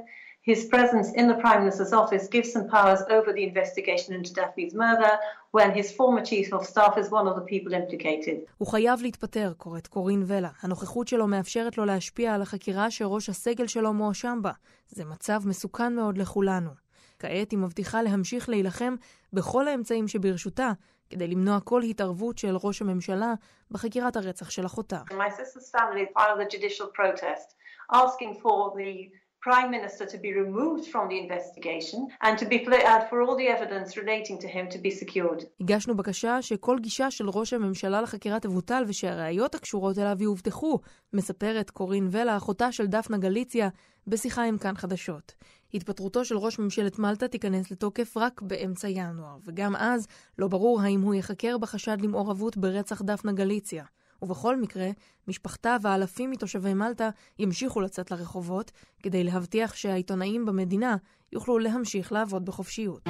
His 0.52 0.60
presence 0.74 1.08
in 1.20 1.26
the 1.32 1.38
Prime 1.44 1.60
Minister's 1.64 1.92
office 2.02 2.24
gives 2.34 2.48
some 2.54 2.66
powers 2.76 3.02
over 3.16 3.30
the 3.36 3.44
investigation 3.50 4.10
into 4.18 4.30
Daphne's 4.40 4.74
murder, 4.84 5.12
when 5.56 5.70
his 5.78 5.88
former 5.98 6.22
chief 6.30 6.46
of 6.56 6.62
staff 6.72 6.94
is 7.02 7.06
one 7.18 7.26
of 7.30 7.34
the 7.36 7.46
people 7.52 7.72
implicated. 7.74 8.36
הוא 8.58 8.68
חייב 8.68 9.02
להתפטר, 9.02 9.52
קוראת 9.56 9.86
קורין 9.86 10.24
ולה. 10.26 10.48
הנוכחות 10.62 11.08
שלו 11.08 11.26
מאפשרת 11.26 11.78
לו 11.78 11.84
להשפיע 11.84 12.34
על 12.34 12.42
החקירה 12.42 12.90
שראש 12.90 13.28
הסגל 13.28 13.66
שלו 13.66 13.92
מואשם 13.92 14.38
בה. 14.42 14.52
זה 14.88 15.04
מצב 15.04 15.40
מסוכן 15.44 15.94
מאוד 15.94 16.18
לכולנו. 16.18 16.87
כעת 17.18 17.50
היא 17.50 17.58
מבטיחה 17.58 18.02
להמשיך 18.02 18.48
להילחם 18.48 18.94
בכל 19.32 19.68
האמצעים 19.68 20.08
שברשותה 20.08 20.72
כדי 21.10 21.28
למנוע 21.28 21.60
כל 21.60 21.82
התערבות 21.82 22.38
של 22.38 22.56
ראש 22.62 22.82
הממשלה 22.82 23.34
בחקירת 23.70 24.16
הרצח 24.16 24.50
של 24.50 24.66
אחותה. 24.66 25.00
My 25.10 25.30
sister's 25.30 25.70
family 25.70 26.18
filed 26.18 26.40
a 26.40 26.56
judicial 26.56 26.86
protest 26.94 27.54
asking 27.92 28.34
for 28.42 28.74
the 28.76 29.10
Prime 29.40 29.70
Minister 29.70 30.04
to 30.14 30.18
be 30.18 30.30
removed 30.44 30.84
from 30.92 31.04
the 31.08 31.18
investigation 31.24 32.00
and 32.26 32.36
to 32.38 32.46
be 32.52 32.58
uh, 32.66 33.00
for 33.08 33.22
all 33.22 33.36
the 33.36 33.48
evidence 33.56 33.96
relating 33.96 34.36
to 34.44 34.48
him 34.48 34.64
to 34.74 34.78
be 34.78 34.90
secured. 34.90 35.44
הגשנו 35.60 35.96
בקשה 35.96 36.42
שכל 36.42 36.78
גישה 36.78 37.10
של 37.10 37.28
ראש 37.28 37.52
הממשלה 37.52 38.00
לחקירה 38.00 38.40
תבוטל 38.40 38.84
ושהראיות 38.86 39.54
הקשורות 39.54 39.98
אליו 39.98 40.16
יאובטחו, 40.22 40.78
מספרת 41.12 41.70
קורין 41.70 42.08
ולה, 42.10 42.36
אחותה 42.36 42.72
של 42.72 42.86
דפנה 42.86 43.18
גליציה, 43.18 43.68
בשיחה 44.06 44.42
עם 44.42 44.58
כאן 44.58 44.74
חדשות. 44.76 45.34
התפטרותו 45.74 46.24
של 46.24 46.36
ראש 46.36 46.58
ממשלת 46.58 46.98
מלטה 46.98 47.28
תיכנס 47.28 47.70
לתוקף 47.70 48.16
רק 48.16 48.42
באמצע 48.42 48.88
ינואר, 48.88 49.36
וגם 49.44 49.76
אז 49.76 50.06
לא 50.38 50.48
ברור 50.48 50.80
האם 50.80 51.00
הוא 51.00 51.14
ייחקר 51.14 51.58
בחשד 51.58 51.96
למעורבות 52.00 52.56
ברצח 52.56 53.02
דפנה 53.02 53.32
גליציה. 53.32 53.84
ובכל 54.22 54.60
מקרה, 54.60 54.88
משפחתה 55.28 55.76
ואלפים 55.82 56.30
מתושבי 56.30 56.74
מלטה 56.74 57.10
ימשיכו 57.38 57.80
לצאת 57.80 58.10
לרחובות 58.10 58.70
כדי 59.02 59.24
להבטיח 59.24 59.74
שהעיתונאים 59.74 60.46
במדינה 60.46 60.96
יוכלו 61.32 61.58
להמשיך 61.58 62.12
לעבוד 62.12 62.44
בחופשיות. 62.44 63.02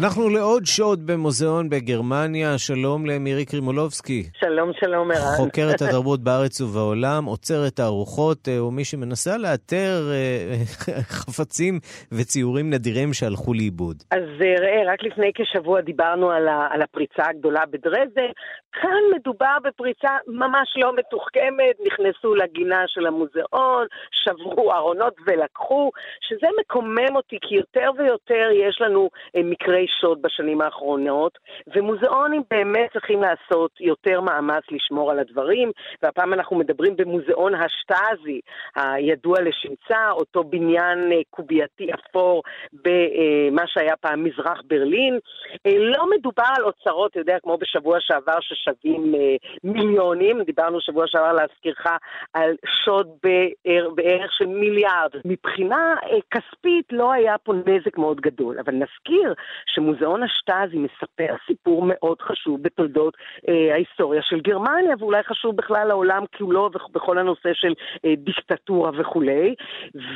אנחנו 0.00 0.28
לעוד 0.28 0.62
שוד 0.66 1.06
במוזיאון 1.06 1.68
בגרמניה. 1.68 2.58
שלום 2.58 3.06
למירי 3.06 3.44
קרימולובסקי. 3.44 4.22
שלום, 4.32 4.70
שלום, 4.80 5.10
ערן. 5.10 5.36
חוקרת 5.36 5.82
התרבות 5.82 6.20
בארץ 6.20 6.60
ובעולם, 6.60 7.24
עוצרת 7.24 7.72
תערוכות, 7.72 8.48
אה, 8.48 8.58
או 8.58 8.70
מי 8.70 8.84
שמנסה 8.84 9.36
לאתר 9.36 10.10
אה, 10.10 10.54
חפצים 11.22 11.80
וציורים 12.12 12.70
נדירים 12.70 13.12
שהלכו 13.12 13.54
לאיבוד. 13.54 13.96
אז 14.10 14.28
אה, 14.42 14.54
ראה, 14.60 14.92
רק 14.92 15.02
לפני 15.02 15.30
כשבוע 15.34 15.80
דיברנו 15.80 16.30
על, 16.30 16.48
ה, 16.48 16.68
על 16.70 16.82
הפריצה 16.82 17.22
הגדולה 17.28 17.66
בדרזדן. 17.70 18.30
כאן 18.72 19.02
מדובר 19.14 19.56
בפריצה 19.64 20.08
ממש 20.26 20.74
לא 20.76 20.92
מתוחכמת, 20.96 21.76
נכנסו 21.86 22.34
לגינה 22.34 22.84
של 22.86 23.06
המוזיאון, 23.06 23.86
שברו 24.10 24.72
ארונות 24.72 25.14
ולקחו, 25.26 25.90
שזה 26.20 26.46
מקומם 26.60 27.16
אותי, 27.16 27.38
כי 27.40 27.54
יותר 27.54 27.90
ויותר 27.98 28.48
יש 28.68 28.80
לנו 28.80 29.10
מקרי 29.36 29.86
שוד 30.00 30.22
בשנים 30.22 30.60
האחרונות, 30.60 31.38
ומוזיאונים 31.74 32.42
באמת 32.50 32.92
צריכים 32.92 33.22
לעשות 33.22 33.70
יותר 33.80 34.20
מאמץ 34.20 34.64
לשמור 34.70 35.10
על 35.10 35.18
הדברים, 35.18 35.70
והפעם 36.02 36.32
אנחנו 36.32 36.56
מדברים 36.56 36.96
במוזיאון 36.96 37.52
השטאזי, 37.54 38.40
הידוע 38.76 39.40
לשמצה, 39.40 40.10
אותו 40.10 40.44
בניין 40.44 41.12
קובייתי 41.30 41.90
אפור 41.94 42.42
במה 42.72 43.66
שהיה 43.66 43.96
פעם 43.96 44.24
מזרח 44.24 44.60
ברלין. 44.64 45.18
לא 45.66 46.10
מדובר 46.10 46.50
על 46.56 46.64
אוצרות, 46.64 47.10
אתה 47.10 47.20
יודע, 47.20 47.36
כמו 47.42 47.56
בשבוע 47.56 47.96
שעבר 48.00 48.40
ששווים 48.40 49.14
מיליונים, 49.64 50.42
דיברנו 50.42 50.80
שבוע 50.80 51.04
שעבר 51.06 51.32
להזכירך 51.32 51.86
על 52.34 52.56
שוד 52.66 53.08
בערך 53.94 54.32
של 54.32 54.46
מיליארד. 54.46 55.10
מבחינה 55.24 55.94
כספית 56.30 56.86
לא 56.92 57.12
היה 57.12 57.38
פה 57.38 57.52
נזק 57.52 57.98
מאוד 57.98 58.20
גדול, 58.20 58.58
אבל 58.58 58.72
נזכיר 58.72 59.34
שמוזיאון 59.74 60.22
השטאזי 60.22 60.78
מספר 60.78 61.34
סיפור 61.46 61.82
מאוד 61.86 62.20
חשוב 62.20 62.62
בתולדות 62.62 63.14
אה, 63.48 63.74
ההיסטוריה 63.74 64.22
של 64.22 64.40
גרמניה, 64.40 64.94
ואולי 64.98 65.22
חשוב 65.22 65.56
בכלל 65.56 65.88
לעולם 65.88 66.24
כולו 66.38 66.70
ובכל 66.74 67.18
הנושא 67.18 67.50
של 67.52 67.72
אה, 68.04 68.14
דיקטטורה 68.16 68.90
וכולי, 68.98 69.54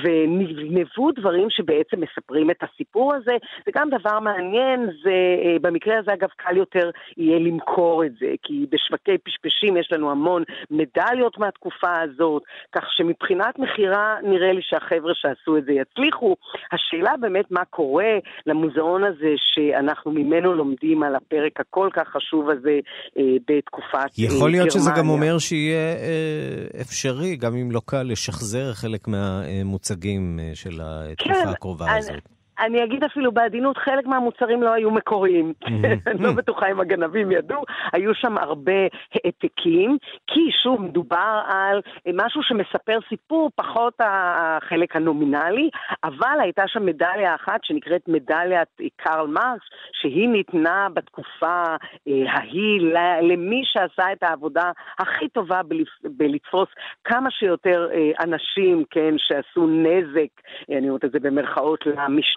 ונבנבו 0.03 1.11
דברים 1.11 1.51
שבעצם 1.51 2.01
מספרים 2.01 2.51
את 2.51 2.63
הסיפור 2.63 3.15
הזה. 3.15 3.37
זה 3.67 3.73
גם 3.75 3.91
דבר 3.91 4.21
מעניין, 4.21 4.87
זה 5.03 5.11
אה, 5.45 5.57
במקרה 5.61 5.99
הזה 5.99 6.13
אגב 6.13 6.29
קל 6.37 6.57
יותר 6.57 6.91
יהיה 7.17 7.39
למכור 7.39 8.05
את 8.05 8.13
זה, 8.21 8.33
כי 8.43 8.67
בשווקי 8.71 9.19
פשפשים 9.19 9.77
יש 9.77 9.93
לנו 9.93 10.11
המון 10.11 10.43
מדליות 10.71 11.39
מהתקופה 11.39 12.01
הזאת, 12.01 12.43
כך 12.73 12.93
שמבחינת 12.93 13.59
מכירה 13.59 14.17
נראה 14.23 14.53
לי 14.53 14.63
שהחבר'ה 14.63 15.15
שעשו 15.15 15.57
את 15.57 15.65
זה 15.65 15.73
יצליחו. 15.73 16.37
השאלה 16.73 17.17
באמת 17.21 17.51
מה 17.51 17.65
קורה 17.65 18.19
למוזיאון 18.47 19.05
הזה 19.05 19.35
שאנחנו 19.55 20.11
ממנו 20.13 20.55
לומדים 20.55 21.03
על 21.03 21.17
הפרק 21.17 21.61
הכל 21.61 21.89
כך 21.93 22.09
חשוב 22.09 22.51
הזה 22.51 22.79
אה, 23.19 23.23
בתקופת 23.49 24.19
גרמניה. 24.19 24.37
יכול 24.37 24.51
להיות 24.51 24.71
שזה 24.71 24.91
גם 24.97 25.09
אומר 25.09 25.39
שיהיה 25.39 25.97
אה, 25.97 26.81
אפשרי, 26.81 27.37
גם 27.37 27.57
אם 27.57 27.71
לא 27.71 27.81
קל, 27.87 28.03
לשחזר 28.03 28.73
חלק 28.73 29.09
מהמוצגים 29.09 30.41
אה, 30.43 30.51
של 30.55 30.81
התקופה 30.83 31.35
כן, 31.35 31.49
הקרובה 31.49 31.87
אני, 31.87 31.99
הזאת. 31.99 32.34
אני 32.59 32.85
אגיד 32.85 33.05
אפילו 33.05 33.33
בעדינות, 33.33 33.77
חלק 33.77 34.07
מהמוצרים 34.07 34.63
לא 34.63 34.73
היו 34.73 34.91
מקוריים. 34.91 35.53
אני 36.07 36.23
לא 36.23 36.33
בטוחה 36.33 36.71
אם 36.71 36.81
הגנבים 36.81 37.33
ידעו. 37.33 37.63
היו 37.93 38.15
שם 38.15 38.39
הרבה 38.39 38.73
העתקים, 39.15 39.97
כי 40.27 40.41
שוב, 40.63 40.83
מדובר 40.83 41.41
על 41.49 41.81
משהו 42.15 42.43
שמספר 42.43 42.99
סיפור, 43.09 43.51
פחות 43.55 43.95
החלק 44.01 44.97
הנומינלי, 44.97 45.71
אבל 46.05 46.41
הייתה 46.41 46.63
שם 46.67 46.87
מדליה 46.87 47.35
אחת 47.35 47.61
שנקראת 47.65 48.09
מדליית 48.09 48.69
קרל 48.97 49.27
מרקס, 49.27 49.67
שהיא 49.93 50.29
ניתנה 50.29 50.89
בתקופה 50.95 51.65
אה, 52.09 52.33
ההיא 52.33 52.81
למי 53.23 53.63
שעשה 53.65 54.13
את 54.13 54.23
העבודה 54.23 54.71
הכי 54.99 55.29
טובה 55.29 55.61
בלתפוס 56.05 56.69
כמה 57.05 57.31
שיותר 57.31 57.89
אה, 57.93 58.11
אנשים, 58.25 58.85
כן, 58.91 59.15
שעשו 59.19 59.67
נזק, 59.67 60.41
אני 60.79 60.89
אומרת 60.89 61.05
את 61.05 61.13
זה 61.13 61.21
במרכאות, 61.21 61.87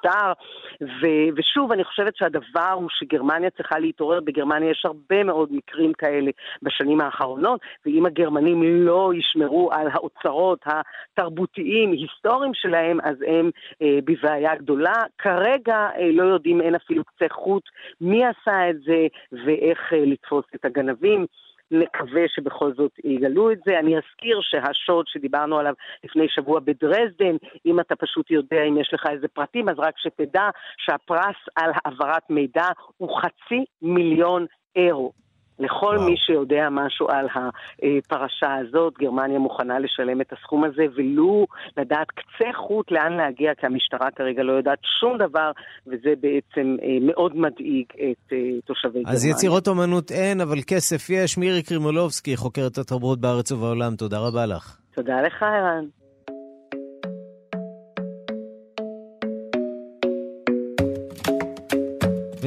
למשטר. 0.08 0.34
ו- 0.82 1.30
ושוב, 1.36 1.72
אני 1.72 1.84
חושבת 1.84 2.16
שהדבר 2.16 2.72
הוא 2.74 2.89
שגרמניה 2.89 3.49
צריכה 3.49 3.80
להתעורר. 3.80 4.20
בגרמניה 4.20 4.70
יש 4.70 4.86
הרבה 4.86 5.24
מאוד 5.24 5.49
מקרים 5.51 5.93
כאלה 5.93 6.32
בשנים 6.62 7.01
האחרונות, 7.01 7.62
ואם 7.86 8.05
הגרמנים 8.05 8.64
לא 8.64 9.12
ישמרו 9.16 9.70
על 9.72 9.88
האוצרות 9.91 10.60
התרבותיים, 10.66 11.91
היסטוריים 11.91 12.53
שלהם, 12.53 12.99
אז 13.03 13.16
הם 13.28 13.51
אה, 13.82 13.99
בבעיה 14.05 14.55
גדולה. 14.55 15.03
כרגע 15.18 15.88
אה, 15.97 16.12
לא 16.14 16.24
יודעים, 16.24 16.62
אין 16.62 16.76
אפילו 16.76 17.03
קצה 17.03 17.26
חוט 17.32 17.64
מי 18.01 18.26
עשה 18.26 18.70
את 18.70 18.76
זה 18.86 19.08
ואיך 19.45 19.93
אה, 19.93 20.05
לתפוס 20.05 20.45
את 20.55 20.66
הגנבים. 20.66 21.26
נקווה 21.72 22.22
שבכל 22.28 22.74
זאת 22.74 22.91
יגלו 23.03 23.51
את 23.51 23.59
זה. 23.65 23.80
אני 23.80 23.97
אזכיר 23.97 24.39
שהשוד 24.41 25.05
שדיברנו 25.07 25.59
עליו 25.59 25.74
לפני 26.03 26.30
שבוע 26.30 26.59
בדרזדן, 26.59 27.36
אם 27.65 27.80
אתה 27.80 27.95
פשוט 27.95 28.32
יודע 28.32 28.63
אם 28.63 28.78
יש 28.78 28.93
לך 28.93 29.05
איזה 29.11 29.28
פרטים, 29.28 29.70
אז 29.70 29.76
רק 29.80 29.93
שתדע 29.97 30.49
שהפרס 30.78 31.36
על 31.55 31.72
העברת 31.76 32.30
מידע 32.30 32.68
הוא 32.97 33.22
חצי 33.22 33.65
מיליון 33.82 34.45
אירו. 34.76 35.27
לכל 35.60 35.95
וואו. 35.97 36.10
מי 36.10 36.16
שיודע 36.18 36.68
משהו 36.72 37.08
על 37.10 37.28
הפרשה 37.36 38.55
הזאת, 38.55 38.93
גרמניה 38.99 39.39
מוכנה 39.39 39.80
לשלם 39.80 40.22
את 40.22 40.34
הסכום 40.34 40.64
הזה, 40.64 40.86
ולו 40.95 41.45
לדעת 41.78 42.08
קצה 42.12 42.49
חוט 42.55 42.91
לאן 42.91 43.14
להגיע, 43.14 43.55
כי 43.55 43.66
המשטרה 43.66 44.12
כרגע 44.16 44.43
לא 44.43 44.53
יודעת 44.53 44.80
שום 44.99 45.18
דבר, 45.18 45.51
וזה 45.88 46.14
בעצם 46.22 46.76
אה, 46.84 46.97
מאוד 47.01 47.38
מדאיג 47.38 47.86
את 47.95 48.34
אה, 48.34 48.38
תושבי 48.66 48.99
גרמניה. 48.99 49.14
אז 49.14 49.26
יצירות 49.26 49.68
אומנות 49.68 50.12
אין, 50.12 50.41
אבל 50.41 50.58
כסף 50.68 51.10
יש. 51.10 51.38
מירי 51.38 51.64
קרימולובסקי, 51.64 52.38
חוקרת 52.38 52.78
התרבות 52.78 53.20
בארץ 53.20 53.51
ובעולם, 53.51 53.95
תודה 53.95 54.18
רבה 54.20 54.45
לך. 54.45 54.78
תודה 54.95 55.22
לך, 55.22 55.43
ערן. 55.43 55.86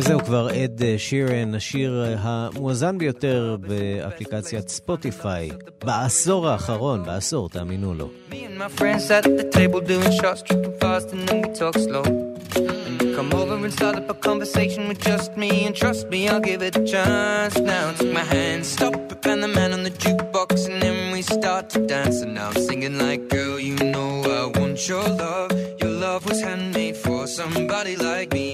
וזהו 0.00 0.20
כבר 0.24 0.50
אד 0.50 0.82
שירן, 0.96 1.54
השיר 1.54 2.04
המואזן 2.18 2.98
ביותר 2.98 3.56
באפליקציית 3.60 4.68
ספוטיפיי 4.68 5.50
בעשור 5.84 6.48
האחרון, 6.48 7.04
בעשור, 7.04 7.48
תאמינו 7.48 7.94
לו. 7.94 8.08
Come 13.16 13.32
over 13.40 13.56
and 13.66 13.74
start 13.78 13.96
up 14.00 14.08
a 14.16 14.18
conversation 14.28 14.82
with 14.88 15.00
just 15.10 15.30
me 15.42 15.50
And 15.66 15.74
trust 15.82 16.02
me, 16.12 16.20
I'll 16.30 16.44
give 16.50 16.62
it 16.68 16.74
a 16.82 16.84
chance 16.92 17.54
Now 17.72 17.84
take 17.98 18.14
my 18.20 18.26
hand, 18.34 18.60
stop 18.74 18.94
it, 19.12 19.26
and 19.30 19.42
the 19.44 19.50
man 19.58 19.70
on 19.76 19.82
the 19.88 19.94
jukebox 20.02 20.50
And 20.68 20.78
then 20.84 20.98
we 21.14 21.20
start 21.36 21.64
to 21.74 21.78
dance 21.94 22.16
And 22.24 22.32
now 22.38 22.48
I'm 22.50 22.60
singing 22.68 22.96
like, 23.04 23.22
girl, 23.36 23.56
you 23.68 23.76
know 23.94 24.10
I 24.40 24.58
want 24.58 24.78
your 24.90 25.06
love 25.24 25.50
Your 25.82 25.94
love 26.06 26.22
was 26.28 26.40
handmade 26.48 26.96
for 27.04 27.20
somebody 27.26 27.94
like 28.10 28.28
me 28.38 28.48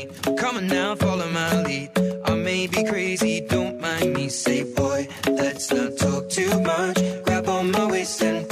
now, 0.69 0.95
follow 0.95 1.29
my 1.31 1.63
lead. 1.63 1.91
I 2.25 2.35
may 2.35 2.67
be 2.67 2.85
crazy, 2.85 3.41
don't 3.41 3.81
mind 3.81 4.15
me. 4.15 4.29
Say, 4.29 4.63
boy, 4.63 5.09
let's 5.27 5.71
not 5.73 5.97
talk 5.97 6.29
too 6.29 6.61
much. 6.61 6.99
Grab 7.25 7.49
on 7.49 7.71
my 7.71 7.87
waist 7.87 8.23
and 8.23 8.49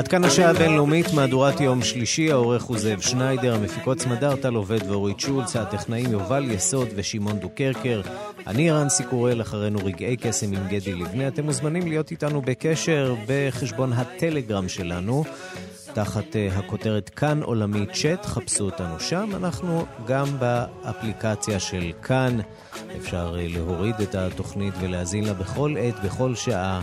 עד 0.00 0.08
כאן 0.08 0.24
השעה 0.24 0.50
הבינלאומית, 0.50 1.12
מהדורת 1.14 1.60
יום 1.60 1.82
שלישי, 1.82 2.30
העורך 2.30 2.62
הוא 2.62 2.78
זאב 2.78 3.00
שניידר, 3.00 3.54
המפיקות 3.54 4.00
סמדר 4.00 4.36
טל 4.36 4.54
עובד 4.54 4.90
ואורית 4.90 5.20
שולץ, 5.20 5.56
הטכנאים 5.56 6.12
יובל 6.12 6.50
יסוד 6.50 6.88
ושמעון 6.94 7.38
דוקרקר. 7.38 8.00
אני 8.46 8.70
רנסי 8.70 9.04
קורל, 9.04 9.40
אחרינו 9.40 9.78
רגעי 9.84 10.16
קסם 10.16 10.52
עם 10.52 10.68
גדי 10.68 10.94
לבנה. 10.94 11.28
אתם 11.28 11.44
מוזמנים 11.44 11.88
להיות 11.88 12.10
איתנו 12.10 12.42
בקשר 12.42 13.14
בחשבון 13.26 13.92
הטלגרם 13.92 14.68
שלנו. 14.68 15.24
תחת 15.92 16.24
uh, 16.32 16.58
הכותרת 16.58 17.08
כאן 17.08 17.42
עולמי 17.42 17.86
צ'אט, 17.92 18.26
חפשו 18.26 18.64
אותנו 18.64 19.00
שם. 19.00 19.30
אנחנו 19.36 19.86
גם 20.06 20.26
באפליקציה 20.38 21.60
של 21.60 21.92
כאן. 22.02 22.38
אפשר 22.96 23.34
uh, 23.34 23.54
להוריד 23.54 23.94
את 24.02 24.14
התוכנית 24.14 24.74
ולהאזין 24.80 25.24
לה 25.24 25.32
בכל 25.32 25.74
עת, 25.78 26.04
בכל 26.04 26.34
שעה. 26.34 26.82